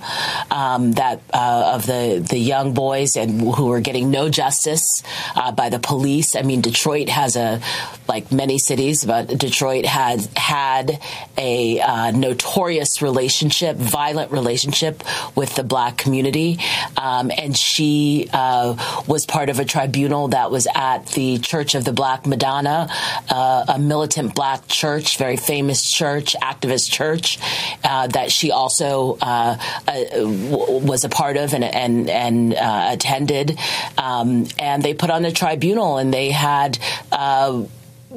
um, 0.51 0.93
that 0.93 1.21
uh, 1.33 1.73
of 1.75 1.87
the 1.87 2.25
the 2.27 2.39
young 2.39 2.75
boys 2.75 3.17
and 3.17 3.41
who 3.41 3.67
were 3.67 3.81
getting 3.81 4.11
no 4.11 4.29
justice 4.29 5.03
uh, 5.35 5.51
by 5.51 5.69
the 5.69 5.81
police. 5.81 6.37
I 6.37 6.43
mean, 6.43 6.61
Detroit 6.61 7.09
has 7.09 7.35
a 7.37 7.61
like 8.09 8.31
many 8.31 8.59
cities, 8.59 9.05
but 9.05 9.27
Detroit 9.27 9.85
had 9.85 10.21
had 10.37 11.01
a 11.37 11.81
uh, 11.81 12.11
notorious 12.13 13.03
relationship, 13.03 13.77
violent 13.77 14.31
relationship 14.31 15.03
with 15.35 15.55
the 15.57 15.65
black 15.65 15.99
community, 15.99 16.59
um, 16.97 17.33
and 17.37 17.57
she 17.57 18.29
uh, 18.33 18.77
was 19.09 19.27
part 19.27 19.49
of 19.49 19.59
a 19.59 19.65
tribunal 19.65 20.29
that 20.29 20.51
was 20.51 20.69
at 20.75 21.07
the 21.09 21.39
Church 21.39 21.75
of 21.75 21.85
the 21.85 21.93
Black 21.93 22.27
Madonna, 22.27 22.89
uh, 23.29 23.65
a 23.69 23.79
militant 23.79 24.35
black 24.35 24.69
church, 24.69 25.19
very 25.19 25.37
famous 25.37 25.91
church, 25.91 26.37
activist 26.41 26.91
church 26.91 27.39
uh, 27.83 28.07
that 28.09 28.31
she 28.31 28.52
also 28.53 29.19
uh, 29.21 29.57
uh, 29.89 30.03
was 30.25 31.05
a 31.05 31.09
part 31.09 31.37
of 31.37 31.55
and 31.55 31.65
and, 31.65 32.09
and 32.09 32.55
uh, 32.55 32.89
attended. 32.93 33.59
Um, 33.99 34.47
and 34.59 34.83
they 34.83 34.95
put 34.95 35.11
on 35.11 35.25
a 35.25 35.33
tribunal, 35.33 35.99
and 35.99 36.13
they 36.13 36.31
had 36.31 36.79
uh, 37.11 37.65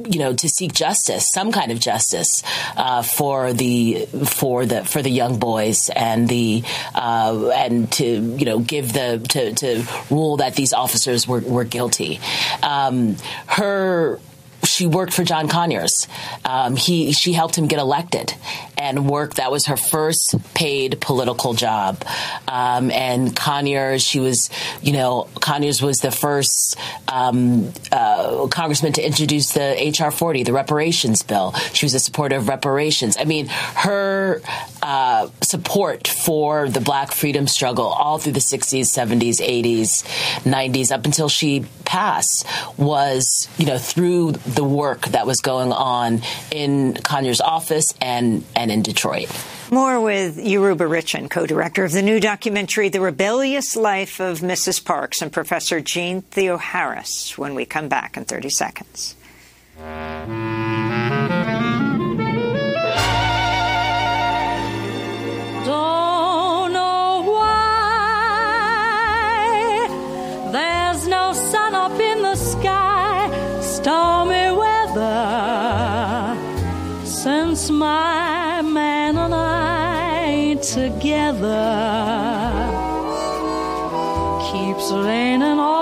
you 0.03 0.19
know 0.19 0.33
to 0.33 0.49
seek 0.49 0.73
justice 0.73 1.29
some 1.31 1.51
kind 1.51 1.71
of 1.71 1.79
justice 1.79 2.43
uh, 2.75 3.01
for 3.01 3.53
the 3.53 4.05
for 4.25 4.65
the 4.65 4.83
for 4.83 5.01
the 5.01 5.09
young 5.09 5.39
boys 5.39 5.89
and 5.89 6.27
the 6.27 6.63
uh, 6.93 7.49
and 7.49 7.91
to 7.93 8.05
you 8.05 8.45
know 8.45 8.59
give 8.59 8.93
the 8.93 9.25
to, 9.29 9.53
to 9.53 9.83
rule 10.09 10.37
that 10.37 10.55
these 10.55 10.73
officers 10.73 11.27
were, 11.27 11.39
were 11.39 11.63
guilty 11.63 12.19
um, 12.61 13.15
her 13.47 14.19
she 14.65 14.87
worked 14.87 15.13
for 15.13 15.23
John 15.23 15.47
Conyers. 15.47 16.07
Um, 16.43 16.75
he 16.75 17.11
she 17.13 17.33
helped 17.33 17.57
him 17.57 17.67
get 17.67 17.79
elected 17.79 18.33
and 18.77 19.09
work. 19.09 19.35
That 19.35 19.51
was 19.51 19.65
her 19.67 19.77
first 19.77 20.35
paid 20.53 20.99
political 21.01 21.53
job. 21.53 22.03
Um, 22.47 22.91
and 22.91 23.35
Conyers, 23.35 24.03
she 24.03 24.19
was, 24.19 24.49
you 24.81 24.93
know, 24.93 25.27
Conyers 25.41 25.81
was 25.81 25.97
the 25.97 26.11
first 26.11 26.77
um, 27.07 27.71
uh, 27.91 28.47
congressman 28.47 28.93
to 28.93 29.05
introduce 29.05 29.53
the 29.53 29.93
HR 29.99 30.11
40, 30.11 30.43
the 30.43 30.53
reparations 30.53 31.23
bill. 31.23 31.53
She 31.73 31.85
was 31.85 31.93
a 31.93 31.99
supporter 31.99 32.35
of 32.35 32.47
reparations. 32.47 33.17
I 33.19 33.25
mean, 33.25 33.47
her 33.47 34.41
uh, 34.81 35.29
support 35.41 36.07
for 36.07 36.69
the 36.69 36.81
black 36.81 37.11
freedom 37.11 37.47
struggle 37.47 37.87
all 37.87 38.17
through 38.17 38.33
the 38.33 38.39
60s, 38.39 38.85
70s, 38.85 39.39
80s, 39.39 40.03
90s, 40.43 40.91
up 40.91 41.05
until 41.05 41.29
she 41.29 41.65
passed, 41.85 42.45
was, 42.77 43.47
you 43.57 43.65
know, 43.65 43.77
through 43.77 44.33
the 44.55 44.63
work 44.63 45.07
that 45.07 45.27
was 45.27 45.41
going 45.41 45.71
on 45.71 46.21
in 46.51 46.93
Conyers' 46.95 47.41
office 47.41 47.93
and, 48.01 48.43
and 48.55 48.71
in 48.71 48.81
Detroit. 48.81 49.29
More 49.71 49.99
with 49.99 50.37
Yoruba 50.37 50.85
Richen, 50.85 51.29
co-director 51.29 51.83
of 51.83 51.91
the 51.91 52.01
new 52.01 52.19
documentary 52.19 52.89
The 52.89 53.01
Rebellious 53.01 53.75
Life 53.75 54.19
of 54.19 54.39
Mrs. 54.39 54.83
Parks 54.83 55.21
and 55.21 55.31
Professor 55.31 55.81
Jeanne 55.81 56.21
Theoharis 56.21 57.37
when 57.37 57.55
we 57.55 57.65
come 57.65 57.89
back 57.89 58.15
in 58.15 58.25
30 58.25 58.49
seconds. 58.49 59.15
Together. 80.75 81.71
Keeps 84.51 84.91
raining 84.91 85.57
all 85.57 85.74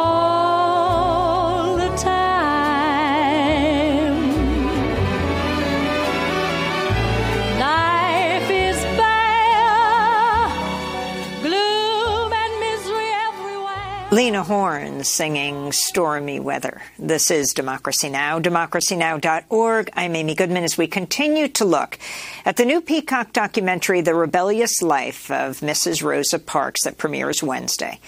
everywhere. 14.43 14.73
Lena 15.03 15.03
singing 15.03 15.71
Stormy 15.71 16.39
Weather. 16.39 16.81
This 16.97 17.31
is 17.31 17.53
Democracy 17.53 18.09
Now!, 18.09 18.39
democracynow.org. 18.39 19.89
I'm 19.93 20.15
Amy 20.15 20.35
Goodman 20.35 20.63
as 20.63 20.77
we 20.77 20.87
continue 20.87 21.47
to 21.49 21.65
look 21.65 21.97
at 22.45 22.57
the 22.57 22.65
new 22.65 22.81
Peacock 22.81 23.33
documentary, 23.33 24.01
The 24.01 24.15
Rebellious 24.15 24.81
Life 24.81 25.29
of 25.31 25.59
Mrs. 25.59 26.03
Rosa 26.03 26.39
Parks, 26.39 26.83
that 26.83 26.97
premieres 26.97 27.43
Wednesday. 27.43 27.99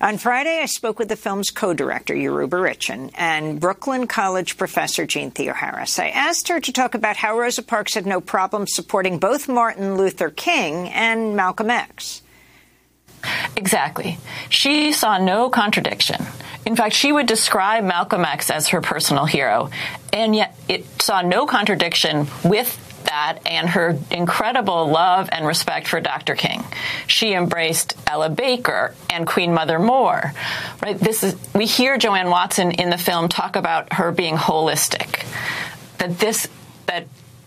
On 0.00 0.18
Friday, 0.18 0.60
I 0.60 0.66
spoke 0.66 0.98
with 0.98 1.08
the 1.08 1.16
film's 1.16 1.50
co-director, 1.50 2.14
Yoruba 2.14 2.56
Richen, 2.56 3.10
and 3.14 3.60
Brooklyn 3.60 4.06
College 4.06 4.56
professor 4.56 5.06
Jeanne 5.06 5.30
Theoharis. 5.30 5.98
I 5.98 6.08
asked 6.08 6.48
her 6.48 6.60
to 6.60 6.72
talk 6.72 6.94
about 6.94 7.16
how 7.16 7.38
Rosa 7.38 7.62
Parks 7.62 7.94
had 7.94 8.06
no 8.06 8.20
problem 8.20 8.66
supporting 8.66 9.18
both 9.18 9.48
Martin 9.48 9.96
Luther 9.96 10.30
King 10.30 10.88
and 10.88 11.36
Malcolm 11.36 11.70
X. 11.70 12.21
Exactly. 13.56 14.18
She 14.48 14.92
saw 14.92 15.18
no 15.18 15.50
contradiction. 15.50 16.24
In 16.64 16.76
fact, 16.76 16.94
she 16.94 17.12
would 17.12 17.26
describe 17.26 17.84
Malcolm 17.84 18.24
X 18.24 18.50
as 18.50 18.68
her 18.68 18.80
personal 18.80 19.26
hero, 19.26 19.70
and 20.12 20.34
yet 20.34 20.56
it 20.68 20.84
saw 21.02 21.22
no 21.22 21.46
contradiction 21.46 22.26
with 22.44 22.78
that 23.04 23.40
and 23.46 23.68
her 23.70 23.98
incredible 24.10 24.88
love 24.88 25.28
and 25.32 25.46
respect 25.46 25.88
for 25.88 26.00
Dr. 26.00 26.34
King. 26.34 26.64
She 27.06 27.34
embraced 27.34 27.96
Ella 28.06 28.30
Baker 28.30 28.94
and 29.10 29.26
Queen 29.26 29.52
Mother 29.52 29.78
Moore. 29.78 30.32
Right? 30.82 30.98
This 30.98 31.22
is 31.22 31.36
we 31.54 31.66
hear 31.66 31.98
JoAnn 31.98 32.30
Watson 32.30 32.70
in 32.70 32.90
the 32.90 32.98
film 32.98 33.28
talk 33.28 33.56
about 33.56 33.92
her 33.94 34.12
being 34.12 34.36
holistic. 34.36 35.26
That 35.98 36.18
this 36.18 36.48
that 36.86 37.06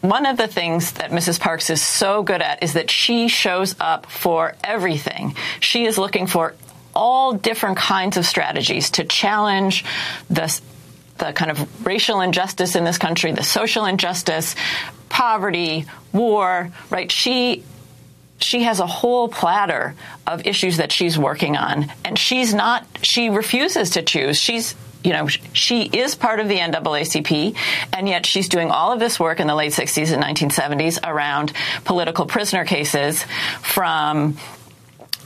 one 0.09 0.25
of 0.25 0.37
the 0.37 0.47
things 0.47 0.93
that 0.93 1.11
Mrs. 1.11 1.39
Parks 1.39 1.69
is 1.69 1.81
so 1.81 2.23
good 2.23 2.41
at 2.41 2.63
is 2.63 2.73
that 2.73 2.89
she 2.89 3.27
shows 3.27 3.75
up 3.79 4.05
for 4.07 4.55
everything. 4.63 5.35
She 5.59 5.85
is 5.85 5.97
looking 5.97 6.27
for 6.27 6.55
all 6.95 7.33
different 7.33 7.77
kinds 7.77 8.17
of 8.17 8.25
strategies 8.25 8.91
to 8.91 9.03
challenge 9.03 9.83
the 10.29 10.61
the 11.17 11.31
kind 11.31 11.49
of 11.49 11.85
racial 11.85 12.19
injustice 12.19 12.75
in 12.75 12.83
this 12.83 12.97
country, 12.97 13.31
the 13.31 13.43
social 13.43 13.85
injustice, 13.85 14.53
poverty, 15.07 15.85
war, 16.11 16.71
right? 16.89 17.11
She 17.11 17.63
she 18.37 18.63
has 18.63 18.81
a 18.81 18.87
whole 18.87 19.29
platter 19.29 19.95
of 20.27 20.45
issues 20.45 20.77
that 20.77 20.91
she's 20.91 21.17
working 21.17 21.55
on 21.55 21.89
and 22.03 22.19
she's 22.19 22.53
not 22.53 22.85
she 23.01 23.29
refuses 23.29 23.91
to 23.91 24.01
choose. 24.01 24.37
She's 24.37 24.75
you 25.05 25.13
know, 25.13 25.27
she 25.27 25.83
is 25.83 26.15
part 26.15 26.39
of 26.39 26.47
the 26.47 26.57
NAACP, 26.57 27.55
and 27.93 28.07
yet 28.07 28.25
she's 28.25 28.49
doing 28.49 28.71
all 28.71 28.91
of 28.91 28.99
this 28.99 29.19
work 29.19 29.39
in 29.39 29.47
the 29.47 29.55
late 29.55 29.71
60s 29.71 30.11
and 30.11 30.23
1970s 30.23 30.99
around 31.07 31.53
political 31.83 32.25
prisoner 32.25 32.65
cases 32.65 33.23
from 33.61 34.37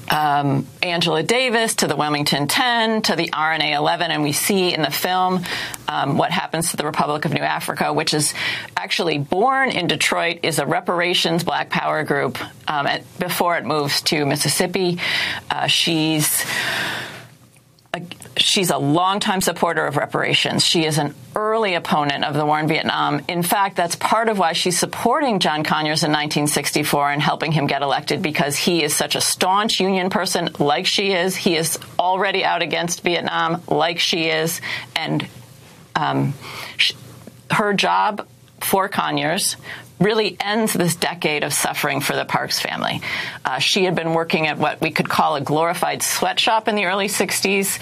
um, 0.10 0.68
Angela 0.82 1.24
Davis 1.24 1.76
to 1.76 1.88
the 1.88 1.96
Wilmington 1.96 2.48
10 2.48 3.04
to 3.04 3.16
the 3.16 3.30
RNA 3.30 3.76
11, 3.76 4.12
and 4.12 4.24
we 4.24 4.32
see 4.32 4.74
in 4.74 4.82
the 4.82 4.92
film 4.92 5.44
um, 5.88 6.18
what 6.18 6.32
happens 6.32 6.72
to 6.72 6.78
the 6.78 6.86
Republic 6.86 7.26
of 7.26 7.34
New 7.34 7.42
Africa, 7.42 7.94
which 7.94 8.14
is 8.14 8.34
actually 8.76 9.18
born 9.18 9.72
in 9.72 9.88
Detroit, 9.88 10.40
is 10.44 10.60
a 10.60 10.66
reparations 10.66 11.44
Black 11.44 11.70
Power 11.70 12.04
group 12.04 12.40
um, 12.68 12.88
at, 12.88 13.04
before 13.20 13.58
it 13.58 13.66
moves 13.66 14.02
to 14.04 14.26
Mississippi. 14.26 15.00
Uh, 15.50 15.68
she's 15.68 16.46
a, 17.94 18.02
she's 18.42 18.70
a 18.70 18.78
longtime 18.78 19.42
supporter 19.42 19.86
of 19.86 19.98
reparations. 19.98 20.66
She 20.66 20.86
is 20.86 20.98
an 20.98 21.14
early 21.36 21.76
opponent 21.76 22.26
of 22.26 22.34
the 22.34 22.46
war 22.46 22.60
in 22.60 22.68
Vietnam. 22.68 23.22
In 23.28 23.44
fact, 23.44 23.76
that's 23.76 23.96
part 23.96 24.30
of 24.30 24.40
why 24.40 24.54
she's 24.54 24.80
supporting 24.80 25.40
John 25.40 25.64
Conyers 25.64 26.04
in 26.04 26.12
1964 26.12 27.12
and 27.12 27.22
helping 27.22 27.52
him 27.52 27.68
get 27.68 27.82
elected 27.82 28.22
because 28.22 28.58
he 28.58 28.84
is 28.84 28.96
such 28.96 29.16
a 29.16 29.22
staunch 29.22 29.80
Union 29.80 30.10
person, 30.10 30.50
like 30.60 30.86
she 30.86 31.14
is. 31.14 31.36
He 31.36 31.56
is 31.56 31.78
already 31.98 32.44
out 32.44 32.62
against 32.62 33.02
Vietnam, 33.04 33.62
like 33.68 34.00
she 34.00 34.30
is, 34.30 34.62
and 34.96 35.28
um, 35.96 36.34
sh- 36.78 36.94
her 37.52 37.74
job 37.74 38.28
for 38.62 38.90
Conyers 38.90 39.56
really 40.00 40.38
ends 40.40 40.74
this 40.74 40.96
decade 40.96 41.44
of 41.44 41.54
suffering 41.54 42.00
for 42.00 42.16
the 42.16 42.26
Parks 42.26 42.60
family. 42.60 43.02
Uh, 43.44 43.60
she 43.60 43.84
had 43.84 43.96
been 43.96 44.14
working 44.14 44.48
at 44.48 44.58
what 44.58 44.80
we 44.82 44.92
could 44.92 45.10
call 45.10 45.36
a 45.36 45.42
glorified 45.42 46.02
sweatshop 46.02 46.68
in 46.68 46.76
the 46.76 46.86
early 46.86 47.08
60s. 47.08 47.80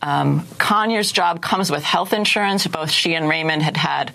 Um, 0.00 0.46
Conyers' 0.58 1.10
job 1.12 1.42
comes 1.42 1.70
with 1.70 1.82
health 1.82 2.12
insurance. 2.12 2.66
Both 2.66 2.90
she 2.90 3.14
and 3.14 3.28
Raymond 3.28 3.62
had 3.62 3.76
had 3.76 4.12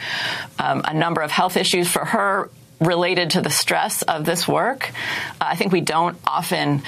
um, 0.57 0.81
a 0.85 0.93
number 0.93 1.21
of 1.21 1.31
health 1.31 1.57
issues 1.57 1.89
for 1.89 2.05
her 2.05 2.49
related 2.79 3.31
to 3.31 3.41
the 3.41 3.49
stress 3.49 4.01
of 4.01 4.25
this 4.25 4.47
work. 4.47 4.91
Uh, 5.41 5.45
I 5.45 5.55
think 5.55 5.71
we 5.71 5.81
don't 5.81 6.17
often 6.25 6.83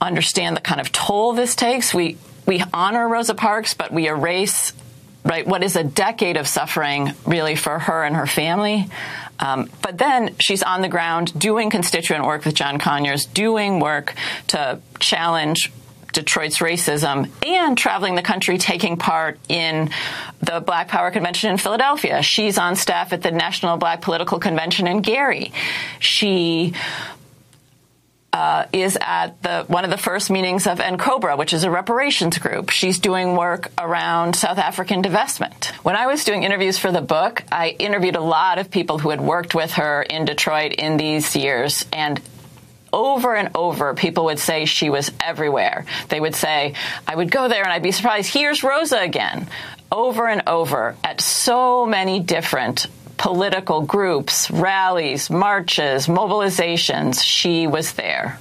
understand 0.00 0.56
the 0.56 0.60
kind 0.60 0.80
of 0.80 0.92
toll 0.92 1.32
this 1.32 1.54
takes. 1.54 1.92
We 1.92 2.18
we 2.46 2.62
honor 2.72 3.06
Rosa 3.06 3.34
Parks, 3.34 3.74
but 3.74 3.92
we 3.92 4.08
erase 4.08 4.72
right 5.24 5.46
what 5.46 5.62
is 5.62 5.76
a 5.76 5.84
decade 5.84 6.36
of 6.36 6.46
suffering 6.46 7.12
really 7.26 7.56
for 7.56 7.78
her 7.78 8.04
and 8.04 8.16
her 8.16 8.26
family. 8.26 8.88
Um, 9.40 9.70
but 9.82 9.98
then 9.98 10.34
she's 10.40 10.62
on 10.62 10.80
the 10.82 10.88
ground 10.88 11.38
doing 11.38 11.70
constituent 11.70 12.24
work 12.24 12.44
with 12.44 12.54
John 12.54 12.78
Conyers, 12.78 13.26
doing 13.26 13.78
work 13.78 14.14
to 14.48 14.80
challenge 14.98 15.70
Detroit's 16.12 16.58
racism 16.58 17.30
and 17.44 17.76
traveling 17.76 18.14
the 18.14 18.22
country 18.22 18.58
taking 18.58 18.96
part 18.96 19.38
in 19.48 19.90
the 20.40 20.60
Black 20.60 20.88
Power 20.88 21.10
Convention 21.10 21.50
in 21.50 21.58
Philadelphia. 21.58 22.22
She's 22.22 22.58
on 22.58 22.76
staff 22.76 23.12
at 23.12 23.22
the 23.22 23.30
National 23.30 23.76
Black 23.76 24.00
Political 24.00 24.38
Convention 24.38 24.86
in 24.86 25.02
Gary. 25.02 25.52
She 25.98 26.74
uh, 28.32 28.66
is 28.72 28.98
at 29.00 29.42
the 29.42 29.64
one 29.68 29.84
of 29.84 29.90
the 29.90 29.96
first 29.96 30.30
meetings 30.30 30.66
of 30.66 30.78
NCOBRA, 30.78 31.38
which 31.38 31.52
is 31.52 31.64
a 31.64 31.70
reparations 31.70 32.38
group. 32.38 32.70
She's 32.70 32.98
doing 32.98 33.34
work 33.36 33.72
around 33.78 34.36
South 34.36 34.58
African 34.58 35.02
divestment. 35.02 35.66
When 35.82 35.96
I 35.96 36.06
was 36.06 36.24
doing 36.24 36.42
interviews 36.42 36.78
for 36.78 36.92
the 36.92 37.00
book, 37.00 37.42
I 37.50 37.70
interviewed 37.70 38.16
a 38.16 38.20
lot 38.20 38.58
of 38.58 38.70
people 38.70 38.98
who 38.98 39.10
had 39.10 39.20
worked 39.20 39.54
with 39.54 39.72
her 39.72 40.02
in 40.02 40.24
Detroit 40.24 40.72
in 40.72 40.98
these 40.98 41.34
years, 41.36 41.86
and 41.92 42.20
over 42.92 43.34
and 43.34 43.50
over, 43.54 43.94
people 43.94 44.26
would 44.26 44.38
say 44.38 44.64
she 44.64 44.90
was 44.90 45.10
everywhere. 45.20 45.84
They 46.08 46.20
would 46.20 46.34
say, 46.34 46.74
I 47.06 47.14
would 47.14 47.30
go 47.30 47.48
there 47.48 47.62
and 47.62 47.72
I'd 47.72 47.82
be 47.82 47.92
surprised, 47.92 48.32
here's 48.32 48.62
Rosa 48.62 48.98
again. 48.98 49.48
Over 49.90 50.26
and 50.28 50.42
over 50.46 50.96
at 51.02 51.20
so 51.20 51.86
many 51.86 52.20
different 52.20 52.86
political 53.16 53.82
groups, 53.82 54.50
rallies, 54.50 55.28
marches, 55.28 56.06
mobilizations, 56.06 57.22
she 57.22 57.66
was 57.66 57.92
there. 57.92 58.38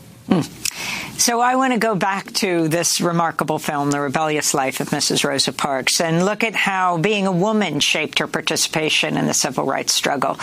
So 1.17 1.41
I 1.41 1.55
want 1.55 1.73
to 1.73 1.79
go 1.79 1.95
back 1.95 2.31
to 2.35 2.67
this 2.67 3.01
remarkable 3.01 3.57
film, 3.57 3.89
The 3.89 3.99
Rebellious 3.99 4.53
Life 4.53 4.79
of 4.79 4.91
Mrs. 4.91 5.23
Rosa 5.23 5.51
Parks, 5.51 5.99
and 5.99 6.23
look 6.23 6.43
at 6.43 6.53
how 6.53 6.99
being 6.99 7.25
a 7.25 7.31
woman 7.31 7.79
shaped 7.79 8.19
her 8.19 8.27
participation 8.27 9.17
in 9.17 9.25
the 9.25 9.33
civil 9.33 9.65
rights 9.65 9.95
struggle. 9.95 10.37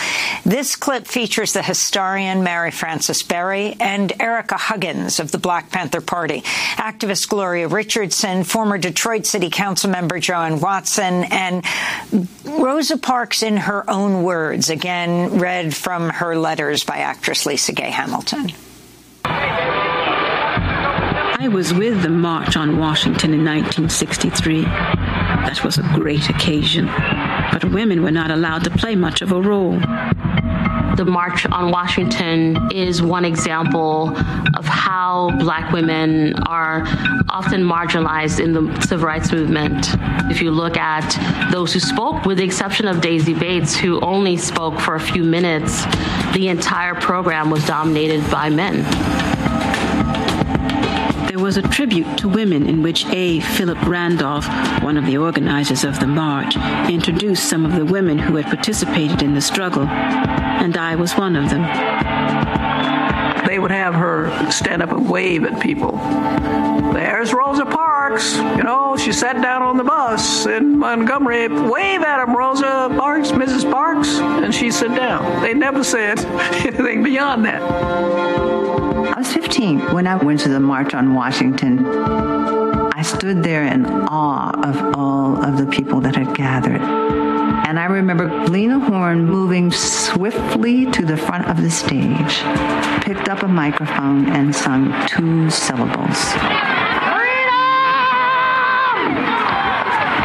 This 0.44 0.74
clip 0.74 1.06
features 1.06 1.52
the 1.52 1.62
historian 1.62 2.42
Mary 2.42 2.72
Frances 2.72 3.22
Berry 3.22 3.76
and 3.78 4.10
Ericka 4.10 4.56
Huggins 4.56 5.20
of 5.20 5.30
the 5.30 5.38
Black 5.38 5.70
Panther 5.70 6.00
Party, 6.00 6.40
activist 6.40 7.28
Gloria 7.28 7.68
Richardson, 7.68 8.42
former 8.42 8.76
Detroit 8.76 9.26
City 9.26 9.50
Council 9.50 9.90
member 9.90 10.18
JoAnn 10.18 10.60
Watson, 10.60 11.24
and 11.30 11.64
Rosa 12.44 12.98
Parks 12.98 13.44
in 13.44 13.58
her 13.58 13.88
own 13.88 14.24
words, 14.24 14.70
again 14.70 15.38
read 15.38 15.72
from 15.72 16.10
her 16.10 16.36
letters 16.36 16.82
by 16.82 16.98
actress 16.98 17.44
LisaGay 17.44 17.90
Hamilton. 17.90 18.50
I 19.26 20.60
was 21.52 21.74
with 21.74 22.02
the 22.02 22.08
March 22.08 22.56
on 22.56 22.78
Washington 22.78 23.34
in 23.34 23.44
1963. 23.44 24.62
That 24.62 25.60
was 25.64 25.78
a 25.78 25.82
great 25.94 26.28
occasion, 26.28 26.86
but 27.52 27.64
women 27.66 28.02
were 28.02 28.10
not 28.10 28.30
allowed 28.30 28.64
to 28.64 28.70
play 28.70 28.96
much 28.96 29.22
of 29.22 29.32
a 29.32 29.40
role. 29.40 29.78
The 30.96 31.04
March 31.04 31.44
on 31.46 31.72
Washington 31.72 32.70
is 32.70 33.02
one 33.02 33.24
example 33.24 34.16
of 34.56 34.64
how 34.64 35.30
black 35.40 35.72
women 35.72 36.34
are 36.44 36.84
often 37.28 37.62
marginalized 37.64 38.38
in 38.38 38.52
the 38.52 38.80
civil 38.80 39.06
rights 39.06 39.32
movement. 39.32 39.88
If 40.30 40.40
you 40.40 40.52
look 40.52 40.76
at 40.76 41.50
those 41.50 41.72
who 41.72 41.80
spoke, 41.80 42.24
with 42.24 42.38
the 42.38 42.44
exception 42.44 42.86
of 42.86 43.00
Daisy 43.00 43.34
Bates, 43.34 43.76
who 43.76 44.00
only 44.02 44.36
spoke 44.36 44.78
for 44.78 44.94
a 44.94 45.00
few 45.00 45.24
minutes, 45.24 45.84
the 46.32 46.46
entire 46.46 46.94
program 46.94 47.50
was 47.50 47.66
dominated 47.66 48.30
by 48.30 48.48
men. 48.48 48.84
Was 51.44 51.58
a 51.58 51.62
tribute 51.62 52.16
to 52.16 52.26
women 52.26 52.66
in 52.66 52.82
which 52.82 53.04
A. 53.08 53.40
Philip 53.40 53.76
Randolph, 53.82 54.48
one 54.82 54.96
of 54.96 55.04
the 55.04 55.18
organizers 55.18 55.84
of 55.84 56.00
the 56.00 56.06
march, 56.06 56.56
introduced 56.88 57.50
some 57.50 57.66
of 57.66 57.74
the 57.74 57.84
women 57.84 58.18
who 58.18 58.36
had 58.36 58.46
participated 58.46 59.20
in 59.20 59.34
the 59.34 59.42
struggle, 59.42 59.82
and 59.82 60.74
I 60.74 60.96
was 60.96 61.12
one 61.18 61.36
of 61.36 61.50
them. 61.50 61.60
They 63.46 63.58
would 63.58 63.72
have 63.72 63.92
her 63.92 64.50
stand 64.50 64.82
up 64.82 64.90
and 64.92 65.06
wave 65.06 65.44
at 65.44 65.60
people. 65.60 65.98
There's 66.94 67.34
Rosa 67.34 67.66
Parks. 67.66 68.38
You 68.38 68.62
know, 68.62 68.96
she 68.96 69.12
sat 69.12 69.42
down 69.42 69.60
on 69.60 69.76
the 69.76 69.84
bus 69.84 70.46
in 70.46 70.78
Montgomery. 70.78 71.48
Wave 71.48 72.00
at 72.00 72.26
him, 72.26 72.34
Rosa 72.34 72.88
Parks, 72.96 73.32
Mrs. 73.32 73.70
Parks. 73.70 74.18
And 74.18 74.54
she 74.54 74.70
sat 74.70 74.96
down. 74.96 75.42
They 75.42 75.52
never 75.52 75.84
said 75.84 76.20
anything 76.64 77.02
beyond 77.02 77.44
that. 77.44 78.83
I 79.06 79.18
was 79.18 79.32
15 79.32 79.92
when 79.92 80.06
I 80.06 80.16
went 80.16 80.40
to 80.40 80.48
the 80.48 80.60
March 80.60 80.94
on 80.94 81.14
Washington. 81.14 81.84
I 81.86 83.02
stood 83.02 83.42
there 83.42 83.64
in 83.64 83.84
awe 83.86 84.50
of 84.62 84.98
all 84.98 85.44
of 85.44 85.58
the 85.58 85.66
people 85.66 86.00
that 86.00 86.16
had 86.16 86.34
gathered. 86.34 86.80
And 86.80 87.78
I 87.78 87.84
remember 87.84 88.28
Lena 88.46 88.78
Horne 88.78 89.26
moving 89.26 89.70
swiftly 89.70 90.90
to 90.92 91.04
the 91.04 91.16
front 91.16 91.48
of 91.48 91.62
the 91.62 91.70
stage, 91.70 92.42
picked 93.04 93.28
up 93.28 93.42
a 93.42 93.48
microphone, 93.48 94.28
and 94.30 94.54
sung 94.54 94.92
two 95.06 95.50
syllables. 95.50 96.18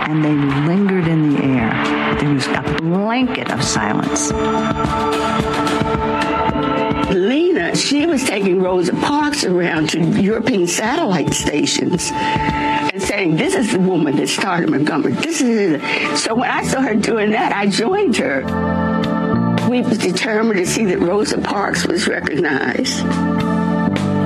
And 0.08 0.24
they 0.24 0.36
lingered 0.68 1.08
in 1.08 1.34
the 1.34 1.44
air. 1.44 2.16
There 2.20 2.34
was 2.34 2.48
a 2.48 2.62
blanket 2.82 3.52
of 3.52 3.62
silence. 3.62 4.32
Lena, 7.10 7.76
she 7.76 8.06
was 8.06 8.24
taking 8.24 8.62
Rosa 8.62 8.94
Parks 8.94 9.44
around 9.44 9.90
to 9.90 10.00
European 10.22 10.68
satellite 10.68 11.34
stations 11.34 12.12
and 12.12 13.02
saying, 13.02 13.36
this 13.36 13.56
is 13.56 13.74
the 13.74 13.80
woman 13.80 14.16
that 14.18 14.30
started 14.30 14.70
Montgomery. 14.70 15.14
This 15.14 15.42
is 15.42 15.82
it. 15.82 16.18
So 16.18 16.36
when 16.36 16.50
I 16.50 16.64
saw 16.64 16.82
her 16.82 16.96
doing 16.96 17.32
that, 17.32 17.52
I 17.54 17.68
joined 17.68 18.16
her. 18.18 18.44
We 19.70 19.82
was 19.82 19.98
determined 19.98 20.58
to 20.60 20.66
see 20.66 20.86
that 20.86 21.00
Rosa 21.00 21.40
Parks 21.40 21.86
was 21.86 22.08
recognized. 22.08 23.04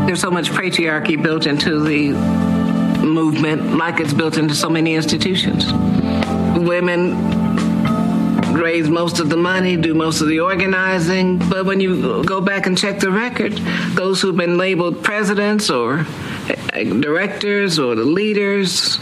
There's 0.08 0.22
so 0.22 0.32
much 0.32 0.50
patriarchy 0.50 1.22
built 1.22 1.46
into 1.48 1.84
the 1.84 2.12
movement 3.04 3.78
like 3.78 4.00
it's 4.00 4.14
built 4.14 4.38
into 4.38 4.56
so 4.56 4.70
many 4.70 4.96
institutions. 4.96 5.72
Women 6.58 7.43
raise 8.54 8.90
most 8.90 9.20
of 9.20 9.30
the 9.30 9.38
money, 9.38 9.78
do 9.78 9.94
most 9.94 10.22
of 10.22 10.28
the 10.28 10.40
organizing. 10.40 11.38
But 11.38 11.66
when 11.66 11.80
you 11.80 12.24
go 12.24 12.42
back 12.42 12.66
and 12.66 12.78
check 12.78 13.00
the 13.00 13.12
record, 13.12 13.54
those 13.96 14.22
who've 14.22 14.36
been 14.36 14.58
labeled 14.58 15.04
presidents 15.04 15.70
or 15.70 16.06
eh, 16.74 16.84
directors 16.84 17.80
or 17.80 17.96
the 17.96 18.04
leaders, 18.04 19.00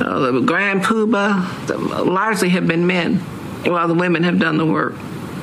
uh, 0.00 0.30
the 0.30 0.40
grand 0.40 0.82
poobah, 0.82 2.06
largely 2.06 2.48
have 2.50 2.66
been 2.66 2.86
men, 2.86 3.16
while 3.64 3.88
the 3.88 3.94
women 3.94 4.24
have 4.24 4.38
done 4.38 4.56
the 4.56 4.66
work. 4.66 4.94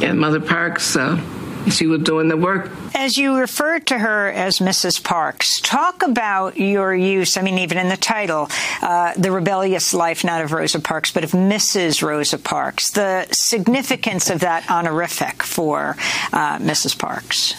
And 0.02 0.20
Mother 0.20 0.40
Parks, 0.40 0.96
uh, 0.96 1.22
she 1.70 1.88
was 1.88 2.02
doing 2.02 2.28
the 2.28 2.38
work 2.38 2.70
as 3.00 3.18
you 3.18 3.38
refer 3.38 3.80
to 3.80 3.98
her 3.98 4.30
as 4.30 4.60
Mrs. 4.60 5.02
Parks, 5.02 5.62
talk 5.62 6.04
about 6.04 6.58
your 6.58 6.94
use, 6.94 7.38
I 7.38 7.42
mean, 7.42 7.60
even 7.60 7.78
in 7.78 7.88
the 7.88 7.98
title, 7.98 8.50
uh, 8.82 9.14
The 9.16 9.32
Rebellious 9.32 9.94
Life, 9.94 10.26
not 10.26 10.44
of 10.44 10.52
Rosa 10.52 10.82
Parks, 10.82 11.12
but 11.12 11.24
of 11.24 11.32
Mrs. 11.32 12.04
Rosa 12.04 12.38
Parks, 12.38 12.92
the 12.92 13.26
significance 13.32 14.30
of 14.30 14.42
that 14.42 14.70
honorific 14.70 15.44
for 15.44 15.96
uh, 16.34 16.60
Mrs. 16.60 17.00
Parks. 17.00 17.56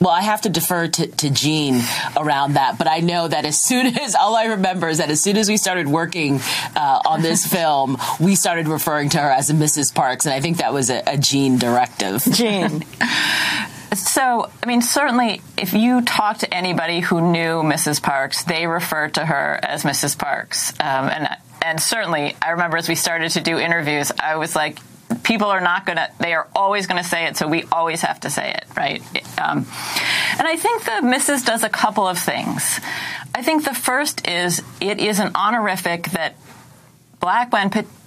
Well, 0.00 0.10
I 0.10 0.22
have 0.22 0.40
to 0.42 0.48
defer 0.48 0.88
to, 0.88 1.06
to 1.08 1.28
Jeanne 1.30 1.82
around 2.16 2.54
that, 2.54 2.78
but 2.78 2.88
I 2.88 3.00
know 3.00 3.28
that 3.28 3.44
as 3.44 3.62
soon 3.62 3.86
as 4.00 4.14
all 4.14 4.34
I 4.34 4.44
remember 4.46 4.88
is 4.88 4.98
that 4.98 5.10
as 5.10 5.20
soon 5.20 5.36
as 5.36 5.48
we 5.48 5.58
started 5.58 5.88
working 5.88 6.40
uh, 6.74 7.02
on 7.04 7.20
this 7.20 7.44
film, 7.52 7.98
we 8.18 8.34
started 8.34 8.66
referring 8.66 9.10
to 9.10 9.18
her 9.18 9.30
as 9.30 9.50
Mrs. 9.50 9.94
Parks, 9.94 10.24
and 10.24 10.34
I 10.34 10.40
think 10.40 10.58
that 10.58 10.72
was 10.72 10.88
a, 10.88 11.02
a 11.06 11.18
Jeanne 11.18 11.58
directive. 11.58 12.22
Jeanne. 12.22 12.84
So, 13.92 14.48
I 14.62 14.66
mean, 14.66 14.82
certainly 14.82 15.42
if 15.58 15.74
you 15.74 16.02
talk 16.02 16.38
to 16.38 16.54
anybody 16.54 17.00
who 17.00 17.20
knew 17.20 17.62
Mrs. 17.62 18.00
Parks, 18.02 18.44
they 18.44 18.66
refer 18.66 19.08
to 19.08 19.24
her 19.24 19.58
as 19.62 19.82
Mrs. 19.82 20.16
Parks. 20.16 20.70
Um, 20.80 21.08
and, 21.08 21.28
and 21.62 21.80
certainly, 21.80 22.36
I 22.40 22.50
remember 22.50 22.76
as 22.76 22.88
we 22.88 22.94
started 22.94 23.32
to 23.32 23.40
do 23.40 23.58
interviews, 23.58 24.12
I 24.18 24.36
was 24.36 24.54
like, 24.54 24.78
people 25.24 25.48
are 25.48 25.60
not 25.60 25.86
going 25.86 25.96
to, 25.96 26.08
they 26.20 26.34
are 26.34 26.46
always 26.54 26.86
going 26.86 27.02
to 27.02 27.08
say 27.08 27.26
it, 27.26 27.36
so 27.36 27.48
we 27.48 27.64
always 27.72 28.02
have 28.02 28.20
to 28.20 28.30
say 28.30 28.50
it, 28.52 28.64
right? 28.76 29.02
Um, 29.40 29.66
and 30.38 30.46
I 30.46 30.56
think 30.56 30.84
the 30.84 31.00
Mrs. 31.02 31.44
does 31.44 31.64
a 31.64 31.68
couple 31.68 32.06
of 32.06 32.18
things. 32.18 32.80
I 33.34 33.42
think 33.42 33.64
the 33.64 33.74
first 33.74 34.28
is 34.28 34.62
it 34.80 35.00
is 35.00 35.18
an 35.18 35.32
honorific 35.34 36.10
that 36.10 36.36
black 37.18 37.50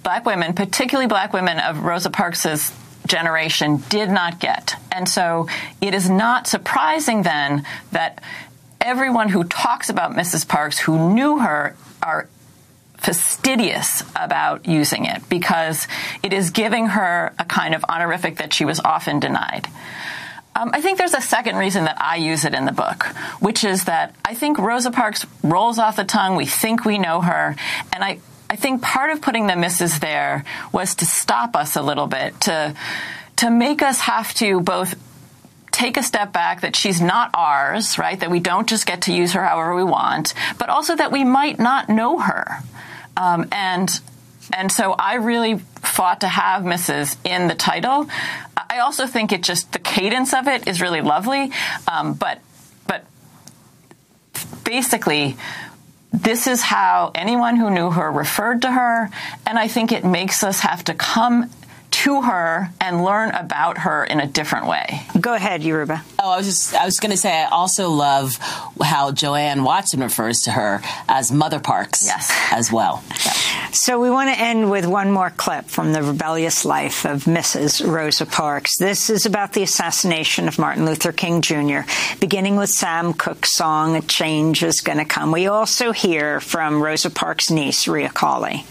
black 0.02 0.24
women, 0.24 0.54
particularly 0.54 1.06
black 1.06 1.32
women 1.32 1.58
of 1.58 1.80
Rosa 1.82 2.10
Parks's 2.10 2.72
generation 3.06 3.82
did 3.88 4.08
not 4.08 4.40
get. 4.40 4.76
And 4.92 5.08
so 5.08 5.48
it 5.80 5.94
is 5.94 6.08
not 6.08 6.46
surprising 6.46 7.22
then 7.22 7.64
that 7.92 8.22
everyone 8.80 9.28
who 9.28 9.44
talks 9.44 9.88
about 9.88 10.12
Mrs. 10.12 10.46
Parks 10.46 10.78
who 10.78 11.14
knew 11.14 11.38
her 11.38 11.76
are 12.02 12.28
fastidious 12.96 14.02
about 14.16 14.66
using 14.66 15.04
it 15.04 15.28
because 15.28 15.86
it 16.22 16.32
is 16.32 16.50
giving 16.50 16.86
her 16.86 17.34
a 17.38 17.44
kind 17.44 17.74
of 17.74 17.84
honorific 17.88 18.38
that 18.38 18.52
she 18.52 18.64
was 18.64 18.80
often 18.80 19.20
denied. 19.20 19.68
Um, 20.56 20.70
I 20.72 20.80
think 20.80 20.98
there's 20.98 21.14
a 21.14 21.20
second 21.20 21.56
reason 21.56 21.84
that 21.84 22.00
I 22.00 22.16
use 22.16 22.44
it 22.44 22.54
in 22.54 22.64
the 22.64 22.72
book, 22.72 23.04
which 23.40 23.64
is 23.64 23.84
that 23.84 24.14
I 24.24 24.34
think 24.34 24.58
Rosa 24.58 24.90
Parks 24.90 25.26
rolls 25.42 25.78
off 25.78 25.96
the 25.96 26.04
tongue. 26.04 26.36
We 26.36 26.46
think 26.46 26.84
we 26.84 26.96
know 26.96 27.20
her. 27.20 27.56
And 27.92 28.04
I, 28.04 28.20
I 28.48 28.56
think 28.56 28.82
part 28.82 29.10
of 29.10 29.20
putting 29.20 29.46
the 29.46 29.56
misses 29.56 30.00
there 30.00 30.44
was 30.72 30.94
to 30.96 31.06
stop 31.06 31.56
us 31.56 31.76
a 31.76 31.82
little 31.82 32.06
bit, 32.06 32.40
to 32.42 32.74
to 33.36 33.50
make 33.50 33.82
us 33.82 34.00
have 34.00 34.32
to 34.34 34.60
both 34.60 34.94
take 35.74 35.96
a 35.96 36.02
step 36.02 36.32
back 36.32 36.60
that 36.60 36.76
she's 36.76 37.00
not 37.00 37.30
ours, 37.34 37.98
right? 37.98 38.18
That 38.20 38.30
we 38.30 38.38
don't 38.38 38.68
just 38.68 38.86
get 38.86 39.02
to 39.02 39.12
use 39.12 39.32
her 39.32 39.44
however 39.44 39.74
we 39.74 39.82
want, 39.82 40.32
but 40.56 40.68
also 40.68 40.94
that 40.94 41.10
we 41.10 41.24
might 41.24 41.58
not 41.58 41.88
know 41.88 42.18
her. 42.20 42.58
Um, 43.16 43.48
and 43.50 43.90
and 44.52 44.70
so 44.70 44.92
I 44.92 45.14
really 45.14 45.58
fought 45.82 46.20
to 46.20 46.28
have 46.28 46.62
Mrs. 46.62 47.16
in 47.24 47.48
the 47.48 47.54
title. 47.54 48.08
I 48.56 48.78
also 48.80 49.06
think 49.06 49.32
it 49.32 49.42
just 49.42 49.72
the 49.72 49.78
cadence 49.78 50.32
of 50.34 50.48
it 50.48 50.68
is 50.68 50.80
really 50.80 51.00
lovely, 51.00 51.50
um, 51.90 52.14
but 52.14 52.40
but 52.86 53.04
basically 54.64 55.36
this 56.14 56.46
is 56.46 56.62
how 56.62 57.10
anyone 57.14 57.56
who 57.56 57.70
knew 57.70 57.90
her 57.90 58.10
referred 58.10 58.62
to 58.62 58.70
her, 58.70 59.10
and 59.46 59.58
I 59.58 59.66
think 59.66 59.90
it 59.90 60.04
makes 60.04 60.44
us 60.44 60.60
have 60.60 60.84
to 60.84 60.94
come 60.94 61.50
to 61.94 62.22
her 62.22 62.70
and 62.80 63.04
learn 63.04 63.30
about 63.30 63.78
her 63.78 64.04
in 64.04 64.18
a 64.18 64.26
different 64.26 64.66
way. 64.66 65.02
Go 65.20 65.32
ahead, 65.32 65.62
Yoruba. 65.62 66.02
Oh, 66.18 66.30
I 66.30 66.36
was 66.36 66.46
just 66.46 66.74
I 66.74 66.84
was 66.84 66.98
going 66.98 67.12
to 67.12 67.16
say 67.16 67.42
I 67.42 67.48
also 67.48 67.90
love 67.90 68.36
how 68.36 69.12
JoAnn 69.12 69.64
Watson 69.64 70.00
refers 70.00 70.40
to 70.42 70.50
her 70.50 70.80
as 71.08 71.30
Mother 71.30 71.60
Parks 71.60 72.04
yes. 72.04 72.32
as 72.50 72.72
well. 72.72 73.02
Yeah. 73.24 73.32
So 73.72 74.00
we 74.00 74.10
want 74.10 74.34
to 74.34 74.40
end 74.40 74.70
with 74.70 74.86
one 74.86 75.10
more 75.10 75.30
clip 75.30 75.66
from 75.66 75.92
the 75.92 76.02
rebellious 76.02 76.64
life 76.64 77.04
of 77.04 77.24
Mrs. 77.24 77.86
Rosa 77.86 78.26
Parks. 78.26 78.76
This 78.76 79.10
is 79.10 79.26
about 79.26 79.52
the 79.52 79.62
assassination 79.62 80.48
of 80.48 80.58
Martin 80.58 80.86
Luther 80.86 81.12
King 81.12 81.42
Jr., 81.42 81.80
beginning 82.20 82.56
with 82.56 82.70
Sam 82.70 83.12
Cooke's 83.12 83.52
song, 83.52 83.96
A 83.96 84.00
Change 84.00 84.62
is 84.62 84.80
Gonna 84.80 85.04
Come. 85.04 85.32
We 85.32 85.46
also 85.46 85.92
hear 85.92 86.40
from 86.40 86.82
Rosa 86.82 87.10
Parks' 87.10 87.50
niece, 87.50 87.86
Rhea 87.86 88.08
McCauley. 88.08 88.64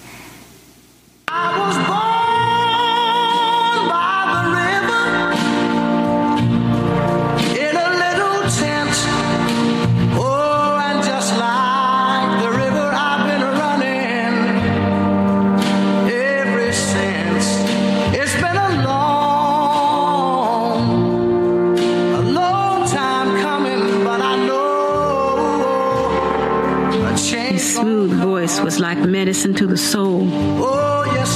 Was 28.73 28.79
like 28.79 28.97
medicine 28.97 29.53
to 29.53 29.67
the 29.67 29.77
soul. 29.77 30.27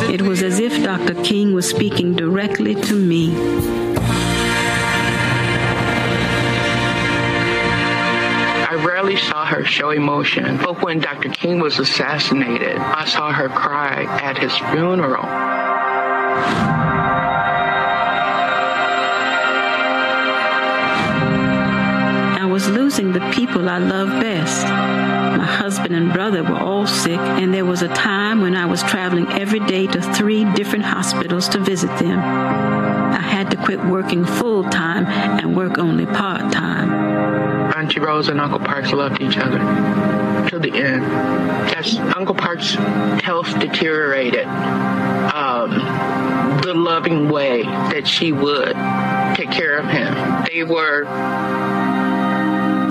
It 0.09 0.23
was 0.23 0.41
as 0.41 0.59
if 0.59 0.83
Dr. 0.83 1.13
King 1.23 1.53
was 1.53 1.69
speaking 1.69 2.15
directly 2.15 2.73
to 2.73 2.95
me. 2.95 3.31
I 8.65 8.73
rarely 8.83 9.17
saw 9.17 9.45
her 9.45 9.63
show 9.63 9.91
emotion, 9.91 10.57
but 10.57 10.81
when 10.81 10.99
Dr. 10.99 11.29
King 11.29 11.59
was 11.59 11.77
assassinated, 11.77 12.77
I 12.77 13.05
saw 13.05 13.31
her 13.31 13.49
cry 13.49 14.05
at 14.19 14.39
his 14.39 14.57
funeral. 14.57 15.25
Losing 22.67 23.13
the 23.13 23.19
people 23.31 23.69
I 23.69 23.77
love 23.77 24.09
best. 24.21 24.65
My 24.65 25.45
husband 25.45 25.95
and 25.95 26.11
brother 26.11 26.43
were 26.43 26.59
all 26.59 26.87
sick, 26.87 27.19
and 27.19 27.53
there 27.53 27.65
was 27.65 27.81
a 27.81 27.87
time 27.89 28.41
when 28.41 28.55
I 28.55 28.65
was 28.65 28.81
traveling 28.83 29.27
every 29.33 29.59
day 29.59 29.87
to 29.87 30.01
three 30.13 30.45
different 30.53 30.85
hospitals 30.85 31.47
to 31.49 31.59
visit 31.59 31.95
them. 31.97 32.19
I 32.19 33.21
had 33.21 33.51
to 33.51 33.57
quit 33.57 33.83
working 33.85 34.25
full 34.25 34.63
time 34.63 35.05
and 35.05 35.55
work 35.55 35.77
only 35.77 36.05
part 36.05 36.51
time. 36.51 36.91
Auntie 37.77 37.99
Rose 37.99 38.27
and 38.27 38.41
Uncle 38.41 38.59
Parks 38.59 38.91
loved 38.91 39.21
each 39.21 39.37
other 39.37 39.59
to 40.49 40.59
the 40.59 40.71
end. 40.73 41.03
As 41.75 41.97
Uncle 41.97 42.35
Parks' 42.35 42.73
health 42.73 43.59
deteriorated, 43.59 44.45
um, 44.47 45.69
the 46.61 46.73
loving 46.73 47.29
way 47.29 47.63
that 47.63 48.07
she 48.07 48.31
would 48.31 48.75
take 49.35 49.51
care 49.51 49.77
of 49.77 49.85
him, 49.85 50.45
they 50.51 50.63
were 50.63 51.05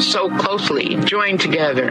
so 0.01 0.29
closely 0.39 0.97
joined 1.05 1.41
together. 1.41 1.91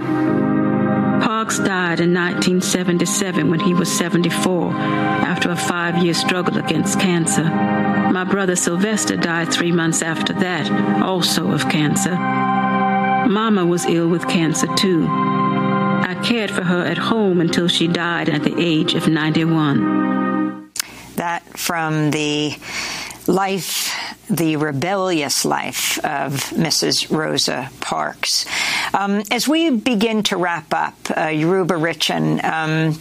Parks 1.22 1.58
died 1.58 2.00
in 2.00 2.14
1977 2.14 3.50
when 3.50 3.60
he 3.60 3.74
was 3.74 3.92
74 3.92 4.74
after 4.74 5.50
a 5.50 5.56
five 5.56 6.04
year 6.04 6.14
struggle 6.14 6.58
against 6.58 7.00
cancer. 7.00 7.44
My 7.44 8.24
brother 8.24 8.56
Sylvester 8.56 9.16
died 9.16 9.52
three 9.52 9.72
months 9.72 10.02
after 10.02 10.34
that, 10.34 10.70
also 11.02 11.52
of 11.52 11.70
cancer. 11.70 12.16
Mama 12.16 13.66
was 13.66 13.86
ill 13.86 14.08
with 14.08 14.28
cancer 14.28 14.68
too. 14.76 15.08
I 15.10 16.20
cared 16.24 16.52
for 16.52 16.64
her 16.64 16.86
at 16.86 16.98
home 16.98 17.42
until 17.42 17.68
she 17.68 17.88
died 17.88 18.30
at 18.30 18.44
the 18.44 18.56
age 18.60 18.94
of 18.94 19.08
91. 19.08 20.72
That 21.16 21.44
from 21.58 22.12
the 22.12 22.56
life, 23.28 23.92
the 24.30 24.56
rebellious 24.56 25.46
life 25.46 25.98
of 26.00 26.32
Mrs. 26.52 27.16
Rosa 27.16 27.70
Parks. 27.80 28.46
Um, 28.94 29.24
as 29.32 29.48
we 29.48 29.70
begin 29.70 30.24
to 30.24 30.38
wrap 30.38 30.74
up, 30.74 30.96
uh, 31.16 31.28
Yoruba 31.28 31.76
Richen, 31.76 32.44
um, 32.44 33.00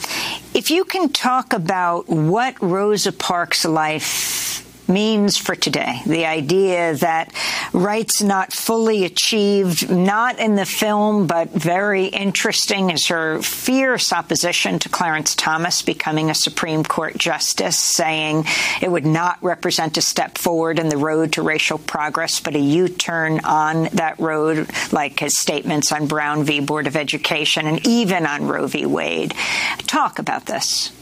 if 0.54 0.70
you 0.70 0.84
can 0.84 1.08
talk 1.08 1.52
about 1.52 2.08
what 2.08 2.60
Rosa 2.62 3.12
Parks' 3.12 3.64
life 3.64 4.43
means 4.88 5.36
for 5.36 5.54
today. 5.54 6.00
The 6.06 6.26
idea 6.26 6.94
that 6.96 7.32
rights 7.72 8.22
not 8.22 8.52
fully 8.52 9.04
achieved, 9.04 9.90
not 9.90 10.38
in 10.38 10.54
the 10.54 10.66
film, 10.66 11.26
but 11.26 11.50
very 11.50 12.06
interesting 12.06 12.90
is 12.90 13.06
her 13.08 13.42
fierce 13.42 14.12
opposition 14.12 14.78
to 14.80 14.88
Clarence 14.88 15.34
Thomas 15.34 15.82
becoming 15.82 16.30
a 16.30 16.34
Supreme 16.34 16.84
Court 16.84 17.16
justice, 17.16 17.78
saying 17.78 18.44
it 18.80 18.90
would 18.90 19.06
not 19.06 19.42
represent 19.42 19.96
a 19.96 20.02
step 20.02 20.38
forward 20.38 20.78
in 20.78 20.88
the 20.88 20.96
road 20.96 21.32
to 21.32 21.42
racial 21.42 21.78
progress, 21.78 22.40
but 22.40 22.54
a 22.54 22.60
U 22.60 22.88
turn 22.88 23.40
on 23.44 23.84
that 23.92 24.18
road, 24.18 24.68
like 24.92 25.20
his 25.20 25.38
statements 25.38 25.92
on 25.92 26.06
Brown 26.06 26.44
v. 26.44 26.60
Board 26.60 26.86
of 26.86 26.96
Education 26.96 27.66
and 27.66 27.86
even 27.86 28.26
on 28.26 28.46
Roe 28.46 28.66
v. 28.66 28.86
Wade. 28.86 29.34
Talk 29.78 30.18
about 30.18 30.46
this. 30.46 30.92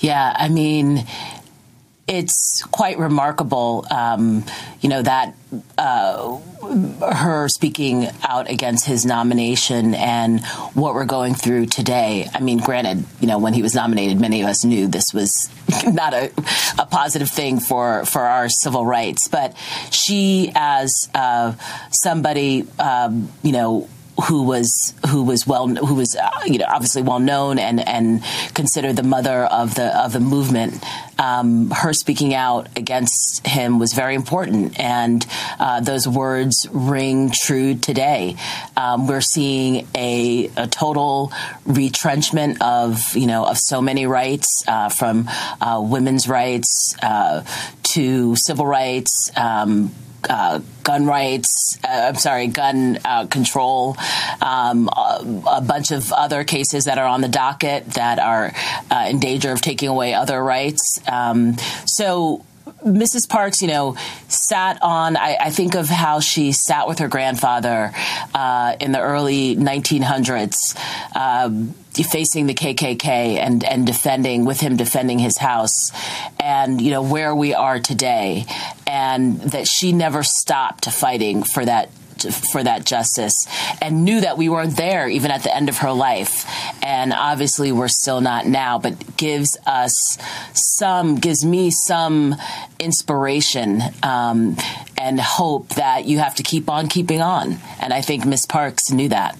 Yeah, 0.00 0.34
I 0.36 0.48
mean, 0.48 1.06
it's 2.08 2.62
quite 2.64 2.98
remarkable, 2.98 3.86
um, 3.90 4.44
you 4.80 4.88
know, 4.88 5.02
that 5.02 5.34
uh, 5.76 6.38
her 7.12 7.48
speaking 7.48 8.08
out 8.22 8.50
against 8.50 8.86
his 8.86 9.04
nomination 9.04 9.94
and 9.94 10.44
what 10.72 10.94
we're 10.94 11.04
going 11.04 11.34
through 11.34 11.66
today. 11.66 12.26
I 12.32 12.40
mean, 12.40 12.58
granted, 12.58 13.04
you 13.20 13.28
know, 13.28 13.38
when 13.38 13.52
he 13.52 13.62
was 13.62 13.74
nominated, 13.74 14.18
many 14.18 14.40
of 14.40 14.48
us 14.48 14.64
knew 14.64 14.88
this 14.88 15.12
was 15.12 15.50
not 15.86 16.14
a, 16.14 16.32
a 16.78 16.86
positive 16.86 17.28
thing 17.28 17.60
for, 17.60 18.06
for 18.06 18.22
our 18.22 18.48
civil 18.48 18.86
rights. 18.86 19.28
But 19.28 19.54
she, 19.90 20.50
as 20.54 21.10
uh, 21.14 21.52
somebody, 21.90 22.66
um, 22.78 23.30
you 23.42 23.52
know, 23.52 23.88
who 24.26 24.42
was 24.42 24.94
who 25.08 25.22
was 25.22 25.46
well 25.46 25.68
who 25.68 25.94
was 25.94 26.16
uh, 26.16 26.30
you 26.44 26.58
know 26.58 26.66
obviously 26.68 27.02
well 27.02 27.20
known 27.20 27.58
and 27.58 27.86
and 27.86 28.22
considered 28.54 28.96
the 28.96 29.02
mother 29.02 29.44
of 29.44 29.74
the 29.74 29.96
of 29.96 30.12
the 30.12 30.20
movement. 30.20 30.82
Um, 31.20 31.70
her 31.70 31.92
speaking 31.92 32.32
out 32.32 32.68
against 32.76 33.44
him 33.44 33.78
was 33.78 33.92
very 33.92 34.14
important, 34.14 34.78
and 34.78 35.24
uh, 35.58 35.80
those 35.80 36.06
words 36.06 36.66
ring 36.70 37.32
true 37.42 37.74
today. 37.74 38.36
Um, 38.76 39.08
we're 39.08 39.20
seeing 39.20 39.88
a, 39.96 40.48
a, 40.56 40.68
total 40.68 41.32
retrenchment 41.64 42.62
of 42.62 43.00
you 43.16 43.26
know 43.26 43.44
of 43.44 43.58
so 43.58 43.80
many 43.82 44.06
rights, 44.06 44.62
uh, 44.68 44.88
from 44.90 45.28
uh, 45.60 45.80
women's 45.84 46.28
rights 46.28 46.94
uh, 47.02 47.44
to 47.94 48.36
civil 48.36 48.66
rights. 48.66 49.30
Um, 49.36 49.92
uh, 50.28 50.60
gun 50.82 51.06
rights, 51.06 51.78
uh, 51.84 52.08
I'm 52.08 52.16
sorry, 52.16 52.46
gun 52.48 52.98
uh, 53.04 53.26
control, 53.26 53.96
um, 54.40 54.88
a, 54.88 55.42
a, 55.46 55.60
bunch 55.60 55.90
of 55.90 56.12
other 56.12 56.44
cases 56.44 56.84
that 56.84 56.98
are 56.98 57.06
on 57.06 57.20
the 57.20 57.28
docket 57.28 57.86
that 57.94 58.18
are 58.18 58.52
uh, 58.90 59.06
in 59.08 59.18
danger 59.18 59.50
of 59.50 59.60
taking 59.60 59.88
away 59.88 60.14
other 60.14 60.42
rights. 60.42 61.00
Um, 61.06 61.56
so 61.86 62.44
Mrs. 62.84 63.28
Parks, 63.28 63.62
you 63.62 63.68
know, 63.68 63.96
sat 64.28 64.78
on, 64.82 65.16
I, 65.16 65.36
I, 65.40 65.50
think 65.50 65.74
of 65.74 65.88
how 65.88 66.20
she 66.20 66.52
sat 66.52 66.88
with 66.88 66.98
her 67.00 67.08
grandfather 67.08 67.92
uh, 68.34 68.76
in 68.80 68.92
the 68.92 69.00
early 69.00 69.56
1900s, 69.56 70.76
uh, 71.14 71.50
facing 72.10 72.46
the 72.46 72.54
KKK 72.54 73.38
and, 73.38 73.64
and 73.64 73.86
defending, 73.86 74.44
with 74.44 74.60
him 74.60 74.76
defending 74.76 75.18
his 75.18 75.36
house, 75.36 75.90
and, 76.38 76.80
you 76.80 76.90
know, 76.90 77.02
where 77.02 77.34
we 77.34 77.54
are 77.54 77.80
today, 77.80 78.46
and 78.86 79.40
that 79.40 79.66
she 79.66 79.92
never 79.92 80.22
stopped 80.22 80.90
fighting 80.90 81.42
for 81.42 81.64
that 81.64 81.90
for 82.22 82.62
that 82.62 82.84
justice 82.84 83.46
and 83.80 84.04
knew 84.04 84.20
that 84.20 84.38
we 84.38 84.48
weren't 84.48 84.76
there 84.76 85.08
even 85.08 85.30
at 85.30 85.42
the 85.42 85.54
end 85.54 85.68
of 85.68 85.78
her 85.78 85.92
life. 85.92 86.44
And 86.82 87.12
obviously, 87.12 87.72
we're 87.72 87.88
still 87.88 88.20
not 88.20 88.46
now, 88.46 88.78
but 88.78 89.16
gives 89.16 89.56
us 89.66 90.18
some, 90.52 91.16
gives 91.16 91.44
me 91.44 91.70
some 91.70 92.34
inspiration 92.78 93.82
um, 94.02 94.56
and 94.96 95.20
hope 95.20 95.68
that 95.70 96.04
you 96.04 96.18
have 96.18 96.36
to 96.36 96.42
keep 96.42 96.68
on 96.68 96.88
keeping 96.88 97.20
on. 97.20 97.58
And 97.80 97.92
I 97.92 98.00
think 98.00 98.24
Miss 98.24 98.46
Parks 98.46 98.90
knew 98.90 99.08
that. 99.08 99.36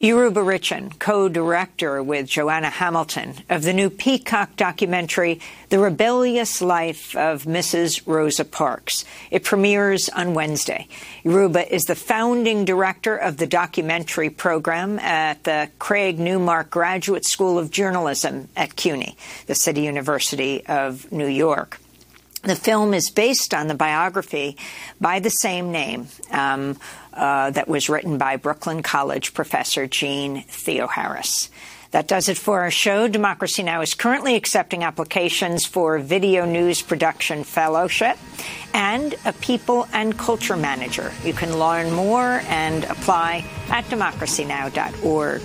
Yoruba 0.00 0.38
Richen, 0.38 0.96
co-director 1.00 2.00
with 2.00 2.28
Johanna 2.28 2.70
Hamilton 2.70 3.34
of 3.50 3.64
the 3.64 3.72
new 3.72 3.90
Peacock 3.90 4.54
documentary, 4.54 5.40
The 5.70 5.80
Rebellious 5.80 6.62
Life 6.62 7.16
of 7.16 7.46
Mrs. 7.46 8.02
Rosa 8.06 8.44
Parks. 8.44 9.04
It 9.32 9.42
premieres 9.42 10.08
on 10.08 10.34
Wednesday. 10.34 10.86
Yoruba 11.24 11.74
is 11.74 11.86
the 11.86 11.96
founding 11.96 12.64
director 12.64 13.16
of 13.16 13.38
the 13.38 13.48
documentary 13.48 14.30
program 14.30 15.00
at 15.00 15.42
the 15.42 15.68
Craig 15.80 16.20
Newmark 16.20 16.70
Graduate 16.70 17.24
School 17.24 17.58
of 17.58 17.72
Journalism 17.72 18.48
at 18.54 18.76
CUNY, 18.76 19.16
the 19.48 19.56
City 19.56 19.80
University 19.80 20.64
of 20.66 21.10
New 21.10 21.26
York. 21.26 21.80
The 22.44 22.54
film 22.54 22.94
is 22.94 23.10
based 23.10 23.52
on 23.52 23.66
the 23.66 23.74
biography 23.74 24.56
by 25.00 25.18
the 25.18 25.28
same 25.28 25.72
name 25.72 26.06
um, 26.30 26.76
uh, 27.18 27.50
that 27.50 27.68
was 27.68 27.88
written 27.88 28.16
by 28.16 28.36
Brooklyn 28.36 28.82
College 28.82 29.34
professor 29.34 29.86
Jeanne 29.86 30.44
Theoharis. 30.44 31.48
That 31.90 32.06
does 32.06 32.28
it 32.28 32.36
for 32.36 32.60
our 32.60 32.70
show. 32.70 33.08
Democracy 33.08 33.62
Now! 33.62 33.80
is 33.80 33.94
currently 33.94 34.34
accepting 34.36 34.84
applications 34.84 35.64
for 35.64 35.98
Video 35.98 36.44
News 36.44 36.82
Production 36.82 37.44
Fellowship 37.44 38.18
and 38.74 39.14
a 39.24 39.32
People 39.32 39.88
and 39.94 40.16
Culture 40.18 40.56
Manager. 40.56 41.10
You 41.24 41.32
can 41.32 41.58
learn 41.58 41.92
more 41.92 42.42
and 42.46 42.84
apply 42.84 43.44
at 43.70 43.84
democracynow.org. 43.86 45.42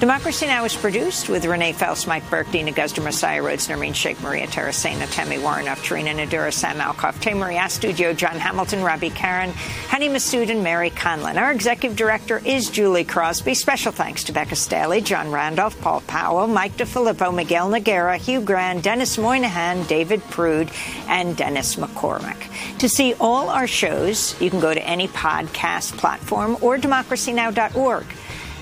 Democracy 0.00 0.46
Now! 0.46 0.64
is 0.64 0.74
produced 0.74 1.28
with 1.28 1.44
Renee 1.46 1.72
Feltz, 1.72 2.06
Mike 2.06 2.28
Burke, 2.28 2.50
Deena 2.50 2.72
Guzder, 2.72 3.02
Messiah 3.02 3.40
Rhodes, 3.42 3.68
Nermeen 3.68 3.94
Shaikh, 3.94 4.20
Maria 4.20 4.46
Taracena, 4.46 5.10
Temi 5.10 5.38
Warren, 5.38 5.66
Charina 5.66 6.12
Nadura, 6.14 6.52
Sam 6.52 6.76
Alcoff, 6.78 7.20
Tey-Marie 7.20 7.54
Astudillo, 7.54 8.14
John 8.14 8.36
Hamilton, 8.36 8.82
Robby 8.82 9.10
Karran, 9.10 9.50
Hany 9.88 10.08
Massoud, 10.08 10.50
and 10.50 10.64
Mary 10.64 10.90
Conlon. 10.90 11.36
Our 11.40 11.52
executive 11.52 11.96
director 11.96 12.42
is 12.44 12.68
Julie 12.68 13.04
Crosby. 13.04 13.54
Special 13.54 13.92
thanks 13.92 14.24
to 14.24 14.32
Becca 14.32 14.56
Staley, 14.56 15.00
John 15.00 15.30
Randolph, 15.30 15.80
Paul 15.80 16.02
Powell, 16.02 16.48
Mike 16.48 16.76
Di 16.76 16.84
Filippo, 16.84 17.30
Miguel 17.30 17.70
Nogueira, 17.70 18.18
Hugh 18.18 18.40
Gran, 18.42 18.80
Denis 18.80 19.16
Moynihan, 19.16 19.84
David 19.84 20.22
Prude, 20.24 20.70
and 21.06 21.36
Dennis 21.36 21.76
McCormick. 21.76 22.78
To 22.78 22.88
see 22.88 23.14
all 23.20 23.48
our 23.48 23.68
shows, 23.68 24.38
you 24.40 24.50
can 24.50 24.60
go 24.60 24.74
to 24.74 24.84
any 24.84 25.06
podcast 25.08 25.96
platform 25.96 26.58
or 26.60 26.78
democracynow.org. 26.78 28.06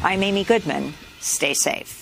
I'm 0.05 0.23
Amy 0.23 0.45
Goodman. 0.45 0.93
Stay 1.23 1.55
safe. 1.55 2.02